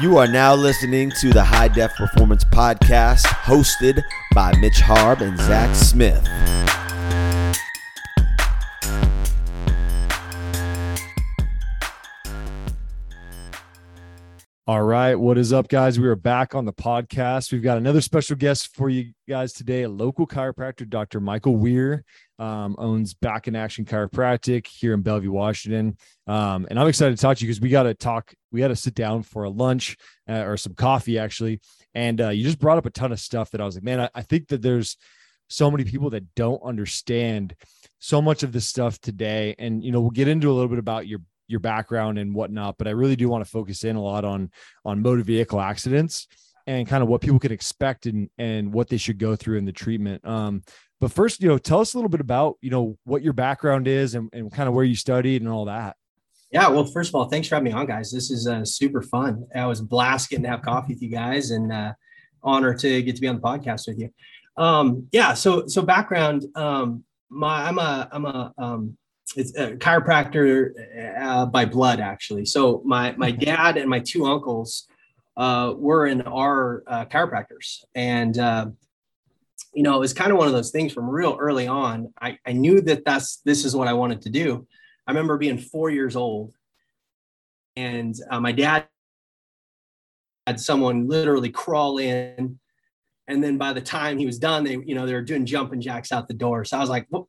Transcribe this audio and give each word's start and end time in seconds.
You 0.00 0.16
are 0.18 0.28
now 0.28 0.54
listening 0.54 1.10
to 1.20 1.30
the 1.30 1.42
High 1.42 1.66
Def 1.66 1.96
Performance 1.96 2.44
Podcast, 2.44 3.24
hosted 3.24 4.00
by 4.32 4.56
Mitch 4.60 4.78
Harb 4.78 5.22
and 5.22 5.36
Zach 5.36 5.74
Smith. 5.74 6.24
All 14.68 14.82
right. 14.82 15.14
What 15.14 15.38
is 15.38 15.50
up, 15.50 15.68
guys? 15.68 15.98
We 15.98 16.08
are 16.08 16.14
back 16.14 16.54
on 16.54 16.66
the 16.66 16.74
podcast. 16.74 17.52
We've 17.52 17.62
got 17.62 17.78
another 17.78 18.02
special 18.02 18.36
guest 18.36 18.76
for 18.76 18.90
you 18.90 19.12
guys 19.26 19.54
today, 19.54 19.84
a 19.84 19.88
local 19.88 20.26
chiropractor, 20.26 20.86
Dr. 20.86 21.20
Michael 21.20 21.56
Weir. 21.56 22.04
Um, 22.38 22.76
owns 22.76 23.14
Back 23.14 23.48
in 23.48 23.56
Action 23.56 23.86
Chiropractic 23.86 24.66
here 24.66 24.92
in 24.92 25.00
Bellevue, 25.00 25.32
Washington. 25.32 25.96
Um, 26.26 26.66
and 26.68 26.78
I'm 26.78 26.86
excited 26.86 27.16
to 27.16 27.22
talk 27.22 27.38
to 27.38 27.44
you 27.44 27.48
because 27.48 27.62
we 27.62 27.70
got 27.70 27.84
to 27.84 27.94
talk, 27.94 28.34
we 28.52 28.60
got 28.60 28.68
to 28.68 28.76
sit 28.76 28.94
down 28.94 29.22
for 29.22 29.44
a 29.44 29.48
lunch 29.48 29.96
uh, 30.28 30.42
or 30.42 30.58
some 30.58 30.74
coffee, 30.74 31.18
actually. 31.18 31.62
And 31.94 32.20
uh, 32.20 32.28
you 32.28 32.44
just 32.44 32.58
brought 32.58 32.76
up 32.76 32.84
a 32.84 32.90
ton 32.90 33.10
of 33.10 33.20
stuff 33.20 33.52
that 33.52 33.62
I 33.62 33.64
was 33.64 33.76
like, 33.76 33.84
man, 33.84 34.00
I, 34.00 34.10
I 34.14 34.20
think 34.20 34.48
that 34.48 34.60
there's 34.60 34.98
so 35.48 35.70
many 35.70 35.84
people 35.84 36.10
that 36.10 36.34
don't 36.34 36.62
understand 36.62 37.54
so 38.00 38.20
much 38.20 38.42
of 38.42 38.52
this 38.52 38.68
stuff 38.68 39.00
today. 39.00 39.54
And, 39.58 39.82
you 39.82 39.92
know, 39.92 40.02
we'll 40.02 40.10
get 40.10 40.28
into 40.28 40.50
a 40.50 40.52
little 40.52 40.68
bit 40.68 40.78
about 40.78 41.06
your 41.06 41.20
your 41.48 41.60
background 41.60 42.18
and 42.18 42.34
whatnot, 42.34 42.76
but 42.78 42.86
I 42.86 42.90
really 42.90 43.16
do 43.16 43.28
want 43.28 43.44
to 43.44 43.50
focus 43.50 43.84
in 43.84 43.96
a 43.96 44.02
lot 44.02 44.24
on 44.24 44.50
on 44.84 45.02
motor 45.02 45.22
vehicle 45.22 45.60
accidents 45.60 46.28
and 46.66 46.86
kind 46.86 47.02
of 47.02 47.08
what 47.08 47.22
people 47.22 47.38
can 47.38 47.50
expect 47.52 48.06
and 48.06 48.28
and 48.38 48.72
what 48.72 48.88
they 48.88 48.98
should 48.98 49.18
go 49.18 49.34
through 49.34 49.58
in 49.58 49.64
the 49.64 49.72
treatment. 49.72 50.24
Um, 50.26 50.62
but 51.00 51.12
first, 51.12 51.40
you 51.40 51.48
know, 51.48 51.58
tell 51.58 51.80
us 51.80 51.94
a 51.94 51.96
little 51.96 52.10
bit 52.10 52.20
about 52.20 52.56
you 52.60 52.70
know 52.70 52.98
what 53.04 53.22
your 53.22 53.32
background 53.32 53.88
is 53.88 54.14
and, 54.14 54.28
and 54.32 54.52
kind 54.52 54.68
of 54.68 54.74
where 54.74 54.84
you 54.84 54.94
studied 54.94 55.42
and 55.42 55.50
all 55.50 55.64
that. 55.64 55.96
Yeah, 56.50 56.68
well, 56.68 56.84
first 56.84 57.10
of 57.10 57.14
all, 57.14 57.26
thanks 57.28 57.48
for 57.48 57.56
having 57.56 57.72
me 57.72 57.78
on, 57.78 57.86
guys. 57.86 58.10
This 58.10 58.30
is 58.30 58.46
uh, 58.46 58.64
super 58.64 59.02
fun. 59.02 59.46
I 59.54 59.66
was 59.66 59.82
blast 59.82 60.30
getting 60.30 60.44
to 60.44 60.48
have 60.48 60.62
coffee 60.62 60.94
with 60.94 61.02
you 61.02 61.10
guys, 61.10 61.50
and 61.50 61.72
uh, 61.72 61.92
honor 62.42 62.74
to 62.74 63.02
get 63.02 63.16
to 63.16 63.20
be 63.20 63.28
on 63.28 63.36
the 63.36 63.42
podcast 63.42 63.86
with 63.86 63.98
you. 63.98 64.10
Um, 64.56 65.08
yeah, 65.12 65.34
so 65.34 65.66
so 65.66 65.82
background. 65.82 66.46
Um, 66.54 67.04
my 67.30 67.68
I'm 67.68 67.78
a 67.78 68.08
I'm 68.10 68.24
a 68.24 68.52
um, 68.58 68.96
it's 69.36 69.56
a 69.56 69.72
chiropractor 69.76 70.72
uh, 71.20 71.46
by 71.46 71.64
blood 71.64 72.00
actually. 72.00 72.44
So 72.44 72.82
my 72.84 73.12
my 73.16 73.30
dad 73.30 73.76
and 73.76 73.88
my 73.88 74.00
two 74.00 74.26
uncles 74.26 74.88
uh, 75.36 75.74
were 75.76 76.06
in 76.06 76.22
our 76.22 76.82
uh, 76.86 77.04
chiropractors, 77.06 77.84
and 77.94 78.38
uh, 78.38 78.66
you 79.72 79.82
know 79.82 79.96
it 79.96 80.00
was 80.00 80.12
kind 80.12 80.32
of 80.32 80.38
one 80.38 80.46
of 80.46 80.52
those 80.52 80.70
things 80.70 80.92
from 80.92 81.08
real 81.08 81.36
early 81.38 81.66
on. 81.66 82.12
I, 82.20 82.38
I 82.46 82.52
knew 82.52 82.80
that 82.82 83.04
that's 83.04 83.36
this 83.44 83.64
is 83.64 83.74
what 83.74 83.88
I 83.88 83.92
wanted 83.92 84.22
to 84.22 84.30
do. 84.30 84.66
I 85.06 85.10
remember 85.12 85.38
being 85.38 85.58
four 85.58 85.90
years 85.90 86.16
old, 86.16 86.54
and 87.76 88.14
uh, 88.30 88.40
my 88.40 88.52
dad 88.52 88.86
had 90.46 90.58
someone 90.58 91.08
literally 91.08 91.50
crawl 91.50 91.98
in 91.98 92.58
and 93.28 93.44
then 93.44 93.58
by 93.58 93.74
the 93.74 93.82
time 93.82 94.16
he 94.16 94.24
was 94.24 94.38
done 94.38 94.64
they 94.64 94.78
you 94.86 94.94
know 94.94 95.04
they 95.04 95.12
were 95.12 95.20
doing 95.20 95.44
jumping 95.44 95.78
jacks 95.78 96.10
out 96.10 96.26
the 96.26 96.32
door 96.32 96.64
so 96.64 96.78
i 96.78 96.80
was 96.80 96.88
like 96.88 97.06
well, 97.10 97.28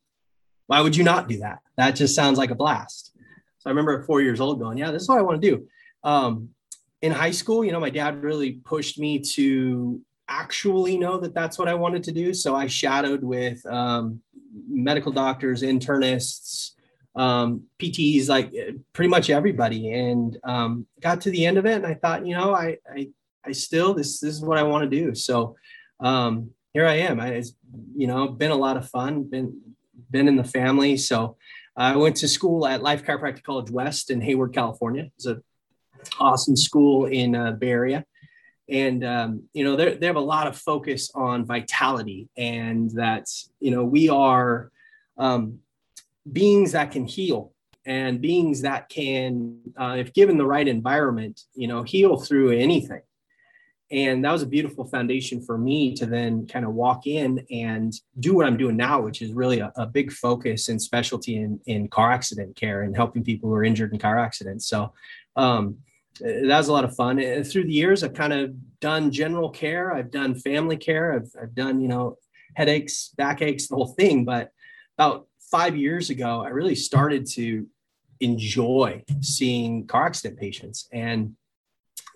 why 0.69 0.81
would 0.81 0.95
you 0.95 1.03
not 1.03 1.27
do 1.27 1.39
that? 1.39 1.61
That 1.77 1.95
just 1.95 2.13
sounds 2.13 2.37
like 2.37 2.51
a 2.51 2.55
blast. 2.55 3.11
So 3.57 3.67
I 3.67 3.71
remember 3.71 3.99
at 3.99 4.05
four 4.05 4.21
years 4.21 4.39
old 4.39 4.59
going, 4.59 4.77
yeah, 4.77 4.91
this 4.91 5.01
is 5.01 5.09
what 5.09 5.17
I 5.17 5.23
want 5.23 5.41
to 5.41 5.49
do. 5.49 5.67
Um, 6.03 6.49
in 7.01 7.11
high 7.11 7.31
school, 7.31 7.65
you 7.65 7.71
know, 7.71 7.79
my 7.79 7.89
dad 7.89 8.21
really 8.21 8.51
pushed 8.51 8.99
me 8.99 9.17
to 9.33 9.99
actually 10.27 10.95
know 10.95 11.17
that 11.21 11.33
that's 11.33 11.57
what 11.57 11.67
I 11.67 11.73
wanted 11.73 12.03
to 12.03 12.11
do. 12.11 12.35
So 12.35 12.55
I 12.55 12.67
shadowed 12.67 13.23
with 13.23 13.65
um, 13.65 14.21
medical 14.69 15.11
doctors, 15.11 15.63
internists, 15.63 16.73
um, 17.15 17.63
PTs, 17.79 18.29
like 18.29 18.53
pretty 18.93 19.09
much 19.09 19.31
everybody, 19.31 19.91
and 19.91 20.37
um, 20.43 20.85
got 21.01 21.19
to 21.21 21.31
the 21.31 21.47
end 21.47 21.57
of 21.57 21.65
it. 21.65 21.77
And 21.77 21.87
I 21.87 21.95
thought, 21.95 22.27
you 22.27 22.35
know, 22.35 22.53
I, 22.53 22.77
I, 22.95 23.09
I 23.43 23.53
still 23.53 23.95
this, 23.95 24.19
this 24.19 24.35
is 24.35 24.41
what 24.41 24.59
I 24.59 24.63
want 24.63 24.87
to 24.87 24.95
do. 24.95 25.15
So 25.15 25.55
um, 25.99 26.51
here 26.73 26.85
I 26.85 26.97
am. 26.97 27.19
I, 27.19 27.29
it's, 27.29 27.53
you 27.95 28.05
know, 28.05 28.27
been 28.27 28.51
a 28.51 28.55
lot 28.55 28.77
of 28.77 28.87
fun. 28.87 29.23
Been 29.23 29.59
been 30.11 30.27
in 30.27 30.35
the 30.35 30.43
family. 30.43 30.97
So 30.97 31.37
I 31.75 31.95
went 31.95 32.17
to 32.17 32.27
school 32.27 32.67
at 32.67 32.83
Life 32.83 33.05
Chiropractic 33.05 33.43
College 33.43 33.71
West 33.71 34.11
in 34.11 34.21
Hayward, 34.21 34.53
California. 34.53 35.09
It's 35.15 35.25
an 35.25 35.41
awesome 36.19 36.55
school 36.55 37.05
in 37.05 37.35
uh, 37.35 37.51
Bay 37.53 37.69
Area. 37.69 38.05
And, 38.67 39.03
um, 39.03 39.43
you 39.53 39.63
know, 39.63 39.75
they 39.75 40.05
have 40.05 40.15
a 40.15 40.19
lot 40.21 40.45
of 40.45 40.55
focus 40.55 41.09
on 41.15 41.45
vitality 41.45 42.29
and 42.37 42.91
that, 42.91 43.25
you 43.59 43.71
know, 43.71 43.83
we 43.83 44.09
are 44.09 44.71
um, 45.17 45.59
beings 46.31 46.73
that 46.73 46.91
can 46.91 47.05
heal 47.05 47.51
and 47.85 48.21
beings 48.21 48.61
that 48.61 48.87
can, 48.89 49.57
uh, 49.75 49.95
if 49.97 50.13
given 50.13 50.37
the 50.37 50.45
right 50.45 50.67
environment, 50.67 51.41
you 51.55 51.67
know, 51.67 51.81
heal 51.81 52.17
through 52.17 52.51
anything 52.51 53.01
and 53.91 54.23
that 54.23 54.31
was 54.31 54.43
a 54.43 54.47
beautiful 54.47 54.85
foundation 54.85 55.41
for 55.41 55.57
me 55.57 55.95
to 55.95 56.05
then 56.05 56.45
kind 56.45 56.63
of 56.63 56.73
walk 56.73 57.07
in 57.07 57.45
and 57.51 57.93
do 58.19 58.35
what 58.35 58.45
i'm 58.45 58.57
doing 58.57 58.77
now 58.77 59.01
which 59.01 59.21
is 59.21 59.33
really 59.33 59.59
a, 59.59 59.71
a 59.77 59.85
big 59.85 60.11
focus 60.11 60.69
and 60.69 60.81
specialty 60.81 61.37
in, 61.37 61.59
in 61.65 61.87
car 61.87 62.11
accident 62.11 62.55
care 62.55 62.83
and 62.83 62.95
helping 62.95 63.23
people 63.23 63.49
who 63.49 63.55
are 63.55 63.63
injured 63.63 63.93
in 63.93 63.99
car 63.99 64.17
accidents. 64.17 64.67
So 64.67 64.93
um, 65.35 65.77
that 66.19 66.57
was 66.57 66.67
a 66.67 66.73
lot 66.73 66.83
of 66.83 66.95
fun. 66.95 67.19
And 67.19 67.45
through 67.47 67.65
the 67.65 67.73
years 67.73 68.03
i've 68.03 68.13
kind 68.13 68.33
of 68.33 68.53
done 68.79 69.11
general 69.11 69.49
care. 69.49 69.93
I've 69.93 70.11
done 70.11 70.35
family 70.35 70.77
care. 70.77 71.13
I've, 71.13 71.31
I've 71.41 71.55
done 71.55 71.81
you 71.81 71.87
know 71.87 72.17
headaches 72.55 73.13
backaches 73.17 73.67
the 73.67 73.75
whole 73.75 73.93
thing. 73.99 74.25
But 74.25 74.51
about 74.97 75.27
five 75.51 75.75
years 75.75 76.11
ago 76.11 76.43
i 76.45 76.49
really 76.49 76.75
started 76.75 77.25
to 77.25 77.65
enjoy 78.19 79.03
seeing 79.21 79.87
car 79.87 80.05
accident 80.05 80.39
patients. 80.39 80.87
And 80.91 81.35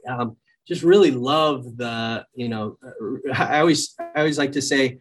um, 0.08 0.36
just 0.68 0.84
really 0.84 1.12
love 1.12 1.78
the 1.78 2.26
you 2.34 2.50
know 2.50 2.78
i 3.34 3.60
always 3.60 3.96
i 4.00 4.20
always 4.20 4.38
like 4.38 4.52
to 4.52 4.62
say 4.62 4.98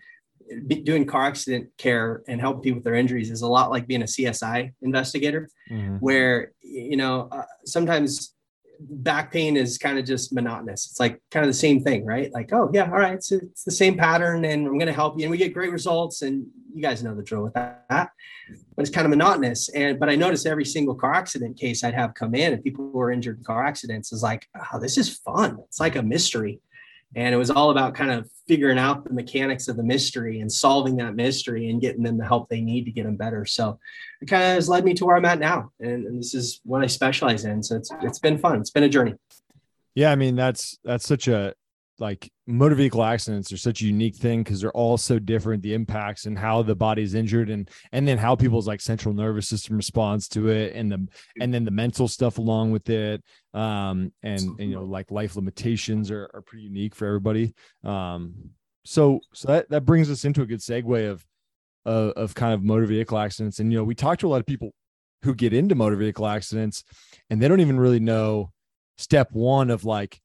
doing 0.82 1.06
car 1.06 1.24
accident 1.24 1.68
care 1.78 2.22
and 2.28 2.40
helping 2.40 2.62
people 2.62 2.76
with 2.76 2.84
their 2.84 2.94
injuries 2.94 3.30
is 3.30 3.42
a 3.42 3.46
lot 3.46 3.70
like 3.70 3.86
being 3.86 4.02
a 4.02 4.06
csi 4.06 4.72
investigator 4.82 5.48
mm-hmm. 5.70 5.96
where 5.96 6.52
you 6.62 6.96
know 6.96 7.28
uh, 7.32 7.44
sometimes 7.64 8.31
back 8.90 9.32
pain 9.32 9.56
is 9.56 9.78
kind 9.78 9.98
of 9.98 10.04
just 10.04 10.32
monotonous 10.32 10.86
it's 10.86 11.00
like 11.00 11.20
kind 11.30 11.44
of 11.44 11.48
the 11.48 11.58
same 11.58 11.82
thing 11.82 12.04
right 12.04 12.32
like 12.32 12.52
oh 12.52 12.70
yeah 12.72 12.84
all 12.84 12.98
right 12.98 13.14
it's, 13.14 13.32
it's 13.32 13.64
the 13.64 13.70
same 13.70 13.96
pattern 13.96 14.44
and 14.44 14.66
i'm 14.66 14.78
going 14.78 14.86
to 14.86 14.92
help 14.92 15.18
you 15.18 15.24
and 15.24 15.30
we 15.30 15.36
get 15.36 15.54
great 15.54 15.70
results 15.70 16.22
and 16.22 16.46
you 16.74 16.82
guys 16.82 17.02
know 17.02 17.14
the 17.14 17.22
drill 17.22 17.42
with 17.42 17.54
that 17.54 18.10
but 18.76 18.82
it's 18.82 18.94
kind 18.94 19.04
of 19.04 19.10
monotonous. 19.10 19.68
And 19.70 19.98
but 19.98 20.08
I 20.08 20.16
noticed 20.16 20.46
every 20.46 20.64
single 20.64 20.94
car 20.94 21.14
accident 21.14 21.58
case 21.58 21.84
I'd 21.84 21.94
have 21.94 22.14
come 22.14 22.34
in 22.34 22.52
and 22.52 22.62
people 22.62 22.84
who 22.84 22.98
were 22.98 23.10
injured 23.10 23.38
in 23.38 23.44
car 23.44 23.64
accidents 23.64 24.12
is 24.12 24.22
like, 24.22 24.46
oh, 24.72 24.80
this 24.80 24.98
is 24.98 25.18
fun. 25.18 25.58
It's 25.68 25.80
like 25.80 25.96
a 25.96 26.02
mystery. 26.02 26.60
And 27.14 27.34
it 27.34 27.38
was 27.38 27.50
all 27.50 27.70
about 27.70 27.94
kind 27.94 28.10
of 28.10 28.28
figuring 28.48 28.78
out 28.78 29.04
the 29.04 29.12
mechanics 29.12 29.68
of 29.68 29.76
the 29.76 29.82
mystery 29.82 30.40
and 30.40 30.50
solving 30.50 30.96
that 30.96 31.14
mystery 31.14 31.68
and 31.68 31.80
getting 31.80 32.02
them 32.02 32.16
the 32.16 32.24
help 32.24 32.48
they 32.48 32.60
need 32.60 32.84
to 32.84 32.90
get 32.90 33.04
them 33.04 33.16
better. 33.16 33.44
So 33.44 33.78
it 34.20 34.26
kind 34.26 34.42
of 34.42 34.54
has 34.54 34.68
led 34.68 34.84
me 34.84 34.94
to 34.94 35.04
where 35.04 35.16
I'm 35.16 35.24
at 35.24 35.38
now. 35.38 35.70
And, 35.80 36.06
and 36.06 36.18
this 36.18 36.34
is 36.34 36.60
what 36.64 36.82
I 36.82 36.86
specialize 36.86 37.44
in. 37.44 37.62
So 37.62 37.76
it's 37.76 37.90
it's 38.02 38.18
been 38.18 38.38
fun. 38.38 38.60
It's 38.60 38.70
been 38.70 38.84
a 38.84 38.88
journey. 38.88 39.14
Yeah, 39.94 40.10
I 40.10 40.16
mean 40.16 40.36
that's 40.36 40.78
that's 40.84 41.06
such 41.06 41.28
a 41.28 41.54
like 41.98 42.30
motor 42.46 42.74
vehicle 42.74 43.04
accidents 43.04 43.52
are 43.52 43.56
such 43.56 43.82
a 43.82 43.86
unique 43.86 44.16
thing 44.16 44.42
because 44.42 44.60
they're 44.60 44.72
all 44.72 44.96
so 44.96 45.18
different 45.18 45.62
the 45.62 45.74
impacts 45.74 46.26
and 46.26 46.38
how 46.38 46.62
the 46.62 46.74
body 46.74 47.02
is 47.02 47.14
injured 47.14 47.50
and 47.50 47.70
and 47.92 48.08
then 48.08 48.18
how 48.18 48.34
people's 48.34 48.66
like 48.66 48.80
central 48.80 49.14
nervous 49.14 49.48
system 49.48 49.76
responds 49.76 50.26
to 50.28 50.48
it 50.48 50.74
and 50.74 50.90
the 50.90 51.06
and 51.40 51.52
then 51.52 51.64
the 51.64 51.70
mental 51.70 52.08
stuff 52.08 52.38
along 52.38 52.70
with 52.70 52.88
it 52.88 53.22
um 53.54 54.12
and, 54.22 54.40
and 54.40 54.70
you 54.70 54.74
know 54.74 54.84
like 54.84 55.10
life 55.10 55.36
limitations 55.36 56.10
are, 56.10 56.30
are 56.34 56.42
pretty 56.42 56.64
unique 56.64 56.94
for 56.94 57.06
everybody. 57.06 57.54
Um 57.84 58.34
so 58.84 59.20
so 59.32 59.48
that 59.48 59.70
that 59.70 59.84
brings 59.84 60.10
us 60.10 60.24
into 60.24 60.42
a 60.42 60.46
good 60.46 60.60
segue 60.60 61.10
of 61.10 61.24
of, 61.84 62.10
of 62.12 62.34
kind 62.34 62.54
of 62.54 62.62
motor 62.62 62.86
vehicle 62.86 63.18
accidents. 63.18 63.58
And 63.58 63.72
you 63.72 63.78
know 63.78 63.84
we 63.84 63.94
talk 63.94 64.18
to 64.18 64.28
a 64.28 64.30
lot 64.30 64.40
of 64.40 64.46
people 64.46 64.72
who 65.22 65.34
get 65.34 65.52
into 65.52 65.74
motor 65.74 65.96
vehicle 65.96 66.26
accidents 66.26 66.82
and 67.30 67.40
they 67.40 67.48
don't 67.48 67.60
even 67.60 67.78
really 67.78 68.00
know 68.00 68.50
step 68.98 69.28
one 69.32 69.70
of 69.70 69.84
like 69.84 70.20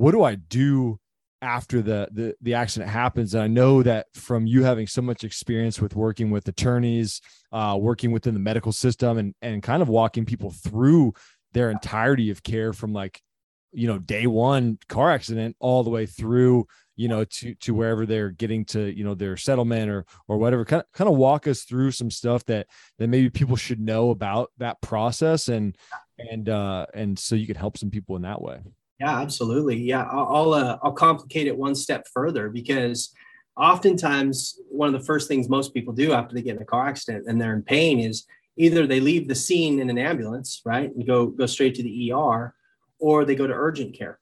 what 0.00 0.12
do 0.12 0.22
i 0.22 0.34
do 0.34 0.98
after 1.42 1.80
the, 1.80 2.08
the 2.12 2.34
the 2.42 2.54
accident 2.54 2.90
happens? 2.90 3.34
And 3.34 3.42
i 3.42 3.46
know 3.46 3.82
that 3.82 4.06
from 4.14 4.46
you 4.46 4.62
having 4.64 4.86
so 4.86 5.02
much 5.02 5.24
experience 5.24 5.80
with 5.80 5.94
working 5.94 6.30
with 6.30 6.48
attorneys 6.48 7.20
uh, 7.52 7.76
working 7.80 8.10
within 8.10 8.34
the 8.34 8.40
medical 8.40 8.72
system 8.72 9.18
and 9.18 9.34
and 9.42 9.62
kind 9.62 9.82
of 9.82 9.88
walking 9.88 10.24
people 10.24 10.50
through 10.50 11.12
their 11.52 11.70
entirety 11.70 12.30
of 12.30 12.42
care 12.42 12.72
from 12.72 12.92
like 12.92 13.20
you 13.72 13.86
know 13.86 13.98
day 13.98 14.26
one 14.26 14.78
car 14.88 15.10
accident 15.10 15.54
all 15.60 15.84
the 15.84 15.90
way 15.90 16.06
through 16.06 16.66
you 16.96 17.08
know 17.08 17.24
to 17.24 17.54
to 17.56 17.74
wherever 17.74 18.06
they're 18.06 18.30
getting 18.30 18.64
to 18.64 18.90
you 18.90 19.04
know 19.04 19.14
their 19.14 19.36
settlement 19.36 19.90
or 19.90 20.04
or 20.28 20.38
whatever. 20.38 20.64
Kind 20.64 20.82
of, 20.82 20.92
kind 20.92 21.10
of 21.10 21.16
walk 21.16 21.46
us 21.46 21.62
through 21.62 21.92
some 21.92 22.10
stuff 22.10 22.44
that 22.46 22.66
that 22.98 23.08
maybe 23.08 23.30
people 23.30 23.56
should 23.56 23.80
know 23.80 24.10
about 24.10 24.50
that 24.58 24.80
process 24.80 25.48
and 25.48 25.76
and 26.18 26.48
uh 26.48 26.86
and 26.94 27.18
so 27.18 27.34
you 27.34 27.46
could 27.46 27.56
help 27.56 27.78
some 27.78 27.90
people 27.90 28.16
in 28.16 28.22
that 28.22 28.42
way 28.42 28.60
yeah, 29.00 29.20
absolutely. 29.20 29.78
Yeah, 29.78 30.04
I'll 30.04 30.52
uh, 30.52 30.78
I'll 30.82 30.92
complicate 30.92 31.46
it 31.46 31.56
one 31.56 31.74
step 31.74 32.06
further 32.12 32.50
because 32.50 33.14
oftentimes 33.56 34.60
one 34.68 34.94
of 34.94 35.00
the 35.00 35.06
first 35.06 35.26
things 35.26 35.48
most 35.48 35.72
people 35.72 35.94
do 35.94 36.12
after 36.12 36.34
they 36.34 36.42
get 36.42 36.56
in 36.56 36.62
a 36.62 36.66
car 36.66 36.86
accident 36.86 37.24
and 37.26 37.40
they're 37.40 37.54
in 37.54 37.62
pain 37.62 37.98
is 37.98 38.26
either 38.56 38.86
they 38.86 39.00
leave 39.00 39.26
the 39.26 39.34
scene 39.34 39.80
in 39.80 39.88
an 39.88 39.96
ambulance, 39.96 40.60
right, 40.66 40.94
and 40.94 41.06
go 41.06 41.26
go 41.26 41.46
straight 41.46 41.74
to 41.76 41.82
the 41.82 42.12
ER, 42.12 42.54
or 42.98 43.24
they 43.24 43.34
go 43.34 43.46
to 43.46 43.54
urgent 43.54 43.96
care. 43.96 44.18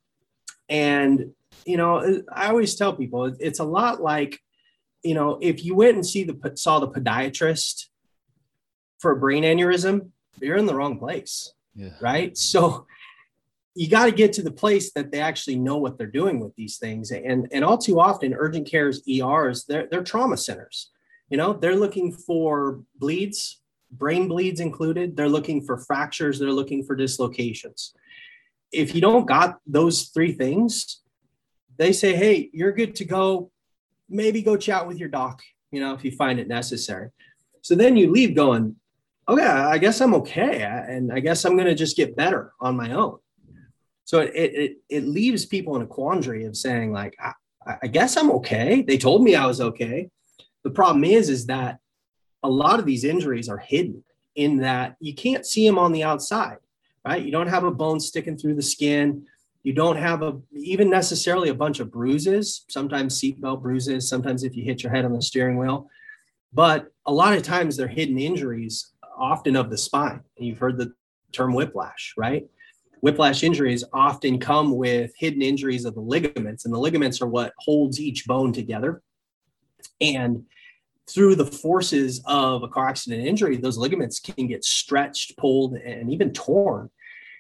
And, 0.69 1.32
you 1.66 1.76
know, 1.76 2.22
I 2.32 2.48
always 2.48 2.76
tell 2.76 2.92
people 2.94 3.34
it's 3.40 3.58
a 3.58 3.64
lot 3.64 4.00
like, 4.00 4.38
you 5.02 5.14
know, 5.14 5.38
if 5.42 5.64
you 5.64 5.74
went 5.74 5.96
and 5.96 6.06
see 6.06 6.22
the 6.22 6.52
saw 6.54 6.78
the 6.78 6.88
podiatrist 6.88 7.86
for 9.00 9.10
a 9.10 9.16
brain 9.16 9.42
aneurysm, 9.42 10.10
you're 10.40 10.56
in 10.56 10.66
the 10.66 10.74
wrong 10.74 11.00
place. 11.00 11.52
Yeah. 11.74 11.90
Right. 12.00 12.36
So 12.38 12.86
you 13.78 13.88
got 13.88 14.06
to 14.06 14.10
get 14.10 14.32
to 14.32 14.42
the 14.42 14.50
place 14.50 14.90
that 14.94 15.12
they 15.12 15.20
actually 15.20 15.54
know 15.54 15.76
what 15.76 15.96
they're 15.96 16.08
doing 16.08 16.40
with 16.40 16.52
these 16.56 16.78
things. 16.78 17.12
And, 17.12 17.46
and 17.52 17.64
all 17.64 17.78
too 17.78 18.00
often, 18.00 18.34
urgent 18.34 18.69
cares, 18.69 19.02
ERs, 19.08 19.66
they're, 19.66 19.86
they're 19.88 20.02
trauma 20.02 20.36
centers. 20.36 20.90
You 21.30 21.36
know, 21.36 21.52
they're 21.52 21.76
looking 21.76 22.10
for 22.10 22.80
bleeds, 22.96 23.60
brain 23.92 24.26
bleeds 24.26 24.58
included. 24.58 25.16
They're 25.16 25.28
looking 25.28 25.62
for 25.64 25.78
fractures. 25.78 26.40
They're 26.40 26.50
looking 26.50 26.82
for 26.82 26.96
dislocations. 26.96 27.94
If 28.72 28.96
you 28.96 29.00
don't 29.00 29.26
got 29.28 29.60
those 29.64 30.08
three 30.08 30.32
things, 30.32 31.02
they 31.76 31.92
say, 31.92 32.16
hey, 32.16 32.50
you're 32.52 32.72
good 32.72 32.96
to 32.96 33.04
go. 33.04 33.52
Maybe 34.08 34.42
go 34.42 34.56
chat 34.56 34.88
with 34.88 34.98
your 34.98 35.08
doc, 35.08 35.40
you 35.70 35.81
know, 35.81 35.94
if 35.94 36.04
you 36.04 36.10
find 36.10 36.40
it 36.40 36.48
necessary. 36.48 37.10
So 37.62 37.76
then 37.76 37.96
you 37.96 38.10
leave 38.10 38.34
going, 38.34 38.74
okay, 39.28 39.46
I 39.46 39.78
guess 39.78 40.00
I'm 40.00 40.14
okay. 40.14 40.62
And 40.62 41.12
I 41.12 41.20
guess 41.20 41.44
I'm 41.44 41.54
going 41.54 41.69
to 41.69 41.76
just 41.76 41.96
get 41.96 42.16
better 42.16 42.54
on 42.60 42.76
my 42.76 42.90
own. 42.90 43.19
So 44.08 44.20
it, 44.20 44.32
it, 44.34 44.76
it 44.88 45.05
leaves 45.05 45.44
people 45.44 45.76
in 45.76 45.82
a 45.82 45.87
quandary 45.87 46.46
of 46.46 46.56
saying 46.56 46.93
like, 46.93 47.14
I, 47.20 47.34
I 47.82 47.88
guess 47.88 48.16
I'm 48.16 48.31
okay. 48.31 48.81
They 48.81 48.96
told 48.96 49.22
me 49.22 49.34
I 49.34 49.44
was 49.44 49.60
okay. 49.60 50.08
The 50.64 50.70
problem 50.70 51.05
is, 51.05 51.28
is 51.28 51.44
that 51.49 51.81
a 52.43 52.49
lot 52.49 52.78
of 52.78 52.87
these 52.87 53.05
injuries 53.05 53.50
are 53.50 53.58
hidden 53.58 54.02
in 54.34 54.56
that 54.58 54.96
you 54.99 55.14
can't 55.14 55.44
see 55.44 55.66
them 55.66 55.78
on 55.78 55.93
the 55.93 56.05
outside, 56.05 56.56
right? 57.05 57.22
You 57.22 57.31
don't 57.31 57.49
have 57.49 57.64
a 57.64 57.70
bone 57.70 58.00
sticking 58.00 58.38
through 58.38 58.55
the 58.55 58.62
skin. 58.62 59.26
You 59.62 59.75
don't 59.75 59.99
have 59.99 60.22
a 60.22 60.38
even 60.55 60.88
necessarily 60.88 61.50
a 61.50 61.55
bunch 61.55 61.78
of 61.78 61.93
bruises, 61.93 62.64
sometimes 62.70 63.20
seatbelt 63.20 63.60
bruises, 63.60 64.08
sometimes 64.08 64.43
if 64.43 64.56
you 64.56 64.64
hit 64.64 64.82
your 64.82 64.90
head 64.90 65.05
on 65.05 65.12
the 65.12 65.20
steering 65.20 65.58
wheel. 65.58 65.90
But 66.55 66.87
a 67.05 67.12
lot 67.12 67.34
of 67.34 67.43
times 67.43 67.76
they're 67.76 67.87
hidden 67.87 68.19
injuries, 68.19 68.90
often 69.19 69.55
of 69.55 69.69
the 69.69 69.76
spine. 69.76 70.22
And 70.38 70.46
you've 70.46 70.60
heard 70.60 70.78
the 70.78 70.94
term 71.31 71.52
whiplash, 71.52 72.14
right? 72.16 72.49
Whiplash 73.00 73.42
injuries 73.42 73.84
often 73.92 74.38
come 74.38 74.76
with 74.76 75.12
hidden 75.16 75.42
injuries 75.42 75.84
of 75.84 75.94
the 75.94 76.00
ligaments, 76.00 76.64
and 76.64 76.74
the 76.74 76.78
ligaments 76.78 77.20
are 77.22 77.28
what 77.28 77.52
holds 77.58 78.00
each 78.00 78.26
bone 78.26 78.52
together. 78.52 79.02
And 80.00 80.44
through 81.08 81.36
the 81.36 81.46
forces 81.46 82.22
of 82.26 82.62
a 82.62 82.68
car 82.68 82.88
accident 82.88 83.26
injury, 83.26 83.56
those 83.56 83.78
ligaments 83.78 84.20
can 84.20 84.46
get 84.46 84.64
stretched, 84.64 85.36
pulled, 85.38 85.74
and 85.74 86.12
even 86.12 86.32
torn. 86.32 86.90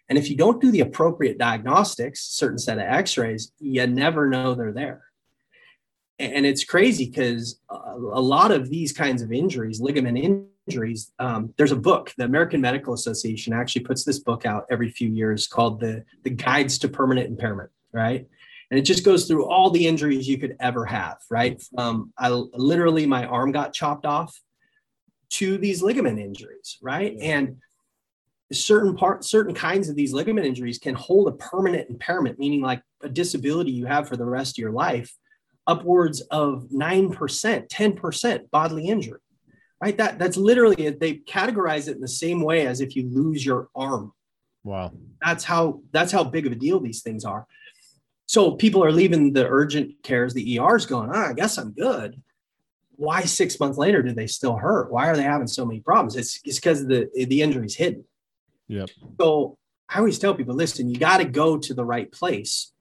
And 0.08 0.16
if 0.16 0.30
you 0.30 0.36
don't 0.36 0.60
do 0.60 0.70
the 0.70 0.80
appropriate 0.80 1.36
diagnostics, 1.36 2.20
certain 2.20 2.58
set 2.58 2.78
of 2.78 2.84
x-rays, 2.84 3.52
you 3.58 3.86
never 3.86 4.26
know 4.28 4.54
they're 4.54 4.72
there. 4.72 5.04
And 6.18 6.46
it's 6.46 6.64
crazy 6.64 7.06
because 7.06 7.60
a 7.70 8.20
lot 8.20 8.50
of 8.50 8.70
these 8.70 8.92
kinds 8.92 9.22
of 9.22 9.32
injuries, 9.32 9.80
ligament 9.80 10.18
injuries, 10.18 10.48
injuries, 10.68 11.12
um, 11.18 11.52
there's 11.56 11.72
a 11.72 11.76
book. 11.76 12.12
The 12.18 12.24
American 12.24 12.60
Medical 12.60 12.94
Association 12.94 13.52
actually 13.52 13.84
puts 13.84 14.04
this 14.04 14.18
book 14.18 14.44
out 14.44 14.66
every 14.70 14.90
few 14.90 15.08
years 15.08 15.46
called 15.46 15.80
the 15.80 16.04
the 16.24 16.30
Guides 16.30 16.78
to 16.78 16.88
Permanent 16.88 17.28
Impairment, 17.28 17.70
right? 17.92 18.26
And 18.70 18.78
it 18.78 18.82
just 18.82 19.04
goes 19.04 19.26
through 19.26 19.46
all 19.46 19.70
the 19.70 19.86
injuries 19.86 20.28
you 20.28 20.38
could 20.38 20.56
ever 20.60 20.84
have, 20.84 21.16
right? 21.30 21.62
Um, 21.78 22.12
I 22.18 22.28
literally 22.28 23.06
my 23.06 23.24
arm 23.24 23.50
got 23.50 23.72
chopped 23.72 24.04
off 24.04 24.38
to 25.30 25.56
these 25.56 25.82
ligament 25.82 26.18
injuries, 26.18 26.78
right? 26.82 27.14
Yeah. 27.16 27.38
And 27.38 27.56
certain 28.52 28.96
part 28.96 29.24
certain 29.24 29.54
kinds 29.54 29.88
of 29.88 29.96
these 29.96 30.12
ligament 30.12 30.46
injuries 30.46 30.78
can 30.78 30.94
hold 30.94 31.28
a 31.28 31.32
permanent 31.32 31.90
impairment 31.90 32.38
meaning 32.38 32.62
like 32.62 32.80
a 33.02 33.08
disability 33.08 33.70
you 33.70 33.84
have 33.84 34.08
for 34.08 34.16
the 34.16 34.24
rest 34.24 34.54
of 34.54 34.62
your 34.62 34.72
life 34.72 35.14
upwards 35.66 36.22
of 36.30 36.66
9% 36.72 37.68
10% 37.68 38.50
bodily 38.50 38.86
injury 38.86 39.20
right? 39.80 39.96
That 39.96 40.18
that's 40.18 40.36
literally 40.36 40.86
it. 40.86 41.00
They 41.00 41.16
categorize 41.16 41.88
it 41.88 41.96
in 41.96 42.00
the 42.00 42.08
same 42.08 42.42
way 42.42 42.66
as 42.66 42.80
if 42.80 42.96
you 42.96 43.08
lose 43.08 43.44
your 43.44 43.68
arm. 43.74 44.12
Wow. 44.64 44.92
That's 45.24 45.44
how 45.44 45.80
that's 45.92 46.12
how 46.12 46.24
big 46.24 46.46
of 46.46 46.52
a 46.52 46.56
deal 46.56 46.80
these 46.80 47.02
things 47.02 47.24
are. 47.24 47.46
So 48.26 48.52
people 48.52 48.84
are 48.84 48.92
leaving 48.92 49.32
the 49.32 49.46
urgent 49.48 50.02
cares, 50.02 50.34
the 50.34 50.58
ERs 50.58 50.84
going, 50.84 51.10
oh, 51.10 51.18
I 51.30 51.32
guess 51.32 51.56
I'm 51.56 51.70
good. 51.70 52.20
Why 52.96 53.22
six 53.22 53.58
months 53.58 53.78
later 53.78 54.02
do 54.02 54.12
they 54.12 54.26
still 54.26 54.56
hurt? 54.56 54.92
Why 54.92 55.08
are 55.08 55.16
they 55.16 55.22
having 55.22 55.46
so 55.46 55.64
many 55.64 55.80
problems? 55.80 56.16
It's 56.16 56.40
it's 56.44 56.58
because 56.58 56.86
the 56.86 57.08
the 57.14 57.42
injury's 57.42 57.76
hidden. 57.76 58.04
Yep. 58.68 58.90
So 59.20 59.56
I 59.88 59.98
always 59.98 60.18
tell 60.18 60.34
people, 60.34 60.54
listen, 60.54 60.90
you 60.90 60.98
got 60.98 61.18
to 61.18 61.24
go 61.24 61.56
to 61.56 61.72
the 61.72 61.84
right 61.84 62.10
place 62.12 62.72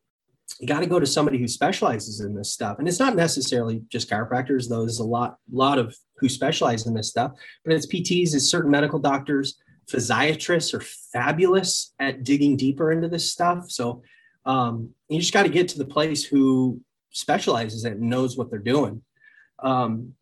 you 0.59 0.67
got 0.67 0.79
to 0.79 0.87
go 0.87 0.99
to 0.99 1.05
somebody 1.05 1.37
who 1.37 1.47
specializes 1.47 2.21
in 2.21 2.33
this 2.33 2.53
stuff. 2.53 2.79
And 2.79 2.87
it's 2.87 2.99
not 2.99 3.15
necessarily 3.15 3.83
just 3.89 4.09
chiropractors, 4.09 4.69
though 4.69 4.81
there's 4.81 4.99
a 4.99 5.03
lot, 5.03 5.37
lot 5.51 5.77
of 5.77 5.95
who 6.17 6.29
specialize 6.29 6.85
in 6.87 6.93
this 6.93 7.09
stuff, 7.09 7.33
but 7.63 7.73
it's 7.73 7.85
PTs, 7.85 8.33
it's 8.33 8.49
certain 8.49 8.71
medical 8.71 8.99
doctors, 8.99 9.57
physiatrists 9.89 10.73
are 10.73 10.83
fabulous 11.13 11.93
at 11.99 12.23
digging 12.23 12.57
deeper 12.57 12.91
into 12.91 13.07
this 13.07 13.31
stuff. 13.31 13.69
So 13.71 14.01
um, 14.45 14.89
you 15.09 15.19
just 15.19 15.33
got 15.33 15.43
to 15.43 15.49
get 15.49 15.69
to 15.69 15.77
the 15.77 15.85
place 15.85 16.23
who 16.23 16.81
specializes 17.11 17.85
and 17.85 18.01
knows 18.01 18.37
what 18.37 18.49
they're 18.49 18.59
doing. 18.59 19.01
Um, 19.59 20.13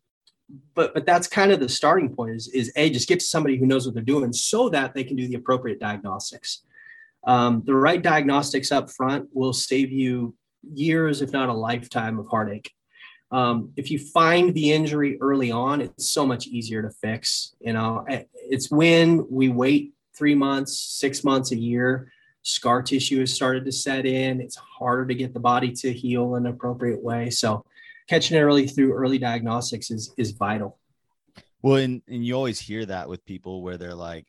but 0.74 0.94
but 0.94 1.04
that's 1.04 1.26
kind 1.26 1.50
of 1.50 1.58
the 1.58 1.68
starting 1.68 2.14
point 2.14 2.36
is, 2.36 2.46
is 2.48 2.72
a 2.76 2.88
just 2.88 3.08
get 3.08 3.18
to 3.18 3.26
somebody 3.26 3.56
who 3.56 3.66
knows 3.66 3.84
what 3.84 3.94
they're 3.94 4.02
doing 4.04 4.32
so 4.32 4.68
that 4.68 4.94
they 4.94 5.02
can 5.02 5.16
do 5.16 5.26
the 5.26 5.34
appropriate 5.34 5.80
diagnostics 5.80 6.62
um, 7.26 7.62
the 7.66 7.74
right 7.74 8.00
diagnostics 8.00 8.70
up 8.70 8.90
front 8.90 9.28
will 9.32 9.52
save 9.52 9.90
you 9.90 10.34
years, 10.72 11.22
if 11.22 11.32
not 11.32 11.48
a 11.48 11.52
lifetime, 11.52 12.18
of 12.18 12.28
heartache. 12.28 12.72
Um, 13.30 13.72
if 13.76 13.90
you 13.90 13.98
find 13.98 14.54
the 14.54 14.72
injury 14.72 15.18
early 15.20 15.50
on, 15.50 15.80
it's 15.80 16.10
so 16.10 16.24
much 16.24 16.46
easier 16.46 16.82
to 16.82 16.90
fix. 16.90 17.54
You 17.60 17.72
know, 17.72 18.04
it's 18.08 18.70
when 18.70 19.26
we 19.28 19.48
wait 19.48 19.94
three 20.16 20.34
months, 20.34 20.78
six 20.78 21.24
months, 21.24 21.50
a 21.50 21.56
year, 21.56 22.12
scar 22.42 22.82
tissue 22.82 23.20
has 23.20 23.34
started 23.34 23.64
to 23.64 23.72
set 23.72 24.06
in. 24.06 24.40
It's 24.40 24.56
harder 24.56 25.06
to 25.06 25.14
get 25.14 25.34
the 25.34 25.40
body 25.40 25.72
to 25.72 25.92
heal 25.92 26.36
in 26.36 26.46
an 26.46 26.52
appropriate 26.52 27.02
way. 27.02 27.30
So, 27.30 27.64
catching 28.08 28.36
it 28.36 28.40
early 28.40 28.68
through 28.68 28.92
early 28.92 29.18
diagnostics 29.18 29.90
is 29.90 30.14
is 30.16 30.30
vital. 30.30 30.78
Well, 31.62 31.76
and 31.76 32.02
and 32.06 32.24
you 32.24 32.34
always 32.34 32.60
hear 32.60 32.86
that 32.86 33.08
with 33.08 33.24
people 33.24 33.62
where 33.62 33.76
they're 33.76 33.94
like, 33.94 34.26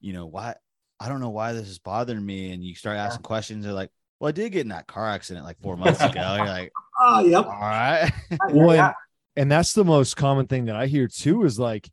you 0.00 0.12
know, 0.12 0.26
why 0.26 0.56
I 0.98 1.08
don't 1.08 1.20
know 1.20 1.30
why 1.30 1.52
this 1.52 1.68
is 1.68 1.78
bothering 1.78 2.24
me. 2.24 2.52
And 2.52 2.64
you 2.64 2.74
start 2.74 2.96
asking 2.96 3.22
yeah. 3.22 3.28
questions. 3.28 3.64
They're 3.64 3.72
like, 3.72 3.90
well, 4.22 4.28
I 4.28 4.32
did 4.32 4.52
get 4.52 4.60
in 4.60 4.68
that 4.68 4.86
car 4.86 5.08
accident 5.08 5.44
like 5.44 5.60
four 5.60 5.76
months 5.76 6.00
ago. 6.00 6.36
You're 6.36 6.46
like, 6.46 6.72
oh, 7.00 7.24
yep. 7.24 7.44
All 7.44 7.58
right. 7.58 8.08
well, 8.50 8.70
and, 8.70 8.94
and 9.34 9.50
that's 9.50 9.72
the 9.72 9.84
most 9.84 10.16
common 10.16 10.46
thing 10.46 10.66
that 10.66 10.76
I 10.76 10.86
hear 10.86 11.08
too 11.08 11.42
is 11.42 11.58
like, 11.58 11.90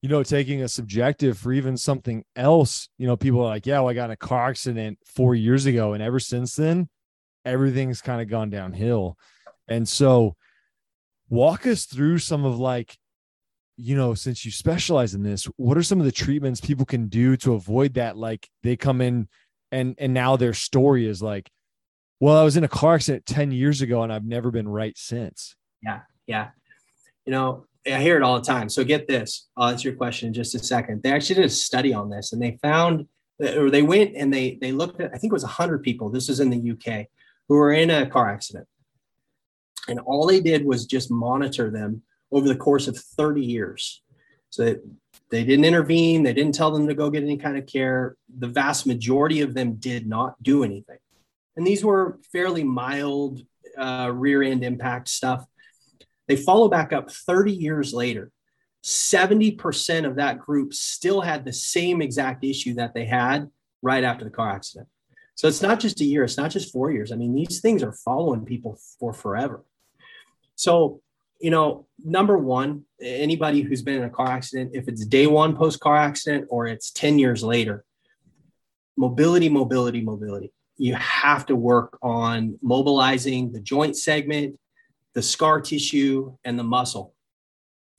you 0.00 0.08
know, 0.08 0.22
taking 0.22 0.62
a 0.62 0.68
subjective 0.68 1.36
for 1.36 1.52
even 1.52 1.76
something 1.76 2.24
else. 2.34 2.88
You 2.96 3.06
know, 3.06 3.18
people 3.18 3.40
are 3.40 3.48
like, 3.48 3.66
yeah, 3.66 3.80
well, 3.80 3.90
I 3.90 3.92
got 3.92 4.06
in 4.06 4.12
a 4.12 4.16
car 4.16 4.48
accident 4.48 5.00
four 5.04 5.34
years 5.34 5.66
ago. 5.66 5.92
And 5.92 6.02
ever 6.02 6.18
since 6.18 6.56
then, 6.56 6.88
everything's 7.44 8.00
kind 8.00 8.22
of 8.22 8.28
gone 8.28 8.48
downhill. 8.48 9.18
And 9.68 9.86
so, 9.86 10.36
walk 11.28 11.66
us 11.66 11.84
through 11.84 12.20
some 12.20 12.46
of 12.46 12.58
like 12.58 12.96
you 13.76 13.96
know, 13.96 14.14
since 14.14 14.44
you 14.44 14.50
specialize 14.50 15.14
in 15.14 15.22
this, 15.22 15.44
what 15.56 15.76
are 15.78 15.82
some 15.82 16.00
of 16.00 16.04
the 16.04 16.12
treatments 16.12 16.60
people 16.60 16.84
can 16.84 17.08
do 17.08 17.34
to 17.38 17.54
avoid 17.54 17.94
that? 17.94 18.16
Like 18.16 18.48
they 18.62 18.76
come 18.76 19.00
in 19.00 19.28
and 19.72 19.94
and 19.98 20.14
now 20.14 20.36
their 20.36 20.54
story 20.54 21.06
is 21.06 21.22
like, 21.22 21.50
well, 22.20 22.36
I 22.36 22.44
was 22.44 22.56
in 22.56 22.64
a 22.64 22.68
car 22.68 22.94
accident 22.94 23.24
10 23.26 23.50
years 23.50 23.80
ago 23.80 24.02
and 24.02 24.12
I've 24.12 24.26
never 24.26 24.50
been 24.50 24.68
right 24.68 24.96
since. 24.96 25.56
Yeah. 25.82 26.00
Yeah. 26.26 26.50
You 27.24 27.32
know, 27.32 27.66
I 27.86 28.00
hear 28.00 28.16
it 28.16 28.22
all 28.22 28.38
the 28.38 28.46
time. 28.46 28.68
So 28.68 28.84
get 28.84 29.08
this. 29.08 29.48
I'll 29.56 29.70
answer 29.70 29.88
your 29.88 29.96
question 29.96 30.28
in 30.28 30.34
just 30.34 30.54
a 30.54 30.58
second. 30.58 31.02
They 31.02 31.12
actually 31.12 31.36
did 31.36 31.46
a 31.46 31.50
study 31.50 31.94
on 31.94 32.10
this 32.10 32.32
and 32.32 32.42
they 32.42 32.58
found 32.62 33.06
or 33.40 33.70
they 33.70 33.80
went 33.80 34.16
and 34.16 34.32
they 34.32 34.58
they 34.60 34.70
looked 34.70 35.00
at, 35.00 35.10
I 35.14 35.16
think 35.16 35.32
it 35.32 35.40
was 35.40 35.44
100 35.44 35.82
people. 35.82 36.10
This 36.10 36.28
is 36.28 36.40
in 36.40 36.50
the 36.50 36.72
UK 36.72 37.06
who 37.48 37.54
were 37.54 37.72
in 37.72 37.88
a 37.88 38.06
car 38.06 38.30
accident. 38.30 38.66
And 39.88 39.98
all 40.00 40.26
they 40.26 40.40
did 40.40 40.64
was 40.64 40.84
just 40.84 41.10
monitor 41.10 41.70
them 41.70 42.02
over 42.30 42.46
the 42.46 42.56
course 42.56 42.86
of 42.86 42.98
30 42.98 43.42
years. 43.42 44.02
So 44.50 44.76
they 45.30 45.44
didn't 45.44 45.64
intervene, 45.64 46.22
they 46.22 46.34
didn't 46.34 46.54
tell 46.54 46.70
them 46.70 46.86
to 46.86 46.94
go 46.94 47.08
get 47.08 47.22
any 47.22 47.38
kind 47.38 47.56
of 47.56 47.66
care. 47.66 48.16
The 48.38 48.48
vast 48.48 48.86
majority 48.86 49.40
of 49.40 49.54
them 49.54 49.76
did 49.76 50.06
not 50.06 50.40
do 50.42 50.64
anything. 50.64 50.98
And 51.56 51.66
these 51.66 51.84
were 51.84 52.18
fairly 52.32 52.64
mild 52.64 53.40
uh, 53.78 54.10
rear 54.14 54.42
end 54.42 54.64
impact 54.64 55.08
stuff. 55.08 55.44
They 56.28 56.36
follow 56.36 56.68
back 56.68 56.92
up 56.92 57.10
30 57.10 57.52
years 57.52 57.92
later. 57.92 58.30
70% 58.84 60.06
of 60.06 60.16
that 60.16 60.38
group 60.38 60.72
still 60.72 61.20
had 61.20 61.44
the 61.44 61.52
same 61.52 62.00
exact 62.00 62.44
issue 62.44 62.74
that 62.74 62.94
they 62.94 63.04
had 63.04 63.50
right 63.82 64.04
after 64.04 64.24
the 64.24 64.30
car 64.30 64.50
accident. 64.50 64.88
So 65.34 65.48
it's 65.48 65.62
not 65.62 65.80
just 65.80 66.00
a 66.00 66.04
year, 66.04 66.24
it's 66.24 66.36
not 66.36 66.50
just 66.50 66.72
four 66.72 66.90
years. 66.90 67.12
I 67.12 67.16
mean, 67.16 67.34
these 67.34 67.60
things 67.60 67.82
are 67.82 67.92
following 67.92 68.44
people 68.44 68.78
for 68.98 69.12
forever. 69.12 69.64
So 70.54 71.02
you 71.40 71.50
know, 71.50 71.86
number 72.04 72.36
one, 72.36 72.84
anybody 73.00 73.62
who's 73.62 73.82
been 73.82 73.96
in 73.96 74.04
a 74.04 74.10
car 74.10 74.28
accident, 74.28 74.72
if 74.74 74.88
it's 74.88 75.04
day 75.06 75.26
one 75.26 75.56
post 75.56 75.80
car 75.80 75.96
accident 75.96 76.46
or 76.50 76.66
it's 76.66 76.90
10 76.90 77.18
years 77.18 77.42
later, 77.42 77.84
mobility, 78.96 79.48
mobility, 79.48 80.02
mobility. 80.02 80.52
You 80.80 80.94
have 80.94 81.44
to 81.44 81.54
work 81.54 81.98
on 82.00 82.58
mobilizing 82.62 83.52
the 83.52 83.60
joint 83.60 83.98
segment, 83.98 84.58
the 85.12 85.20
scar 85.20 85.60
tissue, 85.60 86.34
and 86.42 86.58
the 86.58 86.64
muscle, 86.64 87.12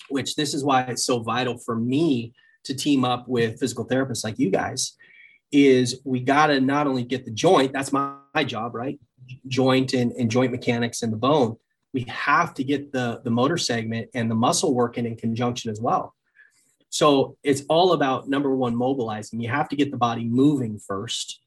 which 0.10 0.36
this 0.36 0.56
is 0.56 0.64
why 0.64 0.82
it's 0.82 1.06
so 1.06 1.20
vital 1.20 1.60
for 1.60 1.76
me 1.76 2.34
to 2.64 2.74
team 2.74 3.06
up 3.06 3.28
with 3.28 3.60
physical 3.60 3.88
therapists 3.88 4.24
like 4.24 4.40
you 4.40 4.50
guys 4.50 4.98
is 5.52 6.02
we 6.06 6.22
got 6.22 6.48
to 6.48 6.60
not 6.60 6.88
only 6.88 7.04
get 7.04 7.24
the 7.24 7.32
joint 7.32 7.72
that's 7.72 7.92
my, 7.92 8.16
my 8.34 8.44
job 8.44 8.74
right? 8.74 9.00
Joint 9.48 9.94
and, 9.94 10.12
and 10.14 10.32
joint 10.32 10.52
mechanics 10.52 11.04
and 11.04 11.14
the 11.14 11.18
bone. 11.18 11.58
We 11.94 12.02
have 12.04 12.56
to 12.56 12.64
get 12.64 12.92
the 12.92 13.22
the 13.24 13.30
motor 13.30 13.58
segment 13.58 14.10
and 14.16 14.32
the 14.32 14.36
muscle 14.36 14.74
working 14.74 15.06
in 15.06 15.18
conjunction 15.18 15.70
as 15.70 15.80
well. 15.80 16.16
So 16.90 17.38
it's 17.44 17.62
all 17.70 17.94
about 17.94 18.28
number 18.28 18.56
one 18.56 18.76
mobilizing. 18.76 19.40
You 19.40 19.50
have 19.50 19.70
to 19.70 19.76
get 19.76 19.92
the 19.92 19.98
body 19.98 20.24
moving 20.26 20.80
first 20.80 21.41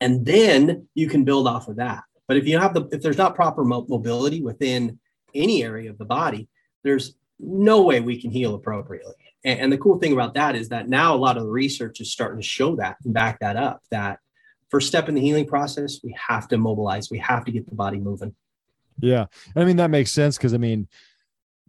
and 0.00 0.24
then 0.24 0.88
you 0.94 1.08
can 1.08 1.24
build 1.24 1.46
off 1.46 1.68
of 1.68 1.76
that. 1.76 2.04
But 2.28 2.36
if 2.36 2.46
you 2.46 2.58
have 2.58 2.74
the 2.74 2.88
if 2.92 3.02
there's 3.02 3.18
not 3.18 3.34
proper 3.34 3.64
mo- 3.64 3.86
mobility 3.88 4.40
within 4.40 4.98
any 5.34 5.62
area 5.62 5.90
of 5.90 5.98
the 5.98 6.04
body 6.04 6.48
there's 6.82 7.14
no 7.38 7.82
way 7.82 8.00
we 8.00 8.20
can 8.20 8.30
heal 8.30 8.54
appropriately. 8.54 9.14
And, 9.44 9.60
and 9.60 9.72
the 9.72 9.78
cool 9.78 9.98
thing 9.98 10.12
about 10.12 10.34
that 10.34 10.54
is 10.54 10.68
that 10.68 10.88
now 10.88 11.14
a 11.14 11.16
lot 11.16 11.36
of 11.36 11.44
the 11.44 11.50
research 11.50 12.00
is 12.00 12.12
starting 12.12 12.40
to 12.40 12.46
show 12.46 12.76
that 12.76 12.96
and 13.04 13.14
back 13.14 13.40
that 13.40 13.56
up 13.56 13.82
that 13.90 14.20
first 14.68 14.88
step 14.88 15.08
in 15.08 15.14
the 15.14 15.20
healing 15.20 15.46
process 15.46 16.00
we 16.02 16.14
have 16.28 16.48
to 16.48 16.58
mobilize. 16.58 17.10
We 17.10 17.18
have 17.18 17.44
to 17.46 17.52
get 17.52 17.68
the 17.68 17.74
body 17.74 17.98
moving. 17.98 18.34
Yeah. 18.98 19.26
I 19.56 19.64
mean 19.64 19.76
that 19.76 19.90
makes 19.90 20.12
sense 20.12 20.36
because 20.36 20.52
i 20.52 20.58
mean 20.58 20.88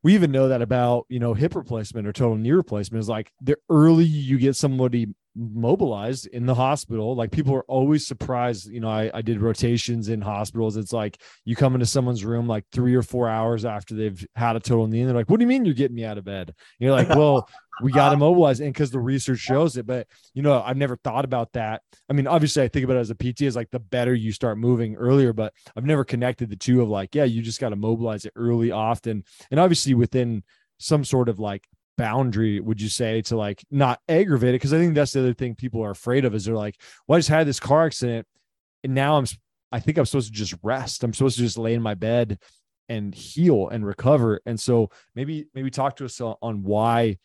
we 0.04 0.16
even 0.16 0.32
know 0.32 0.50
that 0.50 0.62
about 0.62 1.06
you 1.08 1.20
know 1.20 1.34
hip 1.34 1.56
replacement 1.56 2.08
or 2.08 2.14
total 2.14 2.36
knee 2.36 2.52
replacement 2.52 3.00
is 3.00 3.08
like 3.10 3.32
the 3.42 3.56
early 3.70 4.04
you 4.04 4.38
get 4.38 4.56
somebody 4.56 5.08
mobilized 5.36 6.28
in 6.28 6.46
the 6.46 6.56
hospital. 6.56 7.16
Like 7.16 7.32
people 7.32 7.56
are 7.56 7.64
always 7.64 8.06
surprised 8.06 8.70
you 8.70 8.80
know 8.80 8.90
I, 8.90 9.10
I 9.14 9.22
did 9.22 9.42
rotations 9.42 10.10
in 10.10 10.22
hospitals. 10.22 10.78
It's 10.78 10.94
like 10.94 11.22
you 11.46 11.56
come 11.56 11.74
into 11.74 11.86
someone's 11.86 12.26
room 12.26 12.48
like 12.48 12.66
three 12.72 12.96
or 12.96 13.02
four 13.02 13.30
hours 13.30 13.66
after 13.66 13.96
they've 13.96 14.26
had 14.36 14.56
a 14.56 14.60
total 14.60 14.88
knee 14.88 15.02
and 15.02 15.10
they're 15.10 15.16
like 15.16 15.30
what 15.30 15.40
do 15.40 15.44
you 15.44 15.48
mean 15.48 15.66
you're 15.66 15.74
getting 15.74 15.96
me 15.96 16.06
out 16.06 16.18
of 16.18 16.26
bed? 16.26 16.50
And 16.50 16.56
you're 16.80 16.92
like 16.92 17.10
well 17.16 17.48
we 17.82 17.92
got 17.92 18.10
to 18.10 18.16
uh-huh. 18.16 18.26
mobilize 18.26 18.60
and 18.60 18.74
because 18.74 18.92
the 18.92 19.00
research 19.00 19.40
shows 19.40 19.78
it. 19.78 19.86
But 19.86 20.08
you 20.34 20.42
know 20.42 20.62
i've 20.62 20.78
never 20.78 20.98
thought 20.98 21.26
about 21.26 21.54
that. 21.54 21.82
I 22.10 22.14
mean 22.14 22.28
obviously 22.28 22.64
i 22.64 22.68
think 22.68 22.84
about 22.84 22.98
it 22.98 23.02
as 23.02 23.10
a 23.10 23.16
pt 23.16 23.42
is 23.42 23.56
like 23.56 23.72
the 23.72 23.80
better 23.80 24.14
you 24.14 24.32
start 24.32 24.58
moving 24.58 24.96
earlier 24.96 25.34
but 25.34 25.54
i've 25.76 25.86
never 25.86 26.04
connected 26.04 26.50
the 26.50 26.56
two 26.56 26.82
of 26.82 26.90
like 26.90 27.16
yeah 27.16 27.24
you 27.24 27.42
just 27.42 27.60
got 27.60 27.70
to 27.70 27.76
mobilize 27.76 28.26
it 28.26 28.34
early 28.36 28.72
often 28.72 29.24
and 29.50 29.60
obviously 29.60 29.94
within 29.94 30.44
some 30.78 31.06
sort 31.06 31.30
of 31.30 31.40
like 31.40 31.68
boundary 31.98 32.60
would 32.60 32.82
you 32.82 32.90
say 32.90 33.22
to 33.22 33.36
like 33.38 33.64
not 33.70 34.00
aggravate 34.08 34.50
it? 34.50 34.54
Because 34.54 34.74
I 34.74 34.78
think 34.78 34.96
that's 34.96 35.14
the 35.14 35.20
other 35.20 35.34
thing 35.34 35.56
people 35.56 35.84
are 35.84 35.92
afraid 35.92 36.26
of 36.26 36.34
is 36.34 36.46
they're 36.46 36.56
like, 36.56 36.80
well, 37.08 37.18
I 37.18 37.20
just 37.20 37.30
had 37.30 37.48
this 37.48 37.60
car 37.60 37.86
accident 37.86 38.26
and 38.84 38.94
now 38.94 39.18
I'm, 39.18 39.26
I 39.72 39.80
think 39.80 39.98
I'm 39.98 40.06
supposed 40.06 40.28
to 40.28 40.38
just 40.38 40.56
rest. 40.64 41.04
I'm 41.04 41.14
supposed 41.14 41.38
to 41.38 41.44
just 41.44 41.58
lay 41.58 41.74
in 41.74 41.82
my 41.82 41.96
bed 41.96 42.40
and 42.90 43.16
heal 43.16 43.70
and 43.70 43.86
recover. 43.86 44.42
And 44.46 44.60
so 44.60 44.90
maybe, 45.16 45.46
maybe 45.54 45.70
talk 45.70 45.96
to 45.98 46.06
us 46.06 46.20
on 46.20 46.64
why, 46.64 47.18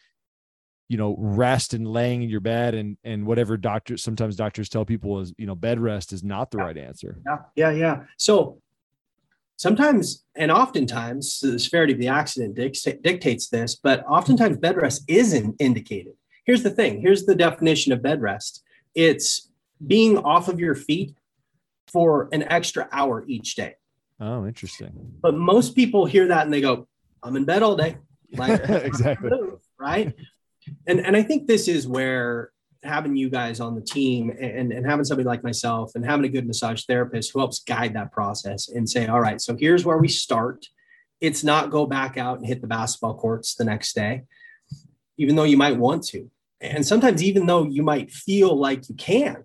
you 0.88 0.96
know, 0.96 1.16
rest 1.18 1.74
and 1.74 1.88
laying 1.88 2.22
in 2.22 2.28
your 2.28 2.40
bed 2.40 2.74
and, 2.74 2.96
and 3.02 3.26
whatever 3.26 3.56
doctors, 3.56 4.02
sometimes 4.02 4.36
doctors 4.36 4.68
tell 4.68 4.84
people 4.84 5.20
is, 5.20 5.32
you 5.38 5.46
know, 5.46 5.56
bed 5.56 5.80
rest 5.80 6.12
is 6.12 6.22
not 6.22 6.50
the 6.52 6.58
right 6.58 6.76
answer. 6.76 7.18
Yeah. 7.26 7.38
Yeah. 7.56 7.70
Yeah. 7.70 8.02
So 8.18 8.60
sometimes 9.56 10.24
and 10.36 10.50
oftentimes 10.50 11.40
the 11.40 11.58
severity 11.58 11.94
of 11.94 11.98
the 11.98 12.08
accident 12.08 12.54
dictates 13.02 13.48
this 13.48 13.74
but 13.74 14.04
oftentimes 14.06 14.58
bed 14.58 14.76
rest 14.76 15.02
isn't 15.08 15.56
indicated. 15.58 16.14
Here's 16.44 16.62
the 16.62 16.70
thing. 16.70 17.00
Here's 17.00 17.24
the 17.24 17.34
definition 17.34 17.92
of 17.92 18.02
bed 18.02 18.20
rest. 18.20 18.62
It's 18.94 19.50
being 19.84 20.18
off 20.18 20.48
of 20.48 20.60
your 20.60 20.74
feet 20.74 21.16
for 21.88 22.28
an 22.32 22.44
extra 22.44 22.88
hour 22.92 23.24
each 23.26 23.56
day. 23.56 23.74
Oh 24.20 24.46
interesting. 24.46 24.92
But 25.20 25.34
most 25.34 25.74
people 25.74 26.06
hear 26.06 26.28
that 26.28 26.44
and 26.44 26.52
they 26.52 26.60
go 26.60 26.86
i'm 27.22 27.36
in 27.36 27.44
bed 27.44 27.62
all 27.62 27.76
day. 27.76 27.98
Like 28.32 28.60
exactly. 28.68 29.30
right? 29.78 30.12
And 30.86 31.00
and 31.00 31.16
i 31.16 31.22
think 31.22 31.46
this 31.46 31.68
is 31.68 31.86
where 31.86 32.50
having 32.82 33.16
you 33.16 33.28
guys 33.28 33.60
on 33.60 33.74
the 33.74 33.80
team 33.80 34.30
and, 34.30 34.72
and 34.72 34.86
having 34.86 35.04
somebody 35.04 35.26
like 35.26 35.42
myself 35.42 35.92
and 35.94 36.04
having 36.04 36.24
a 36.24 36.28
good 36.28 36.46
massage 36.46 36.84
therapist 36.84 37.32
who 37.32 37.38
helps 37.38 37.60
guide 37.60 37.94
that 37.94 38.12
process 38.12 38.68
and 38.68 38.88
say, 38.88 39.06
all 39.06 39.20
right, 39.20 39.40
so 39.40 39.56
here's 39.56 39.84
where 39.84 39.98
we 39.98 40.08
start. 40.08 40.66
It's 41.20 41.42
not 41.42 41.70
go 41.70 41.86
back 41.86 42.16
out 42.16 42.38
and 42.38 42.46
hit 42.46 42.60
the 42.60 42.66
basketball 42.66 43.16
courts 43.16 43.54
the 43.54 43.64
next 43.64 43.94
day, 43.94 44.24
even 45.16 45.36
though 45.36 45.44
you 45.44 45.56
might 45.56 45.76
want 45.76 46.04
to. 46.08 46.30
And 46.60 46.86
sometimes, 46.86 47.22
even 47.22 47.46
though 47.46 47.64
you 47.64 47.82
might 47.82 48.10
feel 48.10 48.56
like 48.56 48.88
you 48.88 48.94
can, 48.94 49.44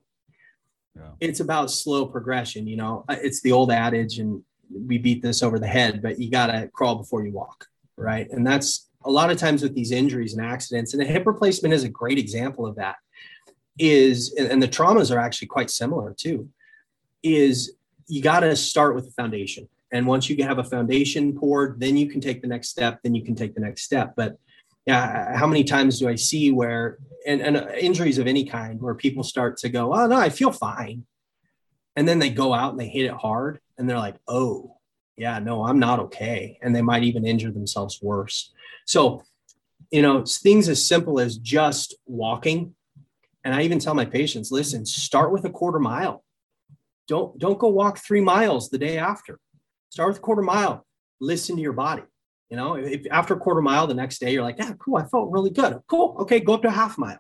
yeah. 0.95 1.11
it's 1.19 1.39
about 1.39 1.71
slow 1.71 2.05
progression. 2.05 2.67
You 2.67 2.77
know, 2.77 3.05
uh, 3.09 3.17
it's 3.21 3.41
the 3.41 3.51
old 3.51 3.71
adage, 3.71 4.19
and 4.19 4.43
we 4.73 4.97
beat 4.97 5.21
this 5.21 5.43
over 5.43 5.59
the 5.59 5.67
head, 5.67 6.01
but 6.01 6.19
you 6.19 6.31
got 6.31 6.47
to 6.47 6.69
crawl 6.73 6.95
before 6.95 7.25
you 7.25 7.31
walk. 7.31 7.67
Right. 7.97 8.29
And 8.31 8.47
that's 8.47 8.89
a 9.03 9.11
lot 9.11 9.31
of 9.31 9.37
times 9.37 9.61
with 9.61 9.75
these 9.75 9.91
injuries 9.91 10.33
and 10.33 10.45
accidents. 10.45 10.93
And 10.93 11.03
a 11.03 11.05
hip 11.05 11.25
replacement 11.25 11.73
is 11.73 11.83
a 11.83 11.89
great 11.89 12.17
example 12.17 12.65
of 12.65 12.75
that 12.75 12.95
is 13.79 14.33
and 14.33 14.61
the 14.61 14.67
traumas 14.67 15.13
are 15.15 15.19
actually 15.19 15.47
quite 15.47 15.69
similar 15.69 16.13
too 16.13 16.49
is 17.23 17.73
you 18.07 18.21
got 18.21 18.41
to 18.41 18.55
start 18.55 18.95
with 18.95 19.05
the 19.05 19.11
foundation. 19.11 19.69
And 19.93 20.07
once 20.07 20.29
you 20.29 20.43
have 20.43 20.59
a 20.59 20.63
foundation 20.63 21.37
poured 21.37 21.79
then 21.79 21.97
you 21.97 22.07
can 22.07 22.21
take 22.21 22.41
the 22.41 22.47
next 22.47 22.69
step 22.69 22.99
then 23.03 23.15
you 23.15 23.23
can 23.23 23.35
take 23.35 23.55
the 23.55 23.61
next 23.61 23.83
step. 23.83 24.13
But 24.15 24.37
yeah 24.85 25.37
how 25.37 25.45
many 25.45 25.63
times 25.63 25.99
do 25.99 26.09
i 26.09 26.15
see 26.15 26.51
where 26.51 26.97
and, 27.27 27.39
and 27.39 27.55
uh, 27.55 27.67
injuries 27.79 28.17
of 28.17 28.25
any 28.25 28.43
kind 28.43 28.81
where 28.81 28.95
people 28.95 29.21
start 29.21 29.55
to 29.55 29.69
go 29.69 29.93
oh 29.93 30.07
no 30.07 30.17
i 30.17 30.29
feel 30.29 30.51
fine. 30.51 31.05
And 31.95 32.07
then 32.07 32.19
they 32.19 32.29
go 32.29 32.53
out 32.53 32.71
and 32.71 32.79
they 32.79 32.87
hit 32.87 33.05
it 33.05 33.13
hard 33.13 33.59
and 33.77 33.89
they're 33.89 33.97
like 33.97 34.17
oh 34.27 34.77
yeah 35.17 35.39
no 35.39 35.65
i'm 35.65 35.79
not 35.79 35.99
okay. 35.99 36.57
And 36.61 36.75
they 36.75 36.81
might 36.81 37.03
even 37.03 37.25
injure 37.25 37.51
themselves 37.51 38.01
worse. 38.01 38.51
So 38.85 39.23
you 39.91 40.01
know 40.01 40.23
things 40.25 40.69
as 40.69 40.85
simple 40.85 41.19
as 41.19 41.37
just 41.37 41.95
walking 42.05 42.73
and 43.43 43.53
I 43.53 43.63
even 43.63 43.79
tell 43.79 43.93
my 43.93 44.05
patients, 44.05 44.51
listen, 44.51 44.85
start 44.85 45.31
with 45.31 45.45
a 45.45 45.49
quarter 45.49 45.79
mile. 45.79 46.23
Don't 47.07 47.37
don't 47.39 47.59
go 47.59 47.67
walk 47.67 47.97
three 47.97 48.21
miles 48.21 48.69
the 48.69 48.77
day 48.77 48.97
after. 48.97 49.39
Start 49.89 50.09
with 50.09 50.17
a 50.17 50.21
quarter 50.21 50.41
mile. 50.41 50.85
Listen 51.19 51.55
to 51.55 51.61
your 51.61 51.73
body. 51.73 52.03
You 52.49 52.57
know, 52.57 52.75
if 52.75 53.05
after 53.09 53.33
a 53.33 53.39
quarter 53.39 53.61
mile 53.61 53.87
the 53.87 53.93
next 53.93 54.19
day 54.19 54.31
you're 54.31 54.43
like, 54.43 54.57
yeah, 54.57 54.73
cool, 54.79 54.97
I 54.97 55.05
felt 55.05 55.31
really 55.31 55.49
good. 55.49 55.79
Cool. 55.87 56.15
Okay, 56.19 56.39
go 56.39 56.53
up 56.53 56.61
to 56.63 56.67
a 56.67 56.71
half 56.71 56.97
mile 56.97 57.19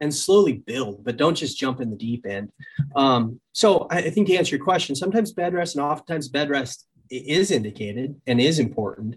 and 0.00 0.12
slowly 0.12 0.54
build, 0.54 1.04
but 1.04 1.16
don't 1.16 1.36
just 1.36 1.56
jump 1.56 1.80
in 1.80 1.88
the 1.88 1.96
deep 1.96 2.26
end. 2.26 2.50
Um, 2.96 3.40
so 3.52 3.86
I, 3.88 3.98
I 3.98 4.10
think 4.10 4.26
to 4.26 4.36
answer 4.36 4.56
your 4.56 4.64
question, 4.64 4.96
sometimes 4.96 5.32
bed 5.32 5.54
rest 5.54 5.76
and 5.76 5.84
oftentimes 5.84 6.28
bed 6.28 6.50
rest 6.50 6.88
is 7.08 7.52
indicated 7.52 8.20
and 8.26 8.40
is 8.40 8.58
important, 8.58 9.16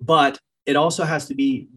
but 0.00 0.38
it 0.66 0.76
also 0.76 1.04
has 1.04 1.26
to 1.26 1.34
be 1.34 1.68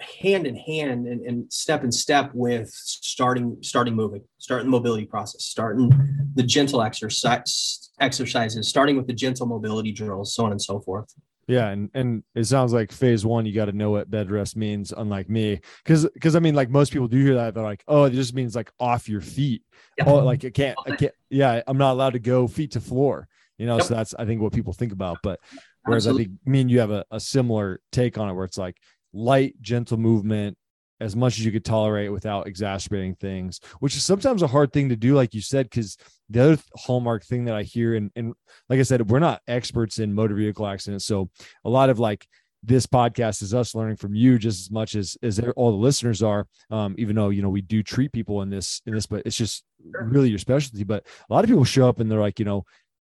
hand 0.00 0.46
in 0.46 0.56
hand 0.56 1.06
and, 1.06 1.20
and, 1.22 1.52
step 1.52 1.84
in 1.84 1.92
step 1.92 2.30
with 2.34 2.70
starting 2.72 3.56
starting 3.60 3.94
moving 3.94 4.22
starting 4.38 4.66
the 4.66 4.70
mobility 4.70 5.04
process 5.04 5.44
starting 5.44 5.90
the 6.34 6.42
gentle 6.42 6.82
exercise 6.82 7.90
exercises 8.00 8.68
starting 8.68 8.96
with 8.96 9.06
the 9.06 9.12
gentle 9.12 9.46
mobility 9.46 9.92
drills 9.92 10.34
so 10.34 10.44
on 10.44 10.52
and 10.52 10.62
so 10.62 10.80
forth 10.80 11.12
yeah 11.46 11.68
and 11.68 11.90
and 11.94 12.22
it 12.34 12.44
sounds 12.44 12.72
like 12.72 12.92
phase 12.92 13.26
one 13.26 13.44
you 13.44 13.52
got 13.52 13.66
to 13.66 13.72
know 13.72 13.90
what 13.90 14.10
bed 14.10 14.30
rest 14.30 14.56
means 14.56 14.92
unlike 14.96 15.28
me 15.28 15.60
because 15.84 16.06
because 16.14 16.36
i 16.36 16.38
mean 16.38 16.54
like 16.54 16.70
most 16.70 16.92
people 16.92 17.08
do 17.08 17.22
hear 17.22 17.34
that 17.34 17.54
they're 17.54 17.62
like 17.62 17.82
oh 17.88 18.04
it 18.04 18.12
just 18.12 18.34
means 18.34 18.54
like 18.54 18.70
off 18.78 19.08
your 19.08 19.20
feet 19.20 19.62
yeah. 19.98 20.04
oh 20.06 20.16
like 20.16 20.44
i 20.44 20.50
can't 20.50 20.78
i 20.86 20.94
can't 20.94 21.12
yeah 21.28 21.62
i'm 21.66 21.78
not 21.78 21.92
allowed 21.92 22.12
to 22.12 22.18
go 22.18 22.46
feet 22.46 22.72
to 22.72 22.80
floor 22.80 23.26
you 23.58 23.66
know 23.66 23.76
yep. 23.76 23.86
so 23.86 23.94
that's 23.94 24.14
i 24.18 24.24
think 24.24 24.40
what 24.40 24.52
people 24.52 24.72
think 24.72 24.92
about 24.92 25.18
but 25.22 25.40
whereas 25.84 26.06
Absolutely. 26.06 26.24
i 26.24 26.26
think 26.26 26.46
me 26.46 26.60
and 26.60 26.70
you 26.70 26.80
have 26.80 26.90
a, 26.90 27.04
a 27.10 27.20
similar 27.20 27.80
take 27.90 28.16
on 28.16 28.28
it 28.28 28.34
where 28.34 28.44
it's 28.44 28.58
like 28.58 28.76
light, 29.12 29.54
gentle 29.60 29.96
movement 29.96 30.56
as 31.00 31.16
much 31.16 31.38
as 31.38 31.44
you 31.44 31.50
could 31.50 31.64
tolerate 31.64 32.12
without 32.12 32.46
exacerbating 32.46 33.14
things, 33.14 33.58
which 33.80 33.96
is 33.96 34.04
sometimes 34.04 34.42
a 34.42 34.46
hard 34.46 34.70
thing 34.72 34.90
to 34.90 34.96
do, 34.96 35.14
like 35.14 35.34
you 35.34 35.40
said, 35.40 35.64
because 35.64 35.96
the 36.28 36.42
other 36.42 36.62
hallmark 36.76 37.24
thing 37.24 37.46
that 37.46 37.54
I 37.54 37.62
hear, 37.62 37.94
and, 37.94 38.10
and 38.14 38.34
like 38.68 38.78
I 38.78 38.82
said, 38.82 39.10
we're 39.10 39.18
not 39.18 39.40
experts 39.48 39.98
in 39.98 40.14
motor 40.14 40.34
vehicle 40.34 40.66
accidents. 40.66 41.06
So 41.06 41.30
a 41.64 41.70
lot 41.70 41.88
of 41.88 41.98
like 41.98 42.26
this 42.62 42.86
podcast 42.86 43.42
is 43.42 43.54
us 43.54 43.74
learning 43.74 43.96
from 43.96 44.14
you 44.14 44.38
just 44.38 44.60
as 44.60 44.70
much 44.70 44.94
as 44.94 45.16
as 45.22 45.38
all 45.56 45.70
the 45.70 45.76
listeners 45.78 46.22
are 46.22 46.46
um, 46.70 46.94
even 46.98 47.16
though 47.16 47.30
you 47.30 47.42
know 47.42 47.48
we 47.48 47.62
do 47.62 47.82
treat 47.82 48.12
people 48.12 48.42
in 48.42 48.50
this 48.50 48.82
in 48.86 48.92
this 48.92 49.06
but 49.06 49.22
it's 49.24 49.36
just 49.36 49.64
really 49.82 50.28
your 50.28 50.38
specialty 50.38 50.84
but 50.84 51.06
a 51.28 51.32
lot 51.32 51.42
of 51.42 51.48
people 51.48 51.64
show 51.64 51.88
up 51.88 52.00
and 52.00 52.10
they're 52.10 52.20
like 52.20 52.38
you 52.38 52.44
know 52.44 52.64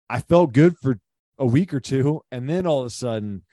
i 0.09 0.19
felt 0.19 0.53
good 0.53 0.75
for 0.79 0.99
a 1.37 1.45
week 1.45 1.71
or 1.71 1.79
two 1.79 2.19
and 2.31 2.49
then 2.49 2.65
all 2.65 2.79
of 2.79 2.87
a 2.87 2.89
sudden 2.89 3.43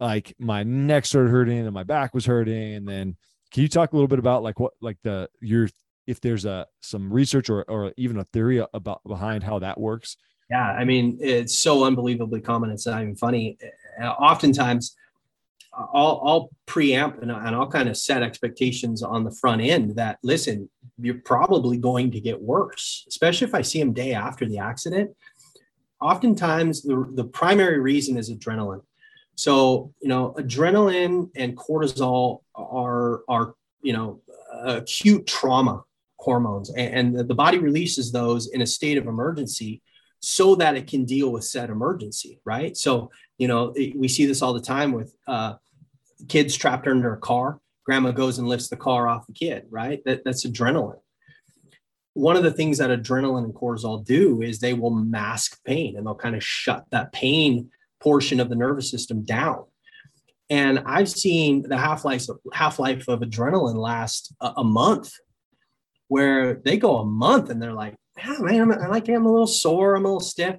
like 0.00 0.34
my 0.38 0.62
neck 0.62 1.06
started 1.06 1.30
hurting 1.30 1.58
and 1.58 1.72
my 1.72 1.84
back 1.84 2.14
was 2.14 2.26
hurting. 2.26 2.74
And 2.74 2.88
then 2.88 3.16
can 3.52 3.62
you 3.62 3.68
talk 3.68 3.92
a 3.92 3.96
little 3.96 4.08
bit 4.08 4.18
about 4.18 4.42
like 4.42 4.58
what 4.58 4.72
like 4.80 4.98
the 5.02 5.28
your 5.40 5.68
if 6.06 6.20
there's 6.20 6.44
a 6.44 6.66
some 6.82 7.12
research 7.12 7.48
or 7.48 7.64
or 7.64 7.92
even 7.96 8.18
a 8.18 8.24
theory 8.24 8.64
about 8.74 9.00
behind 9.06 9.42
how 9.42 9.58
that 9.60 9.78
works? 9.78 10.16
Yeah, 10.50 10.72
I 10.72 10.84
mean 10.84 11.18
it's 11.20 11.58
so 11.58 11.84
unbelievably 11.84 12.40
common. 12.42 12.70
It's 12.70 12.86
not 12.86 13.02
even 13.02 13.16
funny. 13.16 13.56
Uh, 14.02 14.08
oftentimes, 14.08 14.96
I'll, 15.76 16.20
I'll 16.24 16.50
preamp 16.66 17.22
and, 17.22 17.30
and 17.30 17.54
I'll 17.54 17.70
kind 17.70 17.88
of 17.88 17.96
set 17.96 18.22
expectations 18.22 19.02
on 19.02 19.24
the 19.24 19.30
front 19.30 19.62
end 19.62 19.96
that 19.96 20.18
listen, 20.22 20.68
you're 20.98 21.20
probably 21.24 21.76
going 21.76 22.10
to 22.12 22.20
get 22.20 22.40
worse, 22.40 23.04
especially 23.08 23.46
if 23.46 23.54
I 23.54 23.62
see 23.62 23.78
them 23.78 23.92
day 23.92 24.14
after 24.14 24.46
the 24.46 24.58
accident. 24.58 25.10
Oftentimes, 26.00 26.82
the, 26.82 27.08
the 27.14 27.24
primary 27.24 27.80
reason 27.80 28.16
is 28.16 28.30
adrenaline. 28.30 28.82
So, 29.36 29.92
you 30.00 30.08
know, 30.08 30.34
adrenaline 30.38 31.30
and 31.34 31.56
cortisol 31.56 32.42
are, 32.54 33.22
are 33.28 33.54
you 33.82 33.92
know, 33.92 34.20
acute 34.62 35.26
trauma 35.26 35.82
hormones, 36.18 36.70
and, 36.70 37.16
and 37.16 37.28
the 37.28 37.34
body 37.34 37.58
releases 37.58 38.10
those 38.10 38.48
in 38.48 38.62
a 38.62 38.66
state 38.66 38.96
of 38.96 39.06
emergency 39.06 39.82
so 40.20 40.54
that 40.54 40.74
it 40.74 40.86
can 40.86 41.04
deal 41.04 41.30
with 41.30 41.44
said 41.44 41.68
emergency, 41.68 42.40
right? 42.46 42.76
So, 42.76 43.10
you 43.36 43.46
know, 43.46 43.74
we 43.94 44.08
see 44.08 44.24
this 44.24 44.40
all 44.40 44.54
the 44.54 44.60
time 44.60 44.92
with 44.92 45.14
uh, 45.26 45.54
kids 46.28 46.56
trapped 46.56 46.86
under 46.86 47.12
a 47.12 47.18
car. 47.18 47.60
Grandma 47.84 48.12
goes 48.12 48.38
and 48.38 48.48
lifts 48.48 48.68
the 48.68 48.76
car 48.76 49.06
off 49.06 49.26
the 49.26 49.34
kid, 49.34 49.66
right? 49.68 50.02
That, 50.06 50.24
that's 50.24 50.46
adrenaline. 50.46 51.00
One 52.14 52.36
of 52.36 52.42
the 52.42 52.52
things 52.52 52.78
that 52.78 52.90
adrenaline 52.90 53.44
and 53.44 53.54
cortisol 53.54 54.02
do 54.04 54.40
is 54.40 54.58
they 54.58 54.72
will 54.72 54.90
mask 54.90 55.58
pain 55.64 55.96
and 55.96 56.06
they'll 56.06 56.14
kind 56.14 56.36
of 56.36 56.42
shut 56.42 56.86
that 56.90 57.12
pain 57.12 57.70
portion 58.04 58.38
of 58.38 58.50
the 58.50 58.54
nervous 58.54 58.90
system 58.90 59.22
down. 59.22 59.64
And 60.50 60.80
I've 60.84 61.08
seen 61.08 61.62
the 61.62 61.78
half 61.78 62.04
life 62.04 62.26
half 62.52 62.78
life 62.78 63.08
of 63.08 63.20
adrenaline 63.20 63.76
last 63.76 64.34
a, 64.40 64.52
a, 64.58 64.64
month, 64.64 65.10
where 66.08 66.54
they 66.54 66.76
go 66.76 66.98
a 66.98 67.04
month 67.04 67.48
and 67.48 67.60
they're 67.60 67.72
like, 67.72 67.96
yeah, 68.18 68.36
man, 68.40 68.60
I'm, 68.60 68.72
I 68.72 68.86
like 68.88 69.08
I'm 69.08 69.24
a 69.24 69.32
little 69.32 69.46
sore, 69.46 69.94
I'm 69.94 70.04
a 70.04 70.08
little 70.08 70.20
stiff, 70.20 70.56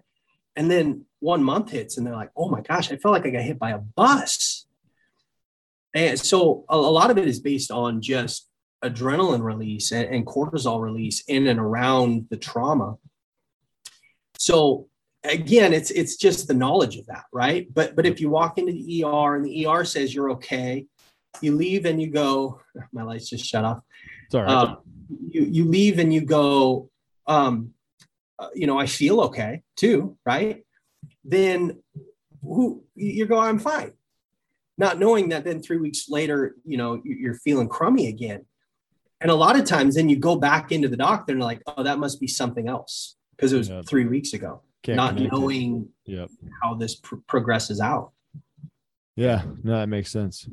and 0.55 0.69
then 0.71 1.05
one 1.19 1.43
month 1.43 1.69
hits 1.69 1.97
and 1.97 2.05
they're 2.05 2.15
like, 2.15 2.31
oh 2.35 2.49
my 2.49 2.61
gosh, 2.61 2.91
I 2.91 2.97
felt 2.97 3.13
like 3.13 3.27
I 3.27 3.29
got 3.29 3.43
hit 3.43 3.59
by 3.59 3.71
a 3.71 3.77
bus. 3.77 4.65
And 5.93 6.19
so 6.19 6.65
a, 6.67 6.75
a 6.75 6.77
lot 6.77 7.11
of 7.11 7.19
it 7.19 7.27
is 7.27 7.39
based 7.39 7.69
on 7.69 8.01
just 8.01 8.49
adrenaline 8.83 9.43
release 9.43 9.91
and, 9.91 10.07
and 10.09 10.25
cortisol 10.25 10.81
release 10.81 11.23
in 11.27 11.47
and 11.47 11.59
around 11.59 12.27
the 12.31 12.37
trauma. 12.37 12.95
So 14.37 14.87
again, 15.29 15.73
it's 15.73 15.91
it's 15.91 16.15
just 16.15 16.47
the 16.47 16.53
knowledge 16.53 16.97
of 16.97 17.05
that, 17.07 17.25
right? 17.33 17.67
But 17.73 17.95
but 17.95 18.05
if 18.05 18.19
you 18.19 18.29
walk 18.29 18.57
into 18.57 18.71
the 18.71 19.03
ER 19.03 19.35
and 19.35 19.45
the 19.45 19.67
ER 19.67 19.85
says 19.85 20.13
you're 20.13 20.31
okay, 20.31 20.85
you 21.41 21.55
leave 21.55 21.85
and 21.85 22.01
you 22.01 22.09
go. 22.09 22.61
My 22.91 23.03
lights 23.03 23.29
just 23.29 23.45
shut 23.45 23.65
off. 23.65 23.79
Sorry. 24.31 24.47
Um, 24.47 24.77
you 25.29 25.43
you 25.43 25.65
leave 25.65 25.99
and 25.99 26.13
you 26.13 26.21
go. 26.21 26.89
Um, 27.27 27.71
uh, 28.37 28.49
you 28.53 28.67
know, 28.67 28.77
I 28.77 28.85
feel 28.85 29.21
okay 29.21 29.63
too, 29.77 30.17
right? 30.25 30.63
Then 31.23 31.81
who 32.41 32.83
you 32.95 33.25
go, 33.25 33.39
I'm 33.39 33.59
fine. 33.59 33.93
Not 34.77 34.99
knowing 34.99 35.29
that 35.29 35.45
then 35.45 35.61
three 35.61 35.77
weeks 35.77 36.09
later, 36.09 36.55
you 36.65 36.77
know, 36.77 37.01
you're 37.03 37.35
feeling 37.35 37.69
crummy 37.69 38.07
again. 38.07 38.45
And 39.21 39.31
a 39.31 39.35
lot 39.35 39.57
of 39.57 39.65
times 39.65 39.95
then 39.95 40.09
you 40.09 40.17
go 40.17 40.35
back 40.35 40.71
into 40.71 40.89
the 40.89 40.97
doctor 40.97 41.31
and 41.31 41.41
like, 41.41 41.61
oh, 41.65 41.83
that 41.83 41.97
must 41.97 42.19
be 42.19 42.27
something 42.27 42.67
else 42.67 43.15
because 43.35 43.53
it 43.53 43.57
was 43.57 43.69
yeah. 43.69 43.81
three 43.87 44.05
weeks 44.05 44.33
ago. 44.33 44.61
Can't 44.85 44.97
not 44.97 45.15
knowing 45.15 45.89
yep. 46.05 46.29
how 46.61 46.75
this 46.75 46.95
pr- 46.95 47.15
progresses 47.25 47.81
out. 47.81 48.11
Yeah, 49.15 49.41
no, 49.63 49.79
that 49.79 49.89
makes 49.89 50.11
sense. 50.11 50.47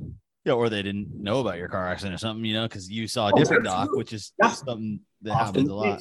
Yeah, 0.46 0.54
or 0.54 0.70
they 0.70 0.82
didn't 0.82 1.14
know 1.14 1.40
about 1.40 1.58
your 1.58 1.68
car 1.68 1.86
accident 1.86 2.14
or 2.14 2.18
something, 2.18 2.42
you 2.42 2.54
know, 2.54 2.62
because 2.62 2.90
you 2.90 3.06
saw 3.06 3.28
a 3.28 3.32
oh, 3.34 3.36
different 3.36 3.64
doc, 3.64 3.90
which 3.92 4.14
is 4.14 4.32
yeah. 4.42 4.48
something 4.48 5.00
that 5.20 5.32
Often 5.32 5.44
happens 5.44 5.68
a 5.68 5.74
lot. 5.74 6.00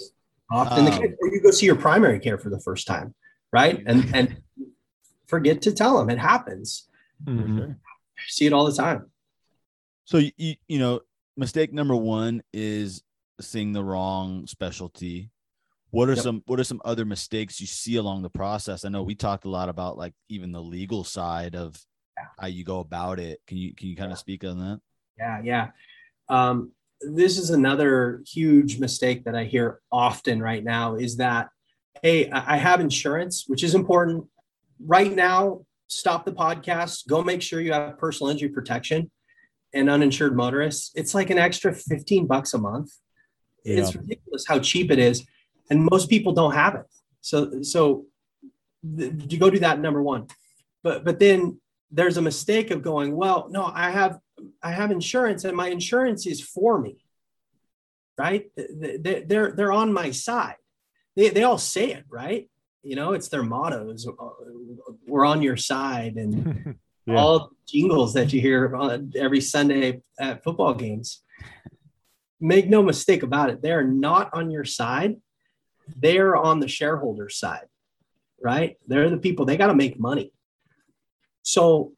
Often 0.50 0.80
um, 0.80 0.86
the 0.86 0.92
case, 0.92 1.12
or 1.20 1.28
you 1.28 1.42
go 1.42 1.52
see 1.52 1.66
your 1.66 1.76
primary 1.76 2.20
care 2.20 2.38
for 2.38 2.50
the 2.50 2.60
first 2.62 2.88
time, 2.88 3.14
right? 3.52 3.84
And 3.86 4.16
and 4.16 4.42
forget 5.28 5.62
to 5.64 5.74
tell 5.74 5.98
them 5.98 6.10
it 6.10 6.18
happens. 6.18 6.88
Mm-hmm. 7.26 7.74
See 8.28 8.46
it 8.46 8.54
all 8.54 8.66
the 8.66 8.74
time. 8.74 9.12
So 10.06 10.22
you 10.38 10.56
you 10.70 10.80
know, 10.80 11.02
mistake 11.36 11.74
number 11.74 11.98
one 11.98 12.44
is 12.54 13.04
seeing 13.42 13.74
the 13.74 13.84
wrong 13.84 14.48
specialty 14.48 15.32
what 15.92 16.10
are 16.10 16.14
yep. 16.14 16.24
some 16.24 16.42
what 16.46 16.60
are 16.60 16.64
some 16.64 16.82
other 16.84 17.06
mistakes 17.06 17.60
you 17.60 17.68
see 17.68 17.98
along 17.98 18.22
the 18.22 18.30
process? 18.30 18.86
I 18.86 18.90
know 18.90 19.04
we 19.04 19.16
talked 19.16 19.46
a 19.46 19.50
lot 19.50 19.70
about 19.70 19.98
like 19.98 20.14
even 20.30 20.52
the 20.52 20.62
legal 20.62 21.04
side 21.04 21.56
of 21.56 21.80
yeah. 22.18 22.28
how 22.40 22.48
you 22.48 22.64
go 22.64 22.80
about 22.80 23.20
it. 23.20 23.42
Can 23.46 23.58
you 23.58 23.76
can 23.76 23.90
you 23.90 23.96
kind 23.96 24.10
yeah. 24.10 24.14
of 24.14 24.20
speak 24.20 24.44
on 24.44 24.58
that? 24.60 24.80
Yeah 25.18 25.42
yeah. 25.44 25.68
Um, 26.30 26.72
this 27.02 27.38
is 27.38 27.50
another 27.50 28.22
huge 28.28 28.80
mistake 28.80 29.26
that 29.26 29.36
i 29.36 29.44
hear 29.44 29.80
often 29.92 30.40
right 30.40 30.64
now 30.64 30.94
is 30.94 31.18
that 31.18 31.50
hey 32.04 32.30
i 32.30 32.56
have 32.56 32.80
insurance 32.80 33.46
which 33.48 33.64
is 33.64 33.76
important. 33.76 34.26
Right 34.80 35.14
now 35.14 35.62
stop 35.88 36.26
the 36.26 36.32
podcast. 36.32 37.08
Go 37.08 37.22
make 37.22 37.42
sure 37.42 37.60
you 37.60 37.74
have 37.74 37.98
personal 37.98 38.32
injury 38.32 38.50
protection 38.50 39.12
and 39.74 39.90
uninsured 39.90 40.36
motorists. 40.36 40.92
It's 40.96 41.14
like 41.14 41.30
an 41.30 41.38
extra 41.38 41.74
15 41.74 42.28
bucks 42.28 42.54
a 42.54 42.58
month. 42.58 42.92
Yeah. 43.64 43.78
it's 43.78 43.96
ridiculous 43.96 44.48
how 44.48 44.58
cheap 44.58 44.90
it 44.90 44.98
is 44.98 45.24
and 45.72 45.88
most 45.90 46.10
people 46.10 46.34
don't 46.34 46.54
have 46.54 46.76
it. 46.76 46.86
So 47.22 47.64
so 47.64 48.06
you 48.84 49.40
go 49.40 49.50
do 49.50 49.60
that 49.60 49.80
number 49.80 50.04
one, 50.04 50.28
but 50.84 51.04
but 51.06 51.18
then 51.18 51.60
there's 51.90 52.18
a 52.18 52.22
mistake 52.22 52.72
of 52.72 52.82
going 52.82 53.14
well 53.14 53.50
no 53.52 53.66
i 53.66 53.92
have 53.92 54.18
i 54.64 54.72
have 54.72 54.92
insurance 54.92 55.44
and 55.44 55.58
my 55.58 55.70
insurance 55.70 56.28
is 56.28 56.42
for 56.42 56.80
me. 56.80 56.98
Right? 58.18 58.52
They're 58.56 59.54
they're 59.54 59.72
on 59.72 59.94
my 59.94 60.12
side. 60.12 60.58
They, 61.16 61.30
they 61.30 61.44
all 61.44 61.58
say 61.58 61.94
it 61.94 62.06
right? 62.10 62.50
You 62.84 62.96
know 62.96 63.14
it's 63.14 63.30
their 63.30 63.44
mottos. 63.44 64.06
Uh, 64.08 64.30
we're 65.08 65.26
on 65.26 65.42
your 65.42 65.58
side 65.58 66.18
and 66.18 66.76
yeah. 67.06 67.16
all 67.16 67.52
jingles 67.66 68.14
that 68.14 68.34
you 68.34 68.42
hear 68.42 68.76
every 69.16 69.42
sunday 69.42 70.02
at 70.20 70.44
football 70.44 70.74
games. 70.74 71.22
Make 72.42 72.68
no 72.68 72.82
mistake 72.82 73.24
about 73.24 73.52
it 73.52 73.62
they're 73.62 73.84
not 73.84 74.34
on 74.34 74.52
your 74.52 74.66
side 74.66 75.16
they're 75.98 76.36
on 76.36 76.60
the 76.60 76.68
shareholder 76.68 77.30
side, 77.30 77.68
right? 78.42 78.78
They're 78.88 79.10
the 79.10 79.18
people, 79.18 79.46
they 79.46 79.58
got 79.58 79.68
to 79.68 79.76
make 79.76 80.00
money. 80.00 80.34
So 81.44 81.94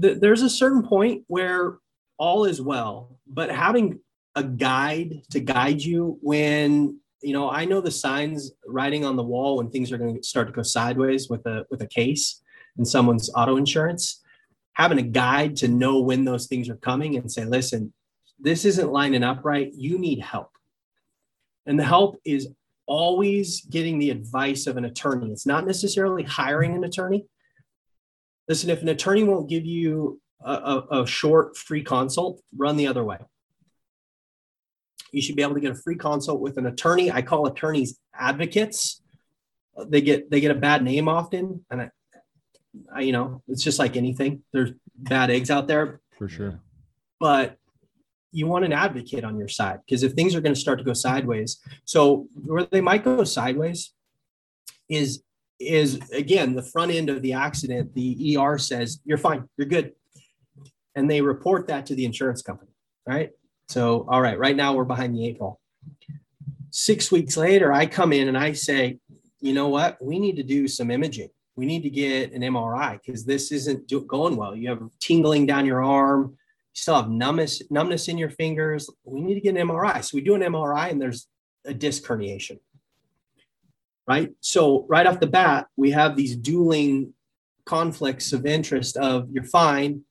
th- 0.00 0.18
there's 0.18 0.42
a 0.42 0.50
certain 0.50 0.82
point 0.82 1.24
where 1.26 1.78
all 2.18 2.44
is 2.44 2.60
well, 2.60 3.18
but 3.26 3.50
having 3.50 4.00
a 4.34 4.42
guide 4.42 5.22
to 5.30 5.40
guide 5.40 5.82
you 5.82 6.18
when 6.22 6.98
you 7.20 7.32
know 7.32 7.50
i 7.50 7.64
know 7.64 7.80
the 7.80 7.90
signs 7.90 8.52
writing 8.66 9.04
on 9.04 9.16
the 9.16 9.22
wall 9.22 9.58
when 9.58 9.70
things 9.70 9.92
are 9.92 9.98
going 9.98 10.16
to 10.16 10.22
start 10.22 10.46
to 10.46 10.52
go 10.52 10.62
sideways 10.62 11.28
with 11.28 11.44
a 11.46 11.64
with 11.70 11.82
a 11.82 11.86
case 11.86 12.40
and 12.76 12.86
someone's 12.86 13.30
auto 13.34 13.56
insurance 13.56 14.22
having 14.74 14.98
a 14.98 15.02
guide 15.02 15.54
to 15.54 15.68
know 15.68 16.00
when 16.00 16.24
those 16.24 16.46
things 16.46 16.68
are 16.68 16.76
coming 16.76 17.16
and 17.16 17.30
say 17.30 17.44
listen 17.44 17.92
this 18.38 18.64
isn't 18.64 18.90
lining 18.90 19.22
up 19.22 19.44
right 19.44 19.72
you 19.74 19.98
need 19.98 20.18
help 20.20 20.50
and 21.66 21.78
the 21.78 21.84
help 21.84 22.18
is 22.24 22.48
always 22.86 23.62
getting 23.62 23.98
the 23.98 24.10
advice 24.10 24.66
of 24.66 24.76
an 24.76 24.84
attorney. 24.84 25.30
It's 25.30 25.46
not 25.46 25.66
necessarily 25.66 26.22
hiring 26.22 26.74
an 26.74 26.84
attorney. 26.84 27.26
Listen, 28.48 28.70
if 28.70 28.82
an 28.82 28.88
attorney 28.88 29.24
won't 29.24 29.48
give 29.48 29.64
you 29.64 30.20
a, 30.44 30.52
a, 30.52 31.02
a, 31.02 31.06
short 31.06 31.56
free 31.56 31.82
consult, 31.82 32.42
run 32.56 32.76
the 32.76 32.86
other 32.86 33.04
way. 33.04 33.18
You 35.12 35.22
should 35.22 35.36
be 35.36 35.42
able 35.42 35.54
to 35.54 35.60
get 35.60 35.72
a 35.72 35.76
free 35.76 35.96
consult 35.96 36.40
with 36.40 36.58
an 36.58 36.66
attorney. 36.66 37.10
I 37.10 37.22
call 37.22 37.46
attorneys 37.46 37.98
advocates. 38.14 39.02
They 39.86 40.00
get 40.00 40.30
they 40.30 40.40
get 40.40 40.50
a 40.50 40.56
bad 40.56 40.82
name 40.82 41.08
often, 41.08 41.64
and 41.70 41.82
I, 41.82 41.90
I 42.94 43.00
you 43.02 43.12
know 43.12 43.42
it's 43.48 43.62
just 43.62 43.78
like 43.78 43.96
anything. 43.96 44.42
There's 44.52 44.72
bad 44.96 45.30
eggs 45.30 45.50
out 45.50 45.66
there 45.66 46.00
for 46.18 46.28
sure. 46.28 46.60
But 47.20 47.56
you 48.32 48.46
want 48.46 48.64
an 48.64 48.72
advocate 48.72 49.24
on 49.24 49.36
your 49.36 49.48
side 49.48 49.78
because 49.84 50.02
if 50.02 50.12
things 50.12 50.34
are 50.34 50.40
going 50.40 50.54
to 50.54 50.60
start 50.60 50.78
to 50.78 50.84
go 50.84 50.92
sideways 50.92 51.60
so 51.84 52.26
where 52.44 52.64
they 52.64 52.80
might 52.80 53.04
go 53.04 53.22
sideways 53.24 53.92
is 54.88 55.22
is 55.60 56.00
again 56.10 56.54
the 56.54 56.62
front 56.62 56.90
end 56.90 57.08
of 57.08 57.22
the 57.22 57.32
accident 57.32 57.94
the 57.94 58.36
er 58.38 58.58
says 58.58 59.00
you're 59.04 59.18
fine 59.18 59.48
you're 59.56 59.68
good. 59.68 59.92
And 60.94 61.10
they 61.10 61.22
report 61.22 61.68
that 61.68 61.86
to 61.86 61.94
the 61.94 62.04
insurance 62.04 62.42
company 62.42 62.72
right? 63.06 63.30
So 63.68 64.06
all 64.08 64.20
right 64.20 64.38
right 64.38 64.56
now 64.56 64.74
we're 64.74 64.84
behind 64.84 65.14
the 65.14 65.26
eight 65.26 65.38
ball. 65.38 65.60
Six 66.70 67.12
weeks 67.12 67.36
later 67.36 67.72
i 67.72 67.86
come 67.86 68.12
in 68.12 68.28
and 68.28 68.36
i 68.36 68.52
say 68.52 68.98
you 69.42 69.52
know 69.52 69.68
what? 69.68 69.98
We 70.00 70.18
need 70.20 70.36
to 70.36 70.44
do 70.44 70.68
some 70.68 70.90
imaging. 70.90 71.28
We 71.56 71.66
need 71.66 71.82
to 71.82 71.90
get 71.90 72.32
an 72.32 72.42
mri 72.42 72.98
because 73.04 73.24
this 73.24 73.52
isn't 73.52 73.88
do- 73.88 74.04
going 74.04 74.36
well. 74.36 74.56
You 74.56 74.70
have 74.70 74.82
tingling 75.00 75.46
down 75.46 75.66
your 75.66 75.82
arm 75.82 76.38
you 76.74 76.80
still 76.80 76.96
have 76.96 77.10
numbness, 77.10 77.62
numbness 77.70 78.08
in 78.08 78.18
your 78.18 78.30
fingers. 78.30 78.88
We 79.04 79.20
need 79.20 79.34
to 79.34 79.40
get 79.40 79.56
an 79.56 79.68
MRI. 79.68 80.02
So 80.02 80.16
we 80.16 80.22
do 80.22 80.34
an 80.34 80.42
MRI 80.42 80.90
and 80.90 81.00
there's 81.00 81.28
a 81.64 81.74
disc 81.74 82.04
herniation. 82.04 82.58
Right. 84.08 84.32
So 84.40 84.86
right 84.88 85.06
off 85.06 85.20
the 85.20 85.26
bat, 85.26 85.66
we 85.76 85.90
have 85.92 86.16
these 86.16 86.34
dueling 86.34 87.14
conflicts 87.66 88.32
of 88.32 88.46
interest 88.46 88.96
of 88.96 89.28
you're 89.30 89.44
fine, 89.44 90.02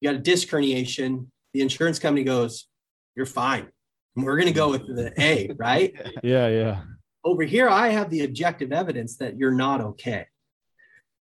you 0.00 0.10
got 0.10 0.16
a 0.16 0.22
disc 0.22 0.48
herniation. 0.48 1.26
The 1.54 1.62
insurance 1.62 1.98
company 1.98 2.24
goes, 2.24 2.66
You're 3.14 3.26
fine. 3.26 3.68
we're 4.16 4.36
gonna 4.36 4.52
go 4.52 4.70
with 4.70 4.86
the 4.86 5.12
A, 5.20 5.52
right? 5.56 5.94
yeah, 6.22 6.48
yeah. 6.48 6.82
Over 7.24 7.44
here, 7.44 7.68
I 7.68 7.88
have 7.90 8.10
the 8.10 8.24
objective 8.24 8.72
evidence 8.72 9.16
that 9.18 9.36
you're 9.36 9.52
not 9.52 9.80
okay. 9.80 10.26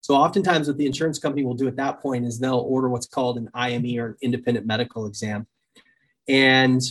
So 0.02 0.14
oftentimes 0.14 0.66
what 0.66 0.78
the 0.78 0.86
insurance 0.86 1.18
company 1.20 1.44
will 1.44 1.54
do 1.54 1.68
at 1.68 1.76
that 1.76 2.00
point 2.00 2.26
is 2.26 2.38
they'll 2.38 2.58
order 2.58 2.88
what's 2.88 3.06
called 3.06 3.38
an 3.38 3.48
IME 3.54 3.98
or 3.98 4.06
an 4.06 4.16
independent 4.20 4.66
medical 4.66 5.06
exam. 5.06 5.46
And 6.28 6.82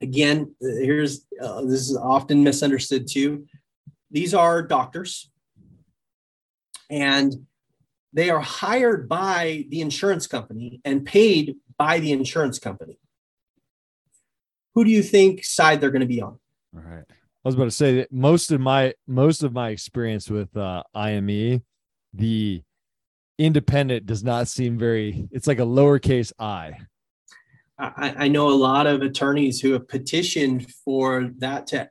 again, 0.00 0.54
here's 0.60 1.26
uh, 1.42 1.62
this 1.62 1.90
is 1.90 1.96
often 1.96 2.44
misunderstood 2.44 3.08
too. 3.08 3.46
These 4.12 4.32
are 4.32 4.62
doctors 4.62 5.30
and 6.88 7.34
they 8.12 8.30
are 8.30 8.40
hired 8.40 9.08
by 9.08 9.66
the 9.68 9.80
insurance 9.80 10.28
company 10.28 10.80
and 10.84 11.04
paid 11.04 11.56
by 11.76 11.98
the 11.98 12.12
insurance 12.12 12.60
company. 12.60 12.98
Who 14.74 14.84
do 14.84 14.90
you 14.90 15.02
think 15.02 15.44
side 15.44 15.80
they're 15.80 15.90
going 15.90 16.00
to 16.00 16.06
be 16.06 16.22
on? 16.22 16.38
All 16.76 16.82
right. 16.82 17.04
I 17.46 17.48
was 17.48 17.54
about 17.54 17.64
to 17.66 17.70
say 17.70 17.94
that 17.98 18.12
most 18.12 18.50
of 18.50 18.60
my 18.60 18.92
most 19.06 19.44
of 19.44 19.52
my 19.52 19.68
experience 19.68 20.28
with 20.28 20.56
uh, 20.56 20.82
IME, 20.96 21.62
the 22.12 22.62
independent 23.38 24.04
does 24.04 24.24
not 24.24 24.48
seem 24.48 24.76
very. 24.76 25.28
It's 25.30 25.46
like 25.46 25.60
a 25.60 25.62
lowercase 25.62 26.32
i. 26.40 26.76
I, 27.78 28.14
I 28.18 28.28
know 28.28 28.48
a 28.48 28.50
lot 28.50 28.88
of 28.88 29.02
attorneys 29.02 29.60
who 29.60 29.74
have 29.74 29.86
petitioned 29.86 30.68
for 30.84 31.30
that 31.38 31.68
to, 31.68 31.88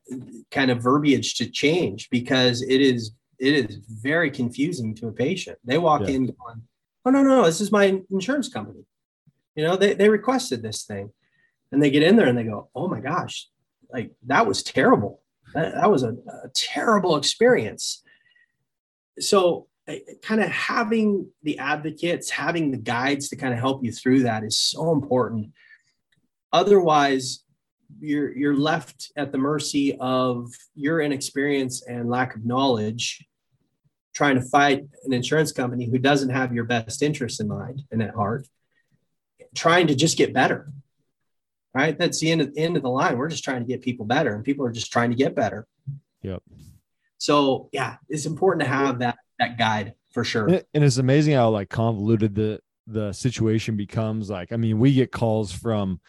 kind 0.51 0.71
of 0.71 0.83
verbiage 0.83 1.35
to 1.35 1.49
change 1.49 2.09
because 2.09 2.61
it 2.61 2.81
is 2.81 3.13
it 3.39 3.53
is 3.53 3.77
very 3.87 4.29
confusing 4.31 4.93
to 4.95 5.07
a 5.07 5.13
patient. 5.13 5.57
They 5.63 5.77
walk 5.77 6.01
yeah. 6.01 6.15
in 6.15 6.25
going, 6.25 6.63
"Oh 7.05 7.11
no, 7.11 7.23
no, 7.23 7.45
this 7.45 7.61
is 7.61 7.71
my 7.71 8.01
insurance 8.11 8.49
company." 8.49 8.83
You 9.55 9.63
know, 9.63 9.77
they 9.77 9.93
they 9.93 10.09
requested 10.09 10.61
this 10.61 10.83
thing, 10.83 11.13
and 11.71 11.81
they 11.81 11.91
get 11.91 12.03
in 12.03 12.17
there 12.17 12.27
and 12.27 12.37
they 12.37 12.43
go, 12.43 12.67
"Oh 12.75 12.89
my 12.89 12.99
gosh, 12.99 13.47
like 13.89 14.11
that 14.25 14.45
was 14.45 14.61
terrible." 14.61 15.21
That, 15.55 15.73
that 15.73 15.89
was 15.89 16.03
a, 16.03 16.09
a 16.43 16.49
terrible 16.53 17.15
experience. 17.15 18.03
So 19.19 19.67
eh, 19.87 19.99
kind 20.21 20.41
of 20.41 20.49
having 20.49 21.29
the 21.43 21.57
advocates, 21.57 22.29
having 22.29 22.71
the 22.71 22.77
guides 22.77 23.29
to 23.29 23.35
kind 23.35 23.53
of 23.53 23.59
help 23.59 23.83
you 23.83 23.91
through 23.91 24.23
that 24.23 24.43
is 24.43 24.59
so 24.59 24.91
important. 24.91 25.51
Otherwise, 26.53 27.43
you're 27.99 28.35
you're 28.35 28.57
left 28.57 29.11
at 29.15 29.31
the 29.31 29.37
mercy 29.37 29.95
of 29.99 30.51
your 30.75 31.01
inexperience 31.01 31.83
and 31.83 32.09
lack 32.09 32.35
of 32.35 32.45
knowledge 32.45 33.25
trying 34.13 34.35
to 34.35 34.41
fight 34.41 34.83
an 35.03 35.13
insurance 35.13 35.51
company 35.51 35.89
who 35.89 35.99
doesn't 35.99 36.29
have 36.29 36.53
your 36.53 36.63
best 36.63 37.01
interests 37.03 37.39
in 37.39 37.47
mind 37.47 37.83
and 37.91 38.01
at 38.01 38.13
heart 38.13 38.47
trying 39.53 39.87
to 39.87 39.95
just 39.95 40.17
get 40.17 40.33
better 40.33 40.71
right? 41.75 41.99
That's 41.99 42.19
the 42.19 42.31
end 42.31 42.41
of 42.41 42.53
the 42.55 42.61
end 42.61 42.77
of 42.77 42.83
the 42.83 42.89
line. 42.89 43.17
We're 43.17 43.29
just 43.29 43.43
trying 43.43 43.61
to 43.61 43.67
get 43.67 43.81
people 43.81 44.05
better, 44.05 44.33
and 44.33 44.43
people 44.43 44.65
are 44.65 44.71
just 44.71 44.91
trying 44.91 45.11
to 45.11 45.15
get 45.15 45.35
better. 45.35 45.67
Yep. 46.21 46.41
So 47.17 47.69
yeah, 47.71 47.97
it's 48.09 48.25
important 48.25 48.63
to 48.63 48.69
have 48.69 48.99
that 48.99 49.17
that 49.39 49.57
guide 49.57 49.93
for 50.11 50.23
sure. 50.23 50.47
And 50.47 50.83
it's 50.83 50.97
amazing 50.97 51.35
how 51.35 51.49
like 51.49 51.69
convoluted 51.69 52.33
the 52.33 52.59
the 52.87 53.11
situation 53.11 53.75
becomes. 53.75 54.29
Like, 54.29 54.53
I 54.53 54.57
mean, 54.57 54.79
we 54.79 54.93
get 54.93 55.11
calls 55.11 55.51
from 55.51 55.99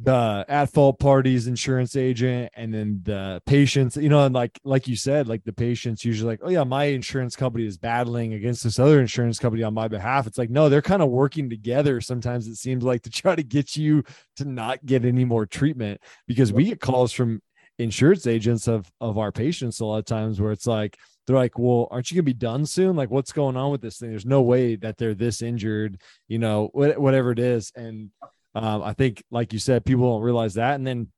the 0.00 0.44
at 0.48 0.72
fault 0.72 0.98
parties 0.98 1.46
insurance 1.46 1.94
agent 1.94 2.50
and 2.56 2.74
then 2.74 3.00
the 3.04 3.40
patients 3.46 3.96
you 3.96 4.08
know 4.08 4.24
and 4.24 4.34
like 4.34 4.58
like 4.64 4.88
you 4.88 4.96
said 4.96 5.28
like 5.28 5.44
the 5.44 5.52
patients 5.52 6.04
usually 6.04 6.32
like 6.32 6.40
oh 6.42 6.50
yeah 6.50 6.64
my 6.64 6.84
insurance 6.84 7.36
company 7.36 7.64
is 7.64 7.78
battling 7.78 8.34
against 8.34 8.64
this 8.64 8.80
other 8.80 9.00
insurance 9.00 9.38
company 9.38 9.62
on 9.62 9.72
my 9.72 9.86
behalf. 9.86 10.26
It's 10.26 10.36
like 10.36 10.50
no 10.50 10.68
they're 10.68 10.82
kind 10.82 11.02
of 11.02 11.10
working 11.10 11.48
together 11.48 12.00
sometimes 12.00 12.48
it 12.48 12.56
seems 12.56 12.82
like 12.82 13.02
to 13.02 13.10
try 13.10 13.36
to 13.36 13.44
get 13.44 13.76
you 13.76 14.02
to 14.36 14.44
not 14.44 14.84
get 14.84 15.04
any 15.04 15.24
more 15.24 15.46
treatment 15.46 16.00
because 16.26 16.52
we 16.52 16.64
get 16.64 16.80
calls 16.80 17.12
from 17.12 17.40
insurance 17.78 18.26
agents 18.26 18.66
of 18.66 18.90
of 19.00 19.16
our 19.16 19.30
patients 19.30 19.78
a 19.78 19.84
lot 19.84 19.98
of 19.98 20.04
times 20.06 20.40
where 20.40 20.52
it's 20.52 20.66
like 20.66 20.96
they're 21.26 21.36
like 21.36 21.56
well 21.56 21.86
aren't 21.92 22.10
you 22.10 22.16
gonna 22.16 22.24
be 22.24 22.32
done 22.32 22.66
soon? 22.66 22.96
Like 22.96 23.10
what's 23.10 23.32
going 23.32 23.56
on 23.56 23.70
with 23.70 23.80
this 23.80 23.98
thing? 23.98 24.10
There's 24.10 24.26
no 24.26 24.42
way 24.42 24.74
that 24.74 24.98
they're 24.98 25.14
this 25.14 25.40
injured 25.40 26.00
you 26.26 26.40
know 26.40 26.68
whatever 26.72 27.30
it 27.30 27.38
is. 27.38 27.70
And 27.76 28.10
um, 28.54 28.82
I 28.82 28.92
think, 28.92 29.22
like 29.30 29.52
you 29.52 29.58
said, 29.58 29.84
people 29.84 30.10
don't 30.12 30.22
realize 30.22 30.54
that. 30.54 30.74
And 30.74 30.86
then 30.86 31.08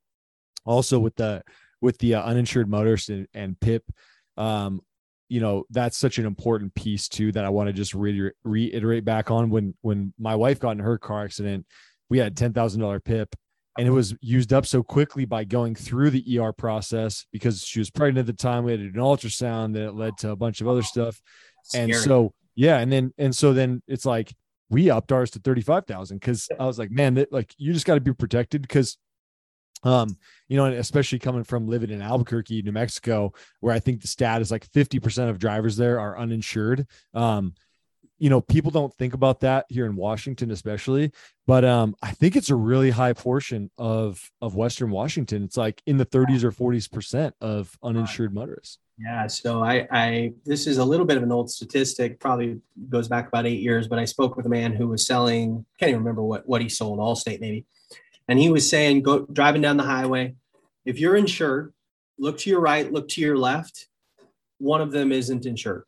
also 0.64 0.99
with 0.99 1.16
the 1.16 1.42
with 1.81 1.99
the 1.99 2.14
uh, 2.14 2.22
uninsured 2.22 2.68
motorist 2.68 3.11
and, 3.11 3.29
and 3.35 3.61
PIP, 3.61 3.85
um, 4.37 4.81
you 5.29 5.40
know, 5.40 5.64
that's 5.70 5.99
such 5.99 6.18
an 6.18 6.27
important 6.27 6.75
piece 6.75 7.09
too 7.09 7.33
that 7.33 7.44
I 7.44 7.51
want 7.51 7.68
to 7.68 7.72
just 7.72 7.94
re- 7.94 8.33
reiterate 8.44 9.05
back 9.05 9.31
on. 9.31 9.51
When 9.51 9.75
when 9.83 10.14
my 10.18 10.35
wife 10.35 10.61
got 10.61 10.72
in 10.72 10.79
her 10.79 10.99
car 10.99 11.25
accident, 11.25 11.66
we 12.09 12.18
had 12.18 12.37
ten 12.37 12.53
thousand 12.53 12.81
dollar 12.81 13.01
PIP, 13.01 13.35
and 13.79 13.87
it 13.87 13.90
was 13.90 14.14
used 14.20 14.53
up 14.53 14.66
so 14.66 14.83
quickly 14.83 15.25
by 15.25 15.44
going 15.44 15.75
through 15.75 16.11
the 16.11 16.38
ER 16.38 16.53
process 16.53 17.27
because 17.33 17.62
she 17.62 17.81
was 17.81 17.90
pregnant 17.90 18.29
at 18.29 18.35
the 18.35 18.42
time. 18.42 18.64
We 18.64 18.72
had 18.72 18.81
an 18.81 18.92
ultrasound 18.92 19.75
that 19.75 19.94
led 19.94 20.16
to 20.18 20.31
a 20.31 20.37
bunch 20.37 20.61
of 20.61 20.68
other 20.68 20.83
stuff, 20.83 21.20
Scary. 21.64 21.92
and 21.92 21.94
so 21.96 22.33
yeah, 22.55 22.79
and 22.79 22.90
then 22.90 23.12
and 23.18 23.35
so 23.35 23.53
then 23.53 23.83
it's 23.88 24.07
like 24.07 24.33
we 24.68 24.90
upped 24.90 25.12
ours 25.12 25.31
to 25.33 25.38
35,000 25.38 26.18
because 26.18 26.48
I 26.59 26.66
was 26.66 26.79
like, 26.79 26.90
man, 26.90 27.14
that, 27.14 27.33
like 27.33 27.55
you 27.57 27.72
just 27.72 27.87
got 27.87 27.94
to 27.94 28.00
be 28.00 28.12
protected 28.12 28.62
because 28.62 28.98
um 29.85 30.16
you 30.48 30.57
know 30.57 30.64
and 30.64 30.74
especially 30.76 31.18
coming 31.18 31.44
from 31.44 31.68
living 31.68 31.90
in 31.90 32.00
albuquerque 32.00 32.62
new 32.62 32.72
mexico 32.72 33.31
where 33.61 33.74
i 33.74 33.79
think 33.79 34.00
the 34.00 34.09
stat 34.09 34.40
is 34.40 34.50
like 34.50 34.66
50% 34.70 35.29
of 35.29 35.38
drivers 35.38 35.76
there 35.76 36.00
are 36.00 36.18
uninsured 36.18 36.87
um 37.12 37.55
you 38.18 38.31
know 38.31 38.40
people 38.40 38.70
don't 38.70 38.94
think 38.94 39.14
about 39.14 39.40
that 39.40 39.66
here 39.68 39.87
in 39.87 39.94
washington 39.94 40.50
especially 40.50 41.12
but 41.46 41.64
um 41.64 41.94
i 42.02 42.11
think 42.11 42.35
it's 42.37 42.50
a 42.50 42.55
really 42.55 42.90
high 42.90 43.12
portion 43.12 43.70
of 43.79 44.31
of 44.40 44.55
western 44.55 44.90
washington. 44.96 45.44
It's 45.44 45.57
like 45.57 45.83
in 45.87 45.98
the 45.98 46.07
30s 46.07 46.42
or 46.42 46.50
40s 46.50 46.90
percent 46.90 47.35
of 47.40 47.76
uninsured 47.83 48.35
motorists. 48.35 48.79
Yeah, 48.98 49.26
so 49.26 49.62
I, 49.62 49.87
I 49.90 50.33
this 50.46 50.66
is 50.66 50.79
a 50.79 50.85
little 50.85 51.05
bit 51.05 51.18
of 51.18 51.22
an 51.22 51.31
old 51.31 51.50
statistic, 51.50 52.18
probably 52.18 52.61
goes 52.88 53.09
back 53.09 53.29
about 53.29 53.46
eight 53.46 53.61
years, 53.61 53.88
but 53.88 53.98
I 53.98 54.07
spoke 54.07 54.37
with 54.37 54.46
a 54.46 54.48
man 54.48 54.72
who 54.72 54.88
was 54.88 55.07
selling, 55.07 55.66
can't 55.79 55.90
even 55.90 56.00
remember 56.00 56.22
what 56.22 56.48
what 56.48 56.62
he 56.62 56.68
sold, 56.70 56.98
Allstate 56.98 57.40
maybe, 57.40 57.66
and 58.26 58.38
he 58.38 58.50
was 58.50 58.68
saying, 58.68 59.02
go 59.02 59.26
driving 59.26 59.61
down 59.61 59.76
the 59.76 59.83
highway, 59.83 60.35
if 60.87 60.98
you're 60.98 61.16
insured, 61.16 61.74
look 62.18 62.38
to 62.38 62.50
your 62.50 62.61
right, 62.61 62.90
look 62.90 63.09
to 63.11 63.20
your 63.20 63.37
left, 63.37 63.87
one 64.59 64.81
of 64.81 64.92
them 64.92 65.12
isn't 65.12 65.44
insured. 65.44 65.85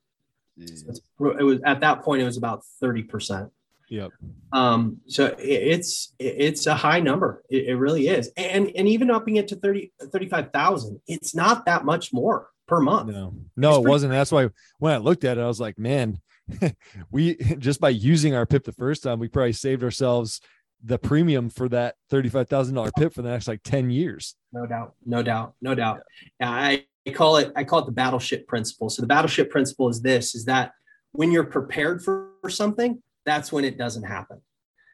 So 0.67 1.31
it 1.31 1.43
was 1.43 1.61
at 1.65 1.81
that 1.81 2.03
point 2.03 2.23
it 2.23 2.25
was 2.25 2.37
about 2.37 2.65
thirty 2.81 3.03
percent. 3.03 3.51
Yep. 3.91 4.11
Um, 4.53 4.99
so 5.07 5.35
it's 5.39 6.15
it's 6.19 6.67
a 6.67 6.75
high 6.75 7.01
number. 7.01 7.43
It, 7.49 7.69
it, 7.69 7.77
really 7.77 8.09
is. 8.09 8.31
And 8.37 8.71
and 8.77 8.89
even 8.89 9.11
upping 9.11 9.37
it 9.37 9.49
to 9.49 9.57
30 9.57 9.93
35,000, 10.13 11.01
it's 11.07 11.35
not 11.35 11.65
that 11.67 11.85
much 11.85 12.13
more 12.13 12.49
per 12.67 12.81
month. 12.81 13.11
No, 13.11 13.35
no, 13.57 13.83
it 13.83 13.89
wasn't. 13.89 14.13
That's 14.13 14.33
why 14.33 14.51
when 14.79 14.93
I 14.93 14.99
looked 14.99 15.25
at 15.25 15.39
it, 15.39 15.41
I 15.41 15.47
was 15.47 15.61
like, 15.61 15.79
man, 15.79 16.21
we 17.11 17.37
just 17.59 17.81
by 17.81 17.91
using 17.91 18.35
our 18.35 18.47
PIP 18.47 18.65
the 18.65 18.73
first 18.73 19.03
time, 19.03 19.19
we 19.19 19.29
probably 19.29 19.53
saved 19.53 19.83
ourselves 19.83 20.41
the 20.85 20.99
premium 20.99 21.51
for 21.51 21.69
that 21.69 21.97
$35,000 22.13 22.93
PIP 22.97 23.13
for 23.13 23.23
the 23.23 23.31
next 23.31 23.49
like 23.49 23.63
10 23.65 23.91
years. 23.91 24.37
No 24.53 24.65
doubt. 24.65 24.95
No 25.05 25.23
doubt. 25.23 25.55
No 25.61 25.75
doubt. 25.75 26.01
Yeah, 26.41 26.51
I, 26.51 26.71
I 26.71 26.85
call 27.09 27.37
it, 27.37 27.53
I 27.57 27.65
call 27.65 27.81
it 27.81 27.87
the 27.87 27.93
battleship 27.93 28.47
principle. 28.47 28.91
So 28.91 29.03
the 29.03 29.09
battleship 29.09 29.51
principle 29.51 29.89
is 29.89 30.01
this, 30.01 30.35
is 30.35 30.45
that 30.47 30.73
when 31.13 31.31
you're 31.31 31.45
prepared 31.45 32.03
for, 32.03 32.31
for 32.41 32.51
something, 32.51 33.03
that's 33.25 33.53
when 33.53 33.65
it 33.65 33.79
doesn't 33.79 34.05
happen. 34.05 34.41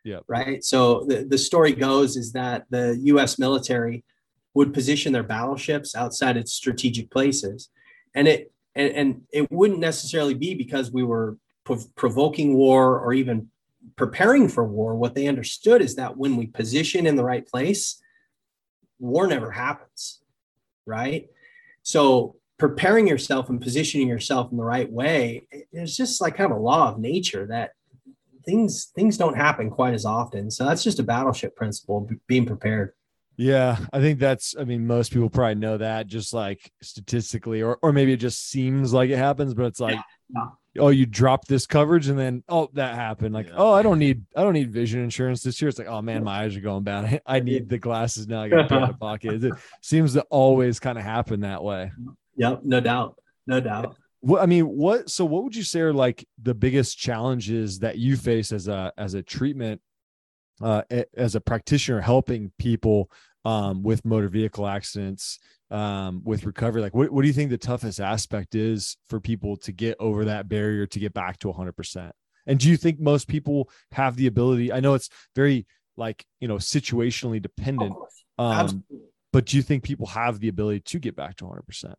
Yeah. 0.05 0.21
Right. 0.29 0.63
So 0.63 1.05
the, 1.09 1.25
the 1.25 1.39
story 1.39 1.73
goes 1.73 2.17
is 2.17 2.33
that 2.33 2.67
the 2.69 2.99
US 3.05 3.39
military 3.39 4.05
would 4.53 4.75
position 4.75 5.13
their 5.13 5.23
battleships 5.23 5.95
outside 5.95 6.37
its 6.37 6.53
strategic 6.53 7.11
places. 7.11 7.71
And 8.15 8.29
it 8.29 8.53
and, 8.75 8.93
and 8.93 9.23
it 9.33 9.51
wouldn't 9.51 9.81
necessarily 9.81 10.35
be 10.35 10.55
because 10.55 10.91
we 10.91 11.05
were 11.05 11.39
prov- 11.65 11.95
provoking 11.95 12.55
war 12.55 12.99
or 13.01 13.13
even 13.13 13.51
preparing 13.97 14.49
for 14.49 14.65
war. 14.65 14.95
What 14.95 15.15
they 15.15 15.29
understood 15.29 15.81
is 15.81 15.95
that 15.97 16.17
when 16.17 16.37
we 16.37 16.47
position 16.47 17.07
in 17.07 17.17
the 17.17 17.25
right 17.25 17.47
place, 17.47 18.01
war 18.99 19.27
never 19.27 19.51
happens. 19.51 20.21
Right. 20.87 21.29
So 21.85 22.35
preparing 22.59 23.07
yourself 23.07 23.49
and 23.49 23.61
positioning 23.61 24.09
yourself 24.09 24.51
in 24.51 24.57
the 24.57 24.65
right 24.65 24.91
way 24.91 25.47
is 25.73 25.97
just 25.97 26.21
like 26.21 26.37
kind 26.37 26.51
of 26.51 26.59
a 26.59 26.61
law 26.61 26.91
of 26.91 26.99
nature 26.99 27.47
that 27.47 27.73
things 28.45 28.91
things 28.95 29.17
don't 29.17 29.37
happen 29.37 29.71
quite 29.71 29.95
as 29.95 30.05
often. 30.05 30.51
So 30.51 30.65
that's 30.65 30.83
just 30.83 30.99
a 30.99 31.03
battleship 31.03 31.55
principle, 31.55 32.09
being 32.27 32.47
prepared. 32.47 32.93
Yeah, 33.37 33.79
I 33.93 34.01
think 34.01 34.21
that's. 34.21 34.55
I 34.59 34.65
mean, 34.65 34.87
most 34.87 35.13
people 35.13 35.29
probably 35.29 35.57
know 35.57 35.79
that, 35.79 36.07
just 36.07 36.33
like 36.33 36.71
statistically, 36.83 37.63
or 37.63 37.79
or 37.83 37.93
maybe 37.93 38.13
it 38.13 38.19
just 38.19 38.49
seems 38.49 38.93
like 38.93 39.11
it 39.11 39.17
happens, 39.19 39.55
but 39.55 39.67
it's 39.67 39.81
like, 39.81 39.99
yeah. 40.35 40.47
Oh, 40.79 40.89
you 40.89 41.07
dropped 41.07 41.49
this 41.49 41.67
coverage, 41.67 42.09
and 42.09 42.19
then 42.19 42.43
oh, 42.49 42.69
that 42.75 42.95
happened. 42.95 43.35
Like, 43.35 43.49
yeah. 43.49 43.55
oh, 43.57 43.73
I 43.73 43.83
don't 43.83 43.99
need, 43.99 44.25
I 44.37 44.43
don't 44.43 44.55
need 44.55 44.73
vision 44.73 45.01
insurance 45.03 45.43
this 45.43 45.61
year. 45.61 45.69
It's 45.69 45.79
like, 45.79 45.89
oh 45.89 46.03
man, 46.03 46.25
my 46.25 46.43
eyes 46.43 46.57
are 46.57 46.61
going 46.61 46.85
bad. 46.85 47.23
I 47.27 47.41
need 47.41 47.69
the 47.69 47.79
glasses 47.79 48.27
now. 48.27 48.43
I 48.43 48.49
got 48.49 48.63
to 48.63 48.69
pay 48.69 48.77
out 48.77 48.91
of 48.91 48.99
pocket. 48.99 49.45
It 49.45 49.55
seems 49.83 50.15
to 50.15 50.23
always 50.31 50.81
kind 50.81 50.99
of 50.99 51.05
happen 51.05 51.41
that 51.41 51.63
way. 51.63 51.93
Yep, 52.37 52.61
no 52.65 52.81
doubt, 52.81 53.17
no 53.47 53.61
doubt. 53.61 53.97
What 54.21 54.43
I 54.43 54.47
mean, 54.47 54.65
what? 54.65 55.11
So, 55.11 55.25
what 55.25 55.45
would 55.45 55.55
you 55.55 55.63
say 55.63 55.81
are 55.81 55.93
like 55.93 56.27
the 56.43 56.55
biggest 56.55 56.99
challenges 56.99 57.81
that 57.81 57.99
you 57.99 58.17
face 58.17 58.53
as 58.53 58.69
a 58.69 58.93
as 58.97 59.15
a 59.15 59.23
treatment 59.23 59.81
uh, 60.63 60.83
as 61.17 61.35
a 61.35 61.41
practitioner 61.41 62.01
helping 62.01 62.53
people 62.59 63.11
um, 63.45 63.83
with 63.83 64.05
motor 64.05 64.29
vehicle 64.29 64.67
accidents, 64.67 65.39
um, 65.71 66.23
with 66.25 66.45
recovery? 66.45 66.81
Like, 66.81 66.95
what, 66.95 67.11
what 67.11 67.23
do 67.23 67.29
you 67.29 67.35
think 67.35 67.51
the 67.51 67.59
toughest 67.59 68.01
aspect 68.01 68.55
is 68.55 68.97
for 69.09 69.21
people 69.21 69.57
to 69.59 69.73
get 69.73 69.97
over 70.01 70.25
that 70.27 70.49
barrier 70.49 70.87
to 70.87 70.99
get 70.99 71.15
back 71.15 71.39
to 71.41 71.53
100%? 71.53 72.11
And 72.47 72.59
do 72.59 72.69
you 72.69 72.77
think 72.77 73.01
most 73.01 73.29
people 73.29 73.71
have 73.93 74.17
the 74.17 74.27
ability? 74.27 74.73
I 74.73 74.81
know 74.81 74.95
it's 74.95 75.09
very 75.35 75.67
like, 75.97 76.25
you 76.41 76.49
know, 76.49 76.57
situationally 76.57 77.41
dependent. 77.41 77.95
Um, 78.39 78.85
but 79.33 79.47
do 79.47 79.57
you 79.57 79.63
think 79.63 79.83
people 79.83 80.07
have 80.07 80.41
the 80.41 80.49
ability 80.49 80.81
to 80.81 80.99
get 80.99 81.17
back 81.17 81.37
to 81.37 81.45
100%? 81.45 81.95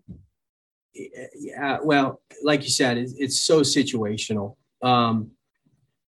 Yeah, 0.94 1.80
well, 1.84 2.22
like 2.44 2.64
you 2.64 2.70
said, 2.70 2.98
it's, 2.98 3.14
it's 3.18 3.42
so 3.42 3.62
situational. 3.62 4.56
Um, 4.82 5.32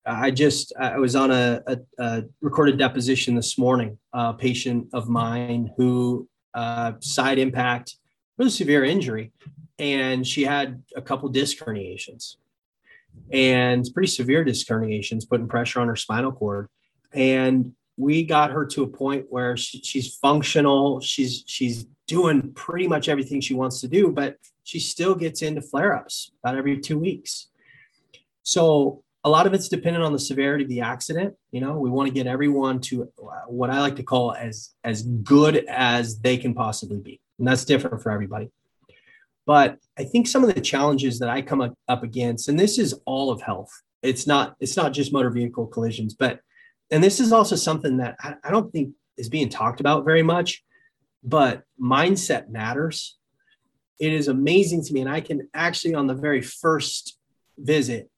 I 0.05 0.31
just 0.31 0.73
I 0.79 0.97
was 0.97 1.15
on 1.15 1.31
a, 1.31 1.61
a, 1.65 1.77
a, 1.97 2.23
recorded 2.41 2.77
deposition 2.77 3.35
this 3.35 3.57
morning. 3.57 3.97
A 4.13 4.33
patient 4.33 4.87
of 4.93 5.09
mine 5.09 5.71
who 5.77 6.27
uh, 6.53 6.93
side 6.99 7.39
impact, 7.39 7.95
really 8.37 8.51
severe 8.51 8.83
injury, 8.83 9.31
and 9.79 10.25
she 10.25 10.43
had 10.43 10.83
a 10.95 11.01
couple 11.01 11.27
disc 11.29 11.57
herniations, 11.57 12.35
and 13.31 13.87
pretty 13.93 14.07
severe 14.07 14.43
disc 14.43 14.67
herniations, 14.67 15.27
putting 15.27 15.47
pressure 15.47 15.79
on 15.79 15.87
her 15.87 15.95
spinal 15.95 16.31
cord. 16.31 16.67
And 17.13 17.73
we 17.97 18.23
got 18.23 18.51
her 18.51 18.65
to 18.65 18.83
a 18.83 18.87
point 18.87 19.25
where 19.29 19.57
she, 19.57 19.79
she's 19.81 20.15
functional. 20.17 21.01
She's 21.01 21.43
she's 21.47 21.87
doing 22.07 22.53
pretty 22.53 22.87
much 22.87 23.09
everything 23.09 23.41
she 23.41 23.55
wants 23.55 23.81
to 23.81 23.87
do, 23.87 24.11
but 24.11 24.37
she 24.63 24.79
still 24.79 25.15
gets 25.15 25.41
into 25.41 25.61
flare 25.61 25.95
ups 25.95 26.31
about 26.43 26.57
every 26.57 26.79
two 26.79 26.99
weeks. 26.99 27.47
So 28.43 29.03
a 29.25 29.29
lot 29.29 29.47
of 29.47 29.55
it's 29.55 29.67
dependent 29.67 30.05
on 30.05 30.13
the 30.13 30.19
severity 30.19 30.63
of 30.63 30.69
the 30.69 30.81
accident. 30.81 31.33
You 31.51 31.59
know, 31.59 31.79
we 31.79 31.89
want 31.89 32.07
to 32.07 32.13
get 32.13 32.27
everyone 32.27 32.79
to 32.81 33.03
uh, 33.03 33.41
what 33.47 33.71
I 33.71 33.81
like 33.81 33.95
to 33.95 34.03
call 34.03 34.33
as 34.33 34.75
as 34.83 35.01
good 35.01 35.65
as 35.67 36.19
they 36.19 36.37
can 36.37 36.53
possibly 36.53 36.99
be, 36.99 37.19
and 37.39 37.47
that's 37.47 37.65
different 37.65 38.03
for 38.03 38.11
everybody. 38.11 38.51
But 39.47 39.79
I 39.97 40.03
think 40.03 40.27
some 40.27 40.43
of 40.43 40.53
the 40.53 40.61
challenges 40.61 41.19
that 41.19 41.29
I 41.29 41.41
come 41.41 41.75
up 41.87 42.03
against, 42.03 42.47
and 42.47 42.59
this 42.59 42.77
is 42.77 42.93
all 43.05 43.31
of 43.31 43.41
health. 43.41 43.71
It's 44.03 44.27
not 44.27 44.55
it's 44.59 44.77
not 44.77 44.93
just 44.93 45.11
motor 45.11 45.31
vehicle 45.31 45.67
collisions, 45.67 46.13
but 46.13 46.39
and 46.91 47.03
this 47.03 47.19
is 47.19 47.33
also 47.33 47.55
something 47.55 47.97
that 47.97 48.15
I, 48.19 48.35
I 48.43 48.51
don't 48.51 48.71
think 48.71 48.93
is 49.17 49.27
being 49.27 49.49
talked 49.49 49.79
about 49.79 50.05
very 50.05 50.23
much. 50.23 50.63
But 51.23 51.63
mindset 51.81 52.49
matters. 52.49 53.17
It 53.99 54.13
is 54.13 54.27
amazing 54.27 54.83
to 54.83 54.93
me, 54.93 55.01
and 55.01 55.09
I 55.09 55.21
can 55.21 55.49
actually 55.55 55.95
on 55.95 56.05
the 56.05 56.13
very 56.13 56.43
first 56.43 57.17
visit 57.57 58.11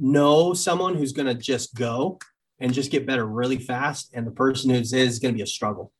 know 0.00 0.54
someone 0.54 0.94
who's 0.94 1.12
going 1.12 1.28
to 1.28 1.34
just 1.34 1.74
go 1.74 2.18
and 2.58 2.74
just 2.74 2.90
get 2.90 3.06
better 3.06 3.26
really 3.26 3.58
fast 3.58 4.10
and 4.14 4.26
the 4.26 4.32
person 4.32 4.70
who's 4.70 4.92
is 4.92 5.18
going 5.18 5.32
to 5.32 5.36
be 5.36 5.42
a 5.42 5.46
struggle 5.46 5.92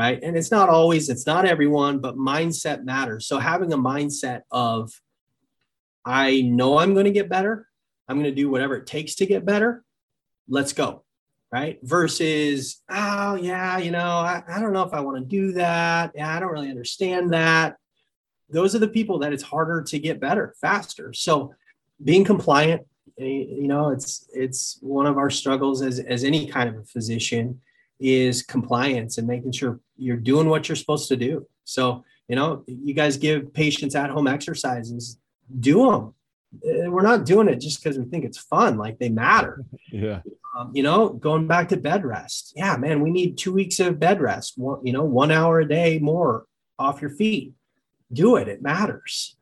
right? 0.00 0.18
And 0.22 0.34
it's 0.34 0.50
not 0.50 0.70
always 0.70 1.10
it's 1.10 1.26
not 1.26 1.44
everyone 1.44 1.98
but 1.98 2.16
mindset 2.16 2.84
matters. 2.84 3.26
So 3.26 3.38
having 3.38 3.72
a 3.72 3.78
mindset 3.78 4.42
of 4.50 4.90
i 6.06 6.40
know 6.40 6.78
i'm 6.78 6.94
going 6.94 7.04
to 7.04 7.10
get 7.10 7.28
better. 7.28 7.66
I'm 8.08 8.16
going 8.16 8.34
to 8.34 8.42
do 8.42 8.50
whatever 8.50 8.76
it 8.76 8.86
takes 8.86 9.16
to 9.16 9.26
get 9.26 9.44
better. 9.44 9.84
Let's 10.48 10.72
go 10.72 11.04
right? 11.52 11.78
Versus 11.82 12.80
oh 12.88 13.34
yeah 13.34 13.76
you 13.78 13.90
know 13.90 13.98
i, 14.00 14.42
I 14.48 14.60
don't 14.60 14.72
know 14.72 14.84
if 14.84 14.94
i 14.94 15.00
want 15.00 15.18
to 15.18 15.24
do 15.24 15.52
that. 15.52 16.12
Yeah 16.14 16.34
i 16.34 16.40
don't 16.40 16.52
really 16.52 16.70
understand 16.70 17.32
that. 17.32 17.76
Those 18.48 18.74
are 18.74 18.80
the 18.80 18.88
people 18.88 19.18
that 19.20 19.32
it's 19.32 19.42
harder 19.42 19.82
to 19.82 19.98
get 19.98 20.18
better 20.18 20.54
faster. 20.60 21.12
So 21.12 21.54
being 22.02 22.24
compliant 22.24 22.86
you 23.26 23.68
know 23.68 23.90
it's 23.90 24.28
it's 24.32 24.78
one 24.80 25.06
of 25.06 25.18
our 25.18 25.30
struggles 25.30 25.82
as 25.82 25.98
as 26.00 26.24
any 26.24 26.46
kind 26.46 26.68
of 26.68 26.76
a 26.76 26.84
physician 26.84 27.60
is 27.98 28.42
compliance 28.42 29.18
and 29.18 29.28
making 29.28 29.52
sure 29.52 29.78
you're 29.96 30.16
doing 30.16 30.48
what 30.48 30.68
you're 30.68 30.76
supposed 30.76 31.08
to 31.08 31.16
do. 31.16 31.46
So 31.64 32.04
you 32.28 32.36
know 32.36 32.64
you 32.66 32.94
guys 32.94 33.16
give 33.16 33.52
patients 33.52 33.94
at 33.94 34.10
home 34.10 34.26
exercises 34.26 35.18
do 35.58 35.90
them 35.90 36.14
eh, 36.64 36.86
we're 36.86 37.02
not 37.02 37.26
doing 37.26 37.48
it 37.48 37.60
just 37.60 37.82
because 37.82 37.98
we 37.98 38.04
think 38.04 38.24
it's 38.24 38.38
fun 38.38 38.78
like 38.78 38.98
they 38.98 39.08
matter. 39.08 39.64
Yeah. 39.92 40.20
Um, 40.56 40.70
you 40.74 40.82
know 40.82 41.10
going 41.10 41.46
back 41.46 41.68
to 41.68 41.76
bed 41.76 42.04
rest. 42.04 42.52
Yeah 42.56 42.76
man 42.76 43.00
we 43.00 43.10
need 43.10 43.36
two 43.36 43.52
weeks 43.52 43.80
of 43.80 44.00
bed 44.00 44.20
rest 44.20 44.54
one, 44.56 44.84
you 44.84 44.92
know 44.92 45.04
one 45.04 45.30
hour 45.30 45.60
a 45.60 45.68
day 45.68 45.98
more 45.98 46.46
off 46.78 47.00
your 47.00 47.10
feet. 47.10 47.52
Do 48.12 48.36
it 48.36 48.48
it 48.48 48.62
matters. 48.62 49.36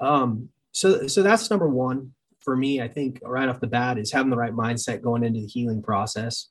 Um, 0.00 0.48
so 0.72 1.06
so 1.08 1.22
that's 1.22 1.50
number 1.50 1.68
one 1.68 2.14
for 2.40 2.56
me, 2.56 2.80
I 2.80 2.88
think 2.88 3.20
right 3.22 3.48
off 3.48 3.60
the 3.60 3.66
bat 3.66 3.98
is 3.98 4.12
having 4.12 4.30
the 4.30 4.36
right 4.36 4.52
mindset 4.52 5.02
going 5.02 5.24
into 5.24 5.40
the 5.40 5.46
healing 5.46 5.82
process. 5.82 6.48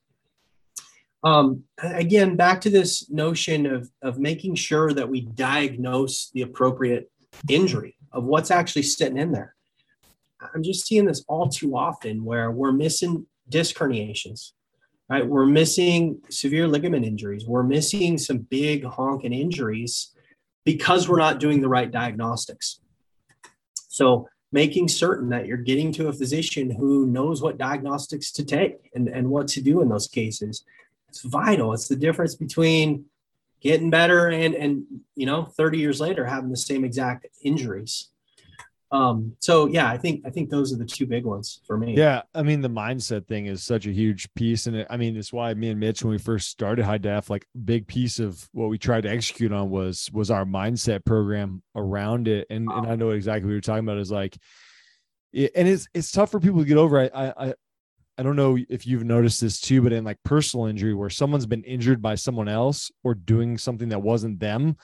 Um, 1.23 1.63
again, 1.81 2.35
back 2.35 2.61
to 2.61 2.69
this 2.69 3.09
notion 3.09 3.65
of, 3.65 3.89
of 4.01 4.19
making 4.19 4.55
sure 4.55 4.93
that 4.93 5.09
we 5.09 5.21
diagnose 5.21 6.29
the 6.31 6.43
appropriate 6.43 7.11
injury 7.49 7.95
of 8.11 8.23
what's 8.23 8.51
actually 8.51 8.83
sitting 8.83 9.17
in 9.17 9.31
there. 9.31 9.55
I'm 10.53 10.63
just 10.63 10.85
seeing 10.85 11.05
this 11.05 11.23
all 11.27 11.49
too 11.49 11.75
often 11.75 12.23
where 12.23 12.51
we're 12.51 12.71
missing 12.71 13.25
disc 13.49 13.75
herniations, 13.75 14.51
right? 15.09 15.25
We're 15.25 15.47
missing 15.47 16.21
severe 16.29 16.67
ligament 16.67 17.05
injuries. 17.05 17.45
We're 17.47 17.63
missing 17.63 18.17
some 18.17 18.37
big 18.37 18.83
honking 18.83 19.33
injuries 19.33 20.13
because 20.63 21.09
we're 21.09 21.17
not 21.17 21.39
doing 21.39 21.61
the 21.61 21.69
right 21.69 21.89
diagnostics. 21.89 22.81
So 23.89 24.27
making 24.51 24.87
certain 24.87 25.29
that 25.29 25.45
you're 25.45 25.57
getting 25.57 25.91
to 25.93 26.07
a 26.07 26.13
physician 26.13 26.71
who 26.71 27.05
knows 27.05 27.41
what 27.41 27.57
diagnostics 27.57 28.31
to 28.31 28.45
take 28.45 28.89
and, 28.95 29.07
and 29.07 29.29
what 29.29 29.47
to 29.47 29.61
do 29.61 29.81
in 29.81 29.89
those 29.89 30.07
cases. 30.07 30.63
It's 31.09 31.21
vital. 31.21 31.73
It's 31.73 31.87
the 31.87 31.95
difference 31.95 32.35
between 32.35 33.05
getting 33.59 33.89
better 33.89 34.29
and 34.29 34.53
and 34.55 34.83
you 35.15 35.25
know 35.25 35.43
30 35.43 35.79
years 35.79 35.99
later 35.99 36.25
having 36.25 36.51
the 36.51 36.57
same 36.57 36.85
exact 36.85 37.25
injuries 37.43 38.09
um 38.91 39.35
so 39.39 39.67
yeah 39.67 39.89
i 39.89 39.97
think 39.97 40.21
i 40.25 40.29
think 40.29 40.49
those 40.49 40.73
are 40.73 40.77
the 40.77 40.85
two 40.85 41.05
big 41.05 41.25
ones 41.25 41.59
for 41.67 41.77
me 41.77 41.93
yeah 41.95 42.21
i 42.33 42.41
mean 42.41 42.61
the 42.61 42.69
mindset 42.69 43.27
thing 43.27 43.45
is 43.45 43.61
such 43.63 43.85
a 43.85 43.91
huge 43.91 44.33
piece 44.33 44.65
and 44.65 44.85
i 44.89 44.95
mean 44.95 45.17
it's 45.17 45.33
why 45.33 45.53
me 45.53 45.69
and 45.69 45.79
mitch 45.79 46.03
when 46.03 46.11
we 46.11 46.17
first 46.17 46.49
started 46.49 46.85
high 46.85 46.97
def 46.97 47.29
like 47.29 47.45
big 47.65 47.85
piece 47.85 48.17
of 48.19 48.47
what 48.53 48.69
we 48.69 48.77
tried 48.77 49.01
to 49.01 49.09
execute 49.09 49.51
on 49.51 49.69
was 49.69 50.09
was 50.13 50.31
our 50.31 50.45
mindset 50.45 51.03
program 51.03 51.61
around 51.75 52.29
it 52.29 52.47
and 52.49 52.67
wow. 52.67 52.77
and 52.77 52.87
i 52.87 52.95
know 52.95 53.09
exactly 53.09 53.47
what 53.47 53.51
you're 53.51 53.61
talking 53.61 53.83
about 53.83 53.97
is 53.97 54.11
like 54.11 54.37
it, 55.33 55.51
and 55.53 55.67
it's 55.67 55.87
it's 55.93 56.11
tough 56.11 56.31
for 56.31 56.39
people 56.39 56.59
to 56.59 56.65
get 56.65 56.77
over 56.77 56.99
I, 56.99 57.33
I 57.37 57.53
I 58.19 58.23
don't 58.23 58.35
know 58.35 58.57
if 58.67 58.87
you've 58.87 59.03
noticed 59.03 59.41
this 59.41 59.59
too, 59.59 59.83
but 59.83 59.93
in 59.93 60.03
like 60.03 60.17
personal 60.23 60.65
injury 60.65 60.95
where 60.95 61.09
someone's 61.09 61.45
been 61.45 61.63
injured 61.63 62.01
by 62.01 62.15
someone 62.15 62.47
else 62.47 62.91
or 63.03 63.13
doing 63.13 63.59
something 63.59 63.89
that 63.89 64.01
wasn't 64.01 64.39
them, 64.39 64.77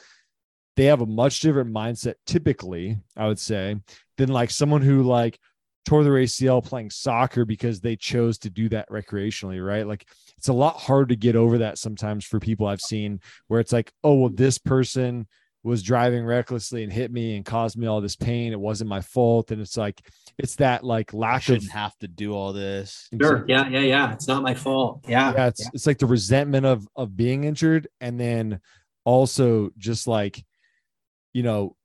they 0.76 0.86
have 0.86 1.02
a 1.02 1.06
much 1.06 1.40
different 1.40 1.74
mindset 1.74 2.16
typically, 2.26 2.98
I 3.16 3.28
would 3.28 3.40
say, 3.40 3.78
than 4.18 4.30
like 4.30 4.50
someone 4.52 4.82
who 4.82 5.04
like 5.04 5.40
tore 5.86 6.04
their 6.04 6.14
ACL 6.14 6.64
playing 6.64 6.90
soccer 6.90 7.46
because 7.46 7.82
they 7.82 7.96
chose 7.96 8.38
to 8.40 8.50
do 8.50 8.70
that 8.70 8.90
recreationally, 8.90 9.66
right? 9.66 9.86
Like 9.86 10.08
it's 10.38 10.48
a 10.48 10.54
lot 10.54 10.78
hard 10.78 11.10
to 11.10 11.16
get 11.16 11.36
over 11.36 11.60
that 11.60 11.78
sometimes 11.78 12.26
for 12.26 12.40
people 12.40 12.68
I've 12.68 12.82
seen 12.82 13.20
where 13.48 13.60
it's 13.60 13.74
like, 13.74 13.92
oh, 14.04 14.16
well, 14.16 14.30
this 14.30 14.58
person 14.58 15.28
was 15.64 15.82
driving 15.82 16.26
recklessly 16.26 16.84
and 16.84 16.92
hit 16.92 17.12
me 17.12 17.36
and 17.36 17.46
caused 17.46 17.78
me 17.78 17.88
all 17.88 18.02
this 18.02 18.18
pain. 18.18 18.52
It 18.52 18.60
wasn't 18.60 18.90
my 18.90 19.02
fault. 19.02 19.52
And 19.52 19.62
it's 19.62 19.78
like, 19.78 20.02
it's 20.38 20.56
that 20.56 20.84
like 20.84 21.14
lack 21.14 21.36
I 21.36 21.40
shouldn't 21.40 21.66
of 21.66 21.72
have 21.72 21.98
to 22.00 22.08
do 22.08 22.34
all 22.34 22.52
this. 22.52 23.08
Sure. 23.22 23.46
Yeah. 23.48 23.70
Yeah. 23.70 23.80
Yeah. 23.80 24.14
It's 24.14 24.28
not 24.28 24.44
my 24.44 24.54
fault. 24.54 25.06
Yeah. 25.08 25.34
Yeah. 25.34 25.48
It's, 25.48 25.62
yeah. 25.62 25.70
it's 25.74 25.88
like 25.88 26.00
the 26.00 26.06
resentment 26.06 26.66
of, 26.66 26.86
of 26.96 27.16
being 27.16 27.46
injured. 27.46 27.88
And 28.02 28.20
then 28.20 28.60
also 29.06 29.72
just 29.78 30.06
like, 30.06 30.44
you 31.34 31.44
know, 31.44 31.76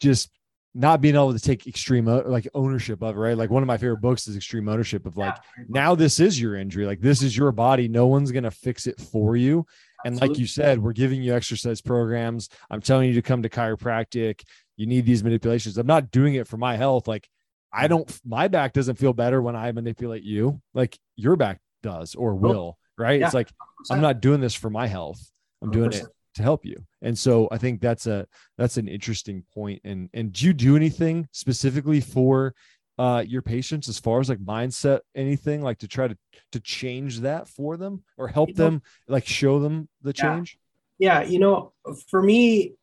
just 0.00 0.30
not 0.74 1.00
being 1.00 1.14
able 1.14 1.32
to 1.32 1.38
take 1.38 1.66
extreme 1.66 2.06
like 2.06 2.48
ownership 2.52 3.02
of 3.02 3.16
it, 3.16 3.18
right? 3.18 3.36
Like 3.36 3.50
one 3.50 3.62
of 3.62 3.66
my 3.66 3.76
favorite 3.76 4.00
books 4.00 4.26
is 4.26 4.36
extreme 4.36 4.68
ownership 4.68 5.06
of 5.06 5.16
like 5.16 5.36
yeah, 5.56 5.64
now 5.68 5.94
this 5.94 6.18
is 6.18 6.40
your 6.40 6.56
injury, 6.56 6.84
like 6.84 7.00
this 7.00 7.22
is 7.22 7.36
your 7.36 7.52
body. 7.52 7.86
No 7.86 8.08
one's 8.08 8.32
gonna 8.32 8.50
fix 8.50 8.86
it 8.86 9.00
for 9.00 9.36
you. 9.36 9.66
And 10.04 10.20
like 10.20 10.36
you 10.36 10.46
said, 10.46 10.82
we're 10.82 10.92
giving 10.92 11.22
you 11.22 11.34
exercise 11.34 11.80
programs. 11.80 12.50
I'm 12.70 12.82
telling 12.82 13.08
you 13.08 13.14
to 13.14 13.22
come 13.22 13.42
to 13.42 13.48
chiropractic. 13.48 14.42
You 14.76 14.86
need 14.86 15.06
these 15.06 15.24
manipulations. 15.24 15.78
I'm 15.78 15.86
not 15.86 16.10
doing 16.10 16.34
it 16.34 16.46
for 16.46 16.58
my 16.58 16.76
health. 16.76 17.08
Like 17.08 17.26
I 17.72 17.88
don't, 17.88 18.20
my 18.24 18.48
back 18.48 18.74
doesn't 18.74 18.96
feel 18.96 19.14
better 19.14 19.40
when 19.40 19.56
I 19.56 19.72
manipulate 19.72 20.22
you. 20.22 20.60
Like 20.74 20.98
your 21.16 21.36
back 21.36 21.60
does 21.82 22.14
or 22.14 22.34
will, 22.34 22.76
right? 22.98 23.20
Yeah, 23.20 23.26
it's 23.26 23.34
like 23.34 23.50
i 23.90 23.94
am 23.94 24.02
not 24.02 24.20
doing 24.20 24.40
this 24.40 24.54
for 24.54 24.68
my 24.68 24.86
health. 24.86 25.20
I'm 25.62 25.70
doing 25.70 25.90
100%. 25.90 26.02
it 26.02 26.06
to 26.34 26.42
help 26.42 26.64
you. 26.64 26.84
And 27.02 27.18
so 27.18 27.48
I 27.50 27.58
think 27.58 27.80
that's 27.80 28.06
a 28.06 28.26
that's 28.58 28.76
an 28.76 28.88
interesting 28.88 29.44
point. 29.54 29.80
And 29.84 30.10
and 30.14 30.32
do 30.32 30.46
you 30.46 30.52
do 30.52 30.76
anything 30.76 31.28
specifically 31.32 32.00
for 32.00 32.54
uh 32.98 33.24
your 33.26 33.42
patients 33.42 33.88
as 33.88 33.98
far 33.98 34.20
as 34.20 34.28
like 34.28 34.38
mindset 34.38 35.00
anything 35.14 35.62
like 35.62 35.78
to 35.78 35.88
try 35.88 36.06
to 36.06 36.16
to 36.52 36.60
change 36.60 37.20
that 37.20 37.48
for 37.48 37.76
them 37.76 38.04
or 38.16 38.28
help 38.28 38.50
you 38.50 38.54
them 38.54 38.74
know, 38.74 39.14
like 39.14 39.26
show 39.26 39.58
them 39.58 39.88
the 40.02 40.12
change 40.12 40.56
yeah. 40.98 41.20
yeah 41.20 41.28
you 41.28 41.40
know 41.40 41.72
for 42.08 42.22
me 42.22 42.74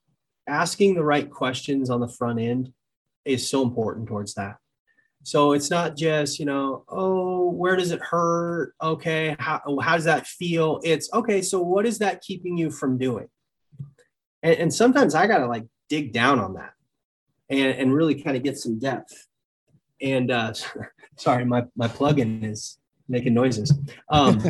asking 0.48 0.96
the 0.96 1.04
right 1.04 1.32
questions 1.32 1.90
on 1.90 2.02
the 2.02 2.10
front 2.10 2.42
end 2.42 2.74
is 3.24 3.50
so 3.50 3.62
important 3.64 4.06
towards 4.06 4.34
that 4.34 4.58
So 5.24 5.54
it's 5.54 5.70
not 5.70 5.96
just, 5.96 6.40
you 6.40 6.46
know, 6.46 6.84
oh, 6.90 7.52
where 7.52 7.76
does 7.76 7.92
it 7.92 8.02
hurt? 8.02 8.74
Okay, 8.82 9.36
how, 9.40 9.62
how 9.82 9.96
does 9.96 10.06
that 10.06 10.26
feel? 10.26 10.80
It's 10.84 11.12
okay, 11.14 11.42
so 11.42 11.62
what 11.62 11.86
is 11.86 12.00
that 12.00 12.22
keeping 12.22 12.58
you 12.58 12.72
from 12.72 12.98
doing? 12.98 13.28
And, 14.44 14.56
and 14.56 14.74
sometimes 14.74 15.16
I 15.16 15.28
got 15.28 15.40
to 15.40 15.48
like 15.48 15.66
dig 15.90 16.14
down 16.14 16.40
on 16.40 16.54
that 16.54 16.74
and, 17.50 17.74
and 17.76 17.94
really 17.94 18.22
kind 18.22 18.38
of 18.38 18.44
get 18.44 18.58
some 18.58 18.80
depth. 18.80 19.28
And 20.02 20.32
uh, 20.32 20.54
sorry, 21.18 21.46
my, 21.46 21.66
my 21.76 21.88
plugin 21.88 22.44
is 22.44 22.78
making 23.08 23.34
noises. 23.34 23.74
Um, 24.10 24.42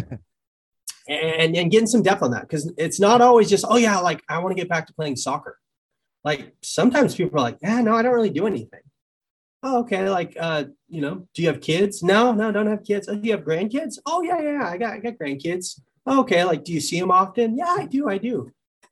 and, 1.07 1.55
and 1.55 1.71
getting 1.71 1.87
some 1.87 2.03
depth 2.03 2.21
on 2.21 2.31
that 2.31 2.41
because 2.41 2.71
it's 2.77 2.99
not 2.99 3.21
always 3.21 3.49
just, 3.49 3.65
oh, 3.67 3.77
yeah, 3.77 3.99
like 3.99 4.21
I 4.29 4.39
want 4.39 4.55
to 4.55 4.61
get 4.61 4.69
back 4.69 4.87
to 4.87 4.93
playing 4.93 5.15
soccer. 5.15 5.57
Like 6.23 6.53
sometimes 6.61 7.15
people 7.15 7.39
are 7.39 7.43
like, 7.43 7.57
yeah, 7.61 7.81
no, 7.81 7.95
I 7.95 8.01
don't 8.01 8.13
really 8.13 8.29
do 8.29 8.47
anything 8.47 8.81
oh, 9.63 9.79
okay, 9.81 10.09
like, 10.09 10.35
uh, 10.39 10.65
you 10.87 11.01
know, 11.01 11.27
do 11.33 11.41
you 11.41 11.47
have 11.47 11.61
kids? 11.61 12.01
No, 12.03 12.31
no, 12.33 12.51
don't 12.51 12.67
have 12.67 12.83
kids. 12.83 13.07
Oh, 13.07 13.15
do 13.15 13.27
you 13.27 13.35
have 13.35 13.45
grandkids? 13.45 13.99
Oh, 14.05 14.21
yeah, 14.21 14.41
yeah, 14.41 14.67
I 14.67 14.77
got, 14.77 14.93
I 14.93 14.99
got 14.99 15.13
grandkids. 15.13 15.79
Oh, 16.05 16.21
okay, 16.21 16.43
like, 16.43 16.63
do 16.63 16.73
you 16.73 16.81
see 16.81 16.99
them 16.99 17.11
often? 17.11 17.57
Yeah, 17.57 17.75
I 17.77 17.85
do, 17.85 18.09
I 18.09 18.17
do. 18.17 18.51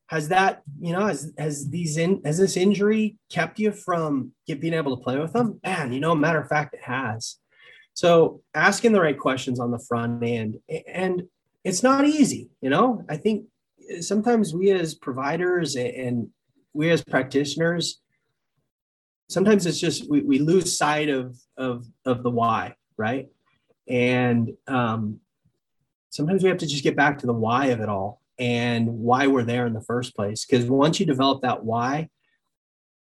Has 0.10 0.30
that, 0.30 0.64
you 0.80 0.94
know, 0.94 1.08
has 1.08 1.32
has 1.38 1.70
these 1.70 1.98
in 1.98 2.22
has 2.26 2.38
this 2.38 2.58
injury 2.58 3.18
kept 3.32 3.60
you 3.60 3.72
from 3.72 4.32
get, 4.48 4.60
being 4.60 4.74
able 4.74 4.98
to 4.98 5.04
play 5.04 5.20
with 5.20 5.34
them? 5.34 5.60
Man, 5.64 5.94
you 5.94 6.00
know, 6.00 6.16
matter 6.16 6.42
of 6.42 6.48
fact, 6.48 6.74
it 6.74 6.84
has. 6.84 7.38
So 7.94 8.42
asking 8.54 8.94
the 8.94 9.02
right 9.02 9.18
questions 9.18 9.60
on 9.60 9.72
the 9.72 9.84
front 9.88 10.24
end, 10.24 10.60
and 10.88 11.24
it's 11.64 11.84
not 11.84 12.06
easy, 12.06 12.50
you 12.62 12.70
know. 12.70 13.04
I 13.08 13.18
think 13.18 13.46
sometimes 14.02 14.54
we 14.54 14.72
as 14.72 14.96
providers 14.96 15.76
and 15.76 16.30
we 16.74 16.90
as 16.92 17.04
practitioners 17.04 18.02
sometimes 19.30 19.66
it's 19.66 19.80
just 19.80 20.10
we, 20.10 20.22
we 20.22 20.40
lose 20.40 20.78
sight 20.78 21.10
of 21.10 21.38
of 21.58 21.86
of 22.06 22.24
the 22.24 22.30
why 22.30 22.76
right 22.98 23.30
and 23.88 24.52
um, 24.68 25.20
sometimes 26.10 26.44
we 26.44 26.50
have 26.50 26.58
to 26.58 26.68
just 26.68 26.84
get 26.84 26.96
back 26.96 27.18
to 27.20 27.26
the 27.26 27.34
why 27.34 27.68
of 27.68 27.80
it 27.80 27.90
all 27.90 28.19
and 28.40 28.88
why 28.88 29.28
we're 29.28 29.44
there 29.44 29.68
in 29.68 29.74
the 29.74 29.82
first 29.82 30.16
place. 30.16 30.46
Because 30.46 30.66
once 30.66 31.00
you 31.00 31.06
develop 31.06 31.42
that 31.42 31.64
why 31.64 32.10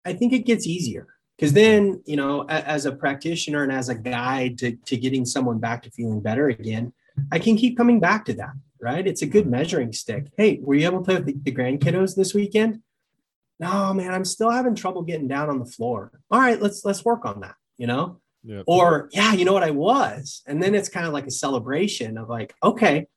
i 0.06 0.14
think 0.14 0.34
it 0.34 0.46
gets 0.46 0.66
easier. 0.68 1.08
Because 1.38 1.54
then 1.54 2.02
you 2.06 2.18
know 2.18 2.46
as 2.50 2.86
a 2.86 2.92
practitioner 2.92 3.64
and 3.64 3.72
as 3.72 3.90
a 3.90 3.96
guide 3.96 4.58
to, 4.60 4.76
to 4.76 4.98
getting 4.98 5.26
someone 5.26 5.60
back 5.60 5.84
to 5.84 5.92
feeling 5.92 6.20
better 6.20 6.50
again 6.50 6.94
i 7.32 7.40
can 7.40 7.56
keep 7.56 7.78
coming 7.78 8.00
back 8.00 8.26
to 8.26 8.34
that 8.34 8.54
right? 8.82 9.06
It's 9.06 9.22
a 9.22 9.26
good 9.26 9.44
mm-hmm. 9.44 9.52
measuring 9.52 9.94
stick. 9.94 10.28
Hey 10.38 10.60
were 10.62 10.76
you 10.76 10.86
able 10.86 11.00
to 11.00 11.06
play 11.06 11.16
with 11.16 11.26
the, 11.26 11.36
the 11.44 11.52
grandkiddos 11.52 12.16
this 12.16 12.34
weekend? 12.34 12.82
No 13.60 13.94
man 13.94 14.14
i'm 14.14 14.26
still 14.26 14.50
having 14.50 14.76
trouble 14.76 15.02
getting 15.04 15.28
down 15.28 15.50
on 15.50 15.60
the 15.60 15.66
floor. 15.66 16.12
All 16.32 16.40
right 16.40 16.62
let's 16.62 16.84
let's 16.86 17.06
work 17.06 17.26
on 17.26 17.42
that 17.42 17.56
you 17.78 17.88
know? 17.88 18.20
Yep. 18.44 18.64
or 18.68 19.10
yeah 19.12 19.34
you 19.34 19.44
know 19.44 19.52
what 19.52 19.64
i 19.64 19.72
was? 19.72 20.44
And 20.48 20.64
then 20.64 20.74
it's 20.74 20.90
kind 20.90 21.06
of 21.06 21.14
like 21.14 21.28
a 21.28 21.32
celebration 21.32 22.18
of 22.18 22.30
like 22.30 22.56
okay 22.64 23.08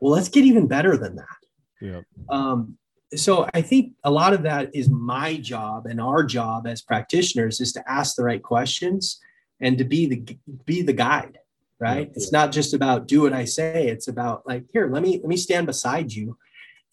well 0.00 0.12
let's 0.12 0.28
get 0.28 0.44
even 0.44 0.66
better 0.66 0.96
than 0.96 1.16
that 1.16 1.38
yeah 1.80 2.00
um 2.28 2.76
so 3.14 3.48
i 3.54 3.62
think 3.62 3.92
a 4.04 4.10
lot 4.10 4.32
of 4.32 4.42
that 4.42 4.74
is 4.74 4.88
my 4.88 5.36
job 5.36 5.86
and 5.86 6.00
our 6.00 6.24
job 6.24 6.66
as 6.66 6.82
practitioners 6.82 7.60
is 7.60 7.72
to 7.72 7.90
ask 7.90 8.16
the 8.16 8.24
right 8.24 8.42
questions 8.42 9.20
and 9.60 9.78
to 9.78 9.84
be 9.84 10.06
the 10.06 10.38
be 10.64 10.82
the 10.82 10.92
guide 10.92 11.38
right? 11.78 12.10
It's 12.14 12.32
not 12.32 12.52
just 12.52 12.74
about 12.74 13.06
do 13.06 13.22
what 13.22 13.32
i 13.32 13.44
say. 13.44 13.88
It's 13.88 14.08
about 14.08 14.46
like 14.46 14.64
here 14.72 14.88
let 14.88 15.02
me 15.02 15.18
let 15.18 15.28
me 15.28 15.36
stand 15.36 15.66
beside 15.66 16.12
you 16.12 16.36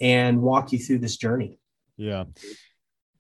and 0.02 0.42
walk 0.42 0.72
you 0.72 0.80
through 0.80 1.00
this 1.00 1.18
journey. 1.18 1.60
Yeah. 1.98 2.26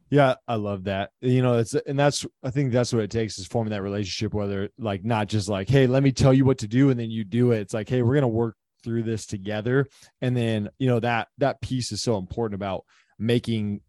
Yeah, 0.09 0.35
I 0.47 0.55
love 0.55 0.83
that. 0.83 1.09
You 1.21 1.41
know, 1.41 1.57
it's 1.57 1.73
and 1.73 1.97
that's 1.97 2.25
I 2.43 2.51
think 2.51 2.71
that's 2.71 2.93
what 2.93 3.03
it 3.03 3.09
takes 3.09 3.39
is 3.39 3.47
forming 3.47 3.71
that 3.71 3.81
relationship, 3.81 4.33
whether 4.33 4.69
like 4.77 5.03
not 5.03 5.27
just 5.27 5.49
like, 5.49 5.67
hey, 5.67 5.87
let 5.87 6.03
me 6.03 6.11
tell 6.11 6.33
you 6.33 6.45
what 6.45 6.59
to 6.59 6.67
do 6.67 6.91
and 6.91 6.99
then 6.99 7.09
you 7.09 7.23
do 7.23 7.51
it. 7.51 7.61
It's 7.61 7.73
like, 7.73 7.89
hey, 7.89 8.03
we're 8.03 8.13
gonna 8.13 8.27
work 8.27 8.55
through 8.83 9.03
this 9.03 9.25
together. 9.25 9.87
And 10.21 10.35
then, 10.35 10.69
you 10.79 10.87
know, 10.87 10.99
that 10.99 11.29
that 11.37 11.61
piece 11.61 11.91
is 11.91 12.01
so 12.01 12.17
important 12.17 12.55
about 12.55 12.85
making 13.17 13.81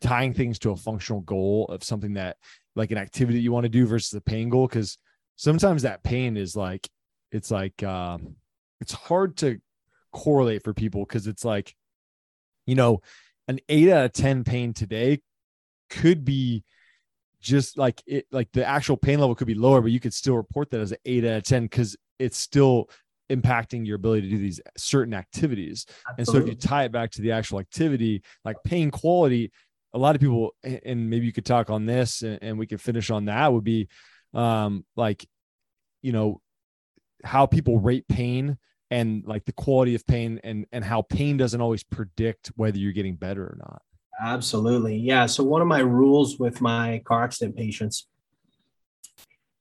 tying 0.00 0.34
things 0.34 0.58
to 0.60 0.70
a 0.70 0.76
functional 0.76 1.20
goal 1.20 1.66
of 1.66 1.84
something 1.84 2.14
that 2.14 2.36
like 2.74 2.90
an 2.90 2.98
activity 2.98 3.40
you 3.40 3.52
want 3.52 3.64
to 3.64 3.70
do 3.70 3.86
versus 3.86 4.12
a 4.14 4.20
pain 4.20 4.48
goal. 4.48 4.66
Cause 4.66 4.98
sometimes 5.36 5.82
that 5.82 6.02
pain 6.02 6.36
is 6.36 6.56
like 6.56 6.88
it's 7.30 7.50
like 7.50 7.82
um 7.82 8.36
it's 8.80 8.92
hard 8.92 9.36
to 9.38 9.58
correlate 10.12 10.64
for 10.64 10.74
people 10.74 11.04
because 11.04 11.26
it's 11.26 11.44
like, 11.44 11.74
you 12.66 12.74
know, 12.74 13.00
an 13.48 13.60
eight 13.68 13.90
out 13.90 14.06
of 14.06 14.12
10 14.12 14.44
pain 14.44 14.72
today 14.72 15.20
could 15.88 16.24
be 16.24 16.64
just 17.40 17.78
like 17.78 18.02
it 18.06 18.26
like 18.32 18.50
the 18.52 18.66
actual 18.66 18.96
pain 18.96 19.20
level 19.20 19.34
could 19.34 19.46
be 19.46 19.54
lower 19.54 19.80
but 19.80 19.92
you 19.92 20.00
could 20.00 20.14
still 20.14 20.36
report 20.36 20.70
that 20.70 20.80
as 20.80 20.90
an 20.90 20.98
8 21.04 21.24
out 21.24 21.36
of 21.36 21.42
10 21.44 21.62
because 21.64 21.96
it's 22.18 22.38
still 22.38 22.90
impacting 23.30 23.86
your 23.86 23.96
ability 23.96 24.22
to 24.22 24.28
do 24.28 24.38
these 24.38 24.60
certain 24.76 25.14
activities 25.14 25.86
Absolutely. 26.08 26.14
and 26.18 26.26
so 26.26 26.36
if 26.38 26.46
you 26.46 26.54
tie 26.54 26.84
it 26.84 26.92
back 26.92 27.10
to 27.10 27.22
the 27.22 27.32
actual 27.32 27.58
activity 27.58 28.22
like 28.44 28.56
pain 28.64 28.90
quality 28.90 29.50
a 29.94 29.98
lot 29.98 30.14
of 30.14 30.20
people 30.20 30.54
and 30.62 31.10
maybe 31.10 31.26
you 31.26 31.32
could 31.32 31.44
talk 31.44 31.70
on 31.70 31.86
this 31.86 32.22
and, 32.22 32.38
and 32.42 32.58
we 32.58 32.66
could 32.66 32.80
finish 32.80 33.10
on 33.10 33.24
that 33.26 33.52
would 33.52 33.64
be 33.64 33.88
um 34.34 34.84
like 34.96 35.26
you 36.02 36.12
know 36.12 36.40
how 37.24 37.46
people 37.46 37.80
rate 37.80 38.06
pain 38.08 38.58
and 38.90 39.24
like 39.26 39.44
the 39.44 39.52
quality 39.52 39.94
of 39.94 40.06
pain 40.06 40.40
and 40.44 40.66
and 40.70 40.84
how 40.84 41.02
pain 41.02 41.36
doesn't 41.36 41.60
always 41.60 41.82
predict 41.82 42.52
whether 42.56 42.78
you're 42.78 42.92
getting 42.92 43.16
better 43.16 43.42
or 43.42 43.56
not 43.58 43.82
Absolutely. 44.20 44.96
Yeah. 44.96 45.26
So, 45.26 45.44
one 45.44 45.60
of 45.60 45.68
my 45.68 45.80
rules 45.80 46.38
with 46.38 46.60
my 46.60 47.02
car 47.04 47.24
accident 47.24 47.56
patients 47.56 48.06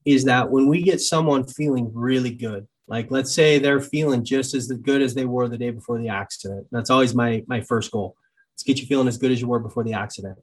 is 0.06 0.26
that 0.26 0.50
when 0.50 0.68
we 0.68 0.82
get 0.82 1.02
someone 1.02 1.46
feeling 1.46 1.92
really 1.94 2.32
good, 2.32 2.68
like 2.88 3.10
let's 3.10 3.34
say 3.34 3.58
they're 3.58 3.82
feeling 3.82 4.24
just 4.24 4.54
as 4.54 4.68
good 4.68 5.02
as 5.02 5.14
they 5.14 5.26
were 5.26 5.48
the 5.48 5.58
day 5.58 5.72
before 5.72 6.00
the 6.00 6.10
accident, 6.10 6.68
that's 6.72 6.90
always 6.90 7.16
my, 7.16 7.44
my 7.48 7.62
first 7.62 7.92
goal. 7.92 8.16
Let's 8.54 8.64
get 8.64 8.80
you 8.80 8.86
feeling 8.86 9.08
as 9.08 9.18
good 9.18 9.32
as 9.32 9.42
you 9.42 9.48
were 9.48 9.60
before 9.60 9.84
the 9.84 9.94
accident. 9.94 10.38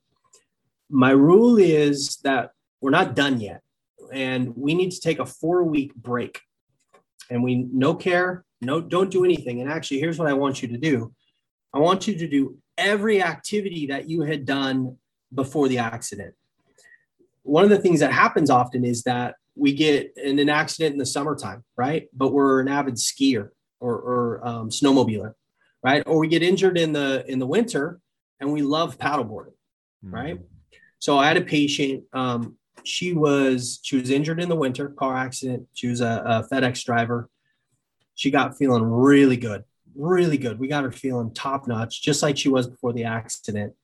My 0.91 1.11
rule 1.11 1.57
is 1.57 2.19
that 2.25 2.51
we're 2.81 2.91
not 2.91 3.15
done 3.15 3.41
yet, 3.41 3.63
and 4.13 4.55
we 4.57 4.75
need 4.75 4.91
to 4.91 5.01
take 5.01 5.19
a 5.19 5.27
four 5.27 5.63
week 5.63 5.95
break. 5.95 6.41
And 7.31 7.43
we 7.43 7.67
no 7.73 7.95
care, 7.95 8.45
no, 8.61 8.81
don't 8.81 9.11
do 9.11 9.25
anything. 9.25 9.61
And 9.61 9.71
actually, 9.71 10.01
here's 10.01 10.19
what 10.19 10.29
I 10.29 10.35
want 10.35 10.61
you 10.61 10.69
to 10.69 10.77
do 10.77 11.13
I 11.73 11.79
want 11.79 12.07
you 12.07 12.19
to 12.19 12.29
do 12.29 12.59
every 12.77 13.23
activity 13.23 13.87
that 13.87 14.09
you 14.09 14.23
had 14.23 14.45
done 14.45 14.97
before 15.33 15.69
the 15.69 15.79
accident. 15.79 16.35
One 17.43 17.65
of 17.65 17.71
the 17.71 17.79
things 17.79 18.01
that 18.01 18.13
happens 18.13 18.51
often 18.51 18.85
is 18.85 19.03
that 19.05 19.37
we 19.55 19.73
get 19.73 20.13
in 20.17 20.39
an 20.39 20.49
accident 20.49 20.93
in 20.93 20.99
the 20.99 21.07
summertime, 21.07 21.65
right? 21.77 22.09
But 22.13 22.33
we're 22.33 22.61
an 22.61 22.69
avid 22.69 22.95
skier 22.95 23.51
or, 23.81 23.95
or 23.95 24.47
um, 24.47 24.71
snowmobiler, 24.71 25.35
right? 25.83 26.03
Or 26.07 26.19
we 26.19 26.29
get 26.29 26.43
injured 26.43 26.79
in 26.79 26.93
the 26.93 27.25
in 27.29 27.39
the 27.39 27.47
winter 27.47 28.01
and 28.41 28.53
we 28.53 28.63
love 28.63 28.99
paddleboarding, 28.99 29.55
mm-hmm. 30.05 30.15
right? 30.15 30.41
So 30.99 31.19
I 31.19 31.27
had 31.29 31.37
a 31.37 31.43
patient. 31.43 32.05
Um, 32.13 32.57
she 32.85 33.13
was 33.13 33.81
she 33.83 33.97
was 33.97 34.11
injured 34.11 34.41
in 34.41 34.49
the 34.49 34.57
winter 34.57 34.89
car 34.89 35.17
accident. 35.17 35.67
She 35.75 35.89
was 35.89 36.01
a, 36.01 36.23
a 36.25 36.55
FedEx 36.55 36.85
driver. 36.85 37.29
She 38.15 38.31
got 38.31 38.57
feeling 38.57 38.85
really 38.85 39.37
good, 39.37 39.65
really 39.95 40.39
good. 40.39 40.59
We 40.59 40.69
got 40.69 40.85
her 40.85 40.93
feeling 40.93 41.33
top 41.35 41.67
notch, 41.67 42.03
just 42.03 42.23
like 42.23 42.37
she 42.37 42.49
was 42.49 42.67
before 42.67 42.93
the 42.93 43.05
accident. 43.05 43.75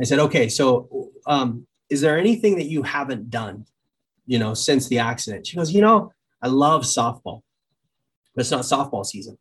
I 0.00 0.04
said, 0.04 0.18
okay, 0.20 0.48
so 0.48 1.10
um, 1.26 1.66
is 1.90 2.00
there 2.00 2.18
anything 2.18 2.56
that 2.56 2.66
you 2.66 2.82
haven't 2.82 3.30
done, 3.30 3.66
you 4.26 4.38
know, 4.38 4.54
since 4.54 4.88
the 4.88 4.98
accident? 4.98 5.46
She 5.46 5.56
goes, 5.56 5.72
you 5.72 5.80
know, 5.80 6.12
I 6.42 6.48
love 6.48 6.82
softball, 6.82 7.42
but 8.34 8.40
it's 8.40 8.50
not 8.50 8.62
softball 8.62 9.04
season. 9.04 9.38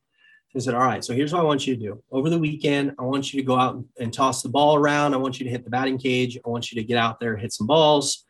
I 0.55 0.59
said, 0.59 0.73
all 0.73 0.81
right, 0.81 1.03
so 1.03 1.13
here's 1.13 1.31
what 1.31 1.41
I 1.41 1.45
want 1.45 1.67
you 1.67 1.75
to 1.75 1.81
do. 1.81 2.03
Over 2.11 2.31
the 2.31 2.39
weekend, 2.39 2.95
I 2.97 3.03
want 3.03 3.31
you 3.31 3.39
to 3.39 3.45
go 3.45 3.59
out 3.59 3.83
and 3.99 4.11
toss 4.11 4.41
the 4.41 4.49
ball 4.49 4.75
around. 4.75 5.13
I 5.13 5.17
want 5.17 5.39
you 5.39 5.43
to 5.43 5.51
hit 5.51 5.63
the 5.63 5.69
batting 5.69 5.99
cage. 5.99 6.39
I 6.43 6.49
want 6.49 6.71
you 6.71 6.81
to 6.81 6.87
get 6.87 6.97
out 6.97 7.19
there, 7.19 7.37
hit 7.37 7.53
some 7.53 7.67
balls. 7.67 8.25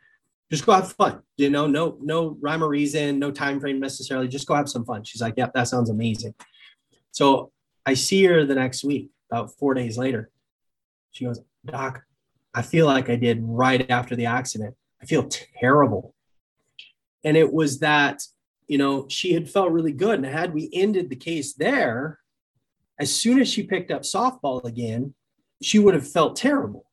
Just 0.51 0.65
go 0.65 0.73
have 0.73 0.91
fun. 0.91 1.21
You 1.37 1.49
know, 1.49 1.67
no, 1.67 1.97
no 2.01 2.37
rhyme 2.41 2.63
or 2.63 2.67
reason, 2.67 3.17
no 3.17 3.31
time 3.31 3.61
frame 3.61 3.79
necessarily. 3.79 4.27
Just 4.27 4.45
go 4.45 4.55
have 4.55 4.67
some 4.67 4.83
fun. 4.83 5.05
She's 5.05 5.21
like, 5.21 5.35
yep, 5.37 5.53
that 5.53 5.69
sounds 5.69 5.89
amazing. 5.89 6.33
So 7.11 7.51
I 7.85 7.93
see 7.93 8.25
her 8.25 8.45
the 8.45 8.55
next 8.55 8.83
week, 8.83 9.09
about 9.31 9.53
four 9.57 9.73
days 9.73 9.97
later. 9.97 10.29
She 11.11 11.23
goes, 11.23 11.39
Doc, 11.65 12.03
I 12.57 12.63
feel 12.63 12.87
like 12.87 13.07
I 13.07 13.15
did 13.15 13.39
right 13.43 13.87
after 13.87 14.15
the 14.15 14.25
accident. 14.25 14.73
I 14.99 15.05
feel 15.05 15.29
terrible. 15.61 16.15
And 17.23 17.37
it 17.37 17.53
was 17.53 17.79
that, 17.81 18.23
you 18.67 18.79
know, 18.79 19.07
she 19.09 19.33
had 19.33 19.47
felt 19.47 19.71
really 19.71 19.91
good. 19.91 20.15
And 20.15 20.25
had 20.25 20.55
we 20.55 20.67
ended 20.73 21.11
the 21.11 21.15
case 21.15 21.53
there, 21.53 22.19
as 22.99 23.15
soon 23.15 23.39
as 23.39 23.47
she 23.47 23.61
picked 23.61 23.91
up 23.91 24.01
softball 24.01 24.65
again, 24.65 25.13
she 25.61 25.77
would 25.77 25.93
have 25.93 26.09
felt 26.09 26.35
terrible. 26.35 26.85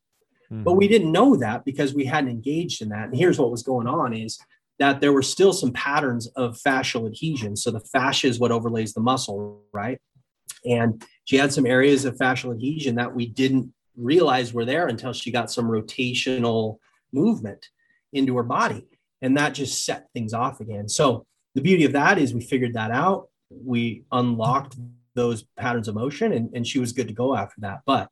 Mm-hmm. 0.53 0.64
But 0.64 0.74
we 0.74 0.86
didn't 0.86 1.12
know 1.12 1.34
that 1.36 1.64
because 1.64 1.95
we 1.95 2.05
hadn't 2.05 2.30
engaged 2.30 2.82
in 2.82 2.91
that. 2.91 3.09
And 3.09 3.16
here's 3.16 3.38
what 3.38 3.51
was 3.51 3.62
going 3.62 3.86
on 3.86 4.12
is 4.12 4.38
that 4.78 5.01
there 5.01 5.14
were 5.14 5.22
still 5.22 5.55
some 5.55 5.72
patterns 5.72 6.26
of 6.36 6.59
fascial 6.59 7.07
adhesion. 7.07 7.57
So 7.57 7.70
the 7.70 7.80
fascia 7.80 8.26
is 8.26 8.38
what 8.38 8.53
overlays 8.53 8.93
the 8.93 9.01
muscle, 9.01 9.62
right? 9.72 9.99
And 10.66 11.03
she 11.24 11.36
had 11.36 11.55
some 11.55 11.64
areas 11.64 12.05
of 12.05 12.16
fascial 12.16 12.53
adhesion 12.53 12.97
that 12.97 13.14
we 13.14 13.26
didn't 13.26 13.72
realize 13.97 14.53
were 14.53 14.64
there 14.64 14.88
until 14.88 15.12
she 15.12 15.30
got 15.30 15.51
some 15.51 15.66
rotational 15.66 16.78
movement 17.12 17.68
into 18.12 18.36
her 18.36 18.42
body. 18.42 18.86
and 19.24 19.38
that 19.38 19.55
just 19.55 19.86
set 19.86 20.09
things 20.12 20.34
off 20.34 20.61
again. 20.61 20.86
So 20.86 21.24
the 21.55 21.62
beauty 21.62 21.86
of 21.86 21.92
that 21.92 22.18
is 22.18 22.34
we 22.34 22.42
figured 22.42 22.74
that 22.74 22.90
out. 22.90 23.28
We 23.49 24.05
unlocked 24.12 24.76
those 25.14 25.45
patterns 25.57 25.88
of 25.88 25.95
motion, 25.95 26.32
and, 26.32 26.51
and 26.55 26.66
she 26.66 26.78
was 26.78 26.92
good 26.92 27.09
to 27.09 27.14
go 27.14 27.34
after 27.34 27.59
that. 27.62 27.80
But 27.86 28.11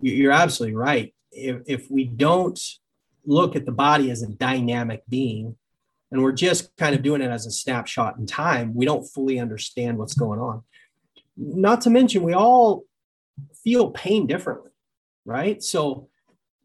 you're 0.00 0.32
absolutely 0.32 0.74
right. 0.74 1.14
If, 1.30 1.58
if 1.66 1.88
we 1.88 2.04
don't 2.04 2.58
look 3.26 3.54
at 3.54 3.64
the 3.64 3.72
body 3.72 4.10
as 4.10 4.22
a 4.22 4.28
dynamic 4.28 5.04
being, 5.08 5.56
and 6.10 6.20
we're 6.20 6.32
just 6.32 6.76
kind 6.76 6.96
of 6.96 7.02
doing 7.02 7.20
it 7.20 7.30
as 7.30 7.46
a 7.46 7.50
snapshot 7.52 8.16
in 8.18 8.26
time, 8.26 8.74
we 8.74 8.86
don't 8.86 9.04
fully 9.04 9.38
understand 9.38 9.98
what's 9.98 10.14
going 10.14 10.40
on. 10.40 10.62
Not 11.36 11.82
to 11.82 11.90
mention, 11.90 12.24
we 12.24 12.32
all 12.32 12.84
feel 13.62 13.92
pain 13.92 14.26
differently, 14.26 14.67
right? 15.28 15.62
So 15.62 16.08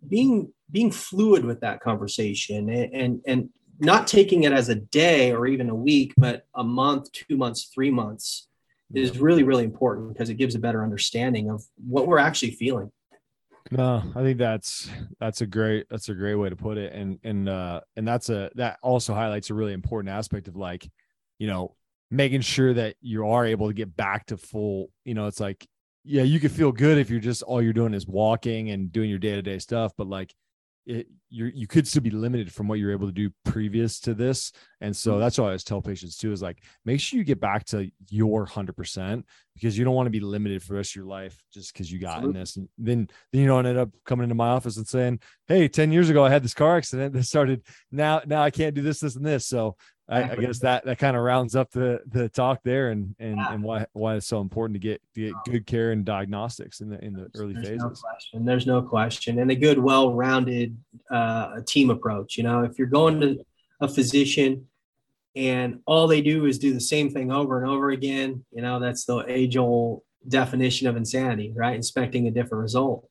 being 0.07 0.51
being 0.71 0.89
fluid 0.89 1.45
with 1.45 1.59
that 1.61 1.81
conversation 1.81 2.69
and, 2.69 2.93
and 2.93 3.21
and 3.27 3.49
not 3.79 4.07
taking 4.07 4.43
it 4.43 4.53
as 4.53 4.69
a 4.69 4.75
day 4.75 5.33
or 5.33 5.45
even 5.45 5.69
a 5.69 5.75
week, 5.75 6.13
but 6.17 6.45
a 6.55 6.63
month, 6.63 7.11
two 7.11 7.35
months, 7.35 7.69
three 7.73 7.91
months 7.91 8.47
is 8.93 9.17
really, 9.17 9.43
really 9.43 9.63
important 9.63 10.13
because 10.13 10.29
it 10.29 10.35
gives 10.35 10.55
a 10.55 10.59
better 10.59 10.83
understanding 10.83 11.49
of 11.49 11.63
what 11.87 12.07
we're 12.07 12.19
actually 12.19 12.51
feeling. 12.51 12.91
No, 13.71 14.03
I 14.15 14.21
think 14.21 14.37
that's 14.37 14.89
that's 15.19 15.41
a 15.41 15.47
great 15.47 15.87
that's 15.89 16.09
a 16.09 16.13
great 16.13 16.35
way 16.35 16.49
to 16.49 16.55
put 16.55 16.77
it. 16.77 16.93
And 16.93 17.19
and 17.23 17.49
uh 17.49 17.81
and 17.95 18.07
that's 18.07 18.29
a 18.29 18.51
that 18.55 18.77
also 18.81 19.13
highlights 19.13 19.49
a 19.49 19.53
really 19.53 19.73
important 19.73 20.13
aspect 20.13 20.47
of 20.47 20.55
like, 20.55 20.89
you 21.39 21.47
know, 21.47 21.75
making 22.11 22.41
sure 22.41 22.73
that 22.73 22.95
you 23.01 23.27
are 23.27 23.45
able 23.45 23.67
to 23.67 23.73
get 23.73 23.95
back 23.95 24.27
to 24.27 24.37
full, 24.37 24.91
you 25.03 25.13
know, 25.13 25.27
it's 25.27 25.39
like, 25.39 25.67
yeah, 26.03 26.23
you 26.23 26.39
could 26.39 26.51
feel 26.51 26.71
good 26.71 26.97
if 26.97 27.09
you're 27.09 27.19
just 27.19 27.43
all 27.43 27.61
you're 27.61 27.73
doing 27.73 27.93
is 27.93 28.07
walking 28.07 28.69
and 28.69 28.91
doing 28.91 29.09
your 29.09 29.19
day-to-day 29.19 29.59
stuff, 29.59 29.93
but 29.97 30.07
like 30.07 30.33
it, 30.85 31.07
you 31.29 31.45
you 31.45 31.65
could 31.65 31.87
still 31.87 32.01
be 32.01 32.09
limited 32.09 32.51
from 32.51 32.67
what 32.67 32.77
you're 32.77 32.91
able 32.91 33.07
to 33.07 33.13
do 33.13 33.29
previous 33.45 33.99
to 34.01 34.13
this. 34.13 34.51
And 34.81 34.95
so 34.95 35.11
mm-hmm. 35.11 35.21
that's 35.21 35.37
what 35.37 35.45
I 35.45 35.47
always 35.47 35.63
tell 35.63 35.81
patients 35.81 36.17
too 36.17 36.31
is 36.31 36.41
like 36.41 36.61
make 36.83 36.99
sure 36.99 37.17
you 37.17 37.23
get 37.23 37.39
back 37.39 37.65
to 37.67 37.89
your 38.09 38.45
hundred 38.45 38.75
percent 38.75 39.25
because 39.55 39.77
you 39.77 39.85
don't 39.85 39.95
want 39.95 40.07
to 40.07 40.11
be 40.11 40.19
limited 40.19 40.61
for 40.61 40.73
the 40.73 40.77
rest 40.77 40.91
of 40.91 40.97
your 40.97 41.05
life 41.05 41.41
just 41.53 41.71
because 41.71 41.91
you 41.91 41.99
got 41.99 42.17
Absolutely. 42.17 42.37
in 42.37 42.41
this. 42.41 42.57
And 42.57 42.69
then 42.77 43.07
then 43.31 43.41
you 43.41 43.47
don't 43.47 43.65
end 43.65 43.77
up 43.77 43.89
coming 44.05 44.23
into 44.23 44.35
my 44.35 44.49
office 44.49 44.77
and 44.77 44.87
saying, 44.87 45.19
Hey, 45.47 45.67
10 45.67 45.91
years 45.91 46.09
ago 46.09 46.25
I 46.25 46.29
had 46.29 46.43
this 46.43 46.53
car 46.53 46.75
accident 46.77 47.13
that 47.13 47.23
started 47.23 47.61
now 47.91 48.21
now 48.25 48.43
I 48.43 48.51
can't 48.51 48.75
do 48.75 48.81
this, 48.81 48.99
this, 48.99 49.15
and 49.15 49.25
this. 49.25 49.47
So 49.47 49.77
I, 50.09 50.31
I, 50.31 50.35
guess 50.35 50.59
that 50.59 50.83
that 50.83 50.99
kind 50.99 51.15
of 51.15 51.23
rounds 51.23 51.55
up 51.55 51.71
the 51.71 52.01
the 52.07 52.27
talk 52.27 52.59
there 52.63 52.89
and 52.89 53.15
and 53.19 53.37
yeah. 53.37 53.53
and 53.53 53.63
why 53.63 53.85
why 53.93 54.15
it's 54.15 54.27
so 54.27 54.41
important 54.41 54.75
to 54.75 54.79
get 54.79 55.01
to 55.15 55.21
get 55.21 55.33
good 55.45 55.65
care 55.65 55.91
and 55.91 56.03
diagnostics 56.03 56.81
in 56.81 56.89
the 56.89 57.03
in 57.03 57.13
the 57.13 57.29
early 57.35 57.53
There's 57.53 57.67
phases. 57.67 57.83
No 57.83 57.89
question. 57.89 58.45
There's 58.45 58.67
no 58.67 58.81
question, 58.81 59.39
and 59.39 59.49
a 59.49 59.55
good, 59.55 59.79
well-rounded 59.79 60.77
uh, 61.09 61.61
team 61.65 61.89
approach. 61.89 62.37
You 62.37 62.43
know, 62.43 62.63
if 62.63 62.77
you're 62.77 62.87
going 62.87 63.21
to 63.21 63.45
a 63.79 63.87
physician 63.87 64.67
and 65.35 65.79
all 65.85 66.07
they 66.07 66.21
do 66.21 66.45
is 66.45 66.59
do 66.59 66.73
the 66.73 66.81
same 66.81 67.09
thing 67.09 67.31
over 67.31 67.61
and 67.61 67.69
over 67.69 67.89
again, 67.89 68.45
you 68.51 68.61
know, 68.61 68.79
that's 68.79 69.05
the 69.05 69.23
age-old 69.27 70.03
definition 70.27 70.87
of 70.87 70.95
insanity, 70.95 71.53
right? 71.55 71.75
Inspecting 71.75 72.27
a 72.27 72.31
different 72.31 72.61
result 72.61 73.09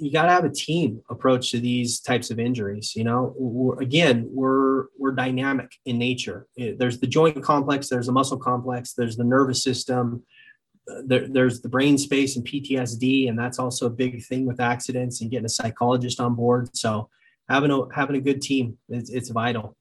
you 0.00 0.10
got 0.12 0.26
to 0.26 0.32
have 0.32 0.44
a 0.44 0.50
team 0.50 1.02
approach 1.10 1.50
to 1.50 1.60
these 1.60 2.00
types 2.00 2.30
of 2.30 2.38
injuries 2.38 2.94
you 2.96 3.04
know? 3.04 3.34
We're, 3.36 3.80
again 3.80 4.28
we're 4.30 4.86
we're 4.98 5.12
dynamic 5.12 5.70
in 5.84 5.98
nature. 5.98 6.46
There's 6.56 7.00
the 7.00 7.06
joint 7.06 7.42
complex 7.42 7.88
there's 7.88 8.06
the 8.06 8.12
muscle 8.12 8.38
complex 8.38 8.92
there's 8.94 9.16
the 9.16 9.24
nervous 9.24 9.62
system 9.62 10.22
uh, 10.90 11.02
there, 11.04 11.26
there's 11.28 11.60
the 11.60 11.68
brain 11.68 11.98
space 11.98 12.36
and 12.36 12.46
ptsd 12.46 13.28
and 13.28 13.38
that's 13.38 13.58
also 13.58 13.86
a 13.86 13.90
big 13.90 14.24
thing 14.24 14.46
with 14.46 14.60
accidents 14.60 15.20
and 15.20 15.30
getting 15.30 15.46
a 15.46 15.48
psychologist 15.48 16.20
on 16.20 16.34
board. 16.34 16.74
So 16.76 17.08
having 17.48 17.70
a 17.70 17.82
having 17.94 18.16
a 18.16 18.20
good 18.20 18.40
team 18.40 18.78
it's, 18.88 19.10
it's 19.10 19.30
vital. 19.30 19.76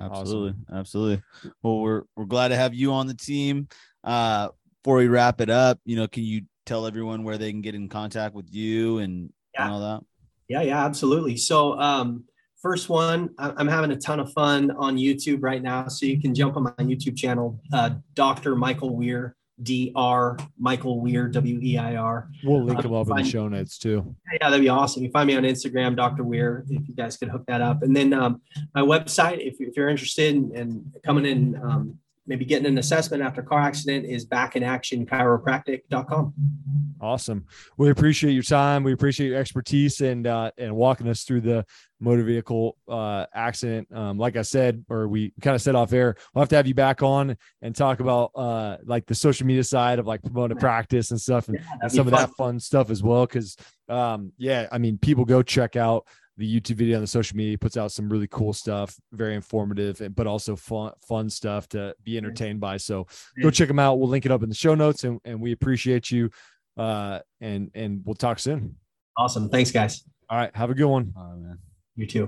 Absolutely 0.00 0.54
awesome. 0.68 0.78
absolutely. 0.78 1.22
Well 1.62 1.80
we're 1.80 2.02
we're 2.16 2.24
glad 2.24 2.48
to 2.48 2.56
have 2.56 2.74
you 2.74 2.92
on 2.92 3.06
the 3.06 3.14
team. 3.14 3.68
Uh 4.04 4.48
before 4.82 4.98
we 4.98 5.08
wrap 5.08 5.40
it 5.40 5.50
up 5.50 5.78
you 5.84 5.96
know 5.96 6.08
can 6.08 6.22
you 6.22 6.42
tell 6.68 6.86
everyone 6.86 7.24
where 7.24 7.38
they 7.38 7.50
can 7.50 7.62
get 7.62 7.74
in 7.74 7.88
contact 7.88 8.34
with 8.34 8.52
you 8.52 8.98
and, 8.98 9.32
yeah. 9.54 9.64
and 9.64 9.72
all 9.72 9.80
that? 9.80 10.04
Yeah, 10.48 10.62
yeah, 10.62 10.84
absolutely. 10.84 11.36
So, 11.36 11.78
um, 11.80 12.24
first 12.60 12.88
one, 12.88 13.30
I'm 13.38 13.68
having 13.68 13.90
a 13.92 13.96
ton 13.96 14.20
of 14.20 14.32
fun 14.32 14.70
on 14.72 14.96
YouTube 14.96 15.38
right 15.40 15.62
now. 15.62 15.88
So 15.88 16.06
you 16.06 16.20
can 16.20 16.34
jump 16.34 16.56
on 16.56 16.64
my 16.64 16.70
YouTube 16.72 17.16
channel, 17.16 17.60
uh, 17.72 17.90
Dr. 18.14 18.56
Michael 18.56 18.96
Weir, 18.96 19.36
Dr. 19.62 20.36
Michael 20.58 21.00
Weir, 21.00 21.28
W 21.28 21.60
E 21.62 21.78
I 21.78 21.96
R. 21.96 22.28
We'll 22.44 22.64
link 22.64 22.82
them 22.82 22.94
um, 22.94 23.00
up 23.00 23.10
in 23.10 23.24
the 23.24 23.30
show 23.30 23.48
notes 23.48 23.78
too. 23.78 24.14
Yeah, 24.32 24.50
that'd 24.50 24.60
be 24.60 24.68
awesome. 24.68 25.02
You 25.02 25.10
find 25.10 25.26
me 25.26 25.36
on 25.36 25.42
Instagram, 25.42 25.96
Dr. 25.96 26.24
Weir, 26.24 26.64
if 26.68 26.88
you 26.88 26.94
guys 26.94 27.16
could 27.16 27.28
hook 27.28 27.44
that 27.48 27.60
up. 27.60 27.82
And 27.82 27.94
then 27.94 28.12
um, 28.12 28.40
my 28.74 28.82
website, 28.82 29.46
if, 29.46 29.56
if 29.60 29.76
you're 29.76 29.88
interested 29.88 30.34
in, 30.34 30.54
in 30.56 30.92
coming 31.04 31.26
in, 31.26 31.60
um, 31.62 31.98
maybe 32.28 32.44
getting 32.44 32.66
an 32.66 32.78
assessment 32.78 33.22
after 33.22 33.42
car 33.42 33.60
accident 33.60 34.06
is 34.06 34.26
backinactionchiropractic.com. 34.26 36.34
Awesome. 37.00 37.46
We 37.76 37.90
appreciate 37.90 38.32
your 38.32 38.42
time. 38.42 38.82
We 38.84 38.92
appreciate 38.92 39.28
your 39.28 39.38
expertise 39.38 40.00
and 40.00 40.26
uh, 40.26 40.50
and 40.58 40.74
walking 40.76 41.06
us 41.08 41.22
through 41.24 41.42
the 41.42 41.64
motor 42.00 42.24
vehicle 42.24 42.76
uh, 42.88 43.26
accident. 43.34 43.86
Um, 43.94 44.18
like 44.18 44.36
I 44.36 44.42
said, 44.42 44.84
or 44.88 45.06
we 45.08 45.32
kind 45.40 45.54
of 45.54 45.62
said 45.62 45.74
off 45.74 45.92
air, 45.92 46.16
we'll 46.34 46.42
have 46.42 46.48
to 46.50 46.56
have 46.56 46.66
you 46.66 46.74
back 46.74 47.02
on 47.02 47.36
and 47.62 47.74
talk 47.74 48.00
about 48.00 48.32
uh, 48.34 48.76
like 48.84 49.06
the 49.06 49.14
social 49.14 49.46
media 49.46 49.64
side 49.64 49.98
of 49.98 50.06
like 50.06 50.22
promoting 50.22 50.58
practice 50.58 51.12
and 51.12 51.20
stuff 51.20 51.48
and, 51.48 51.58
yeah, 51.58 51.66
and 51.82 51.92
some 51.92 52.06
of 52.06 52.12
that 52.12 52.30
fun 52.36 52.60
stuff 52.60 52.90
as 52.90 53.02
well. 53.02 53.26
Cause 53.26 53.56
um, 53.88 54.32
yeah, 54.36 54.68
I 54.70 54.76
mean, 54.78 54.98
people 54.98 55.24
go 55.24 55.42
check 55.42 55.76
out 55.76 56.06
the 56.38 56.60
YouTube 56.60 56.76
video 56.76 56.96
on 56.96 57.02
the 57.02 57.06
social 57.06 57.36
media 57.36 57.58
puts 57.58 57.76
out 57.76 57.92
some 57.92 58.08
really 58.08 58.28
cool 58.28 58.52
stuff, 58.52 58.96
very 59.12 59.34
informative, 59.34 60.00
and 60.00 60.14
but 60.14 60.26
also 60.26 60.56
fun, 60.56 60.92
fun 61.06 61.28
stuff 61.28 61.68
to 61.70 61.94
be 62.04 62.16
entertained 62.16 62.60
by. 62.60 62.76
So 62.76 63.06
go 63.42 63.50
check 63.50 63.68
them 63.68 63.80
out. 63.80 63.98
We'll 63.98 64.08
link 64.08 64.24
it 64.24 64.32
up 64.32 64.42
in 64.42 64.48
the 64.48 64.54
show 64.54 64.74
notes, 64.74 65.04
and, 65.04 65.20
and 65.24 65.40
we 65.40 65.52
appreciate 65.52 66.10
you. 66.10 66.30
Uh, 66.76 67.18
and 67.40 67.70
and 67.74 68.02
we'll 68.04 68.14
talk 68.14 68.38
soon. 68.38 68.76
Awesome. 69.16 69.48
Thanks, 69.48 69.72
guys. 69.72 70.04
All 70.30 70.38
right. 70.38 70.54
Have 70.54 70.70
a 70.70 70.74
good 70.74 70.86
one. 70.86 71.12
You 71.96 72.06
too. 72.06 72.26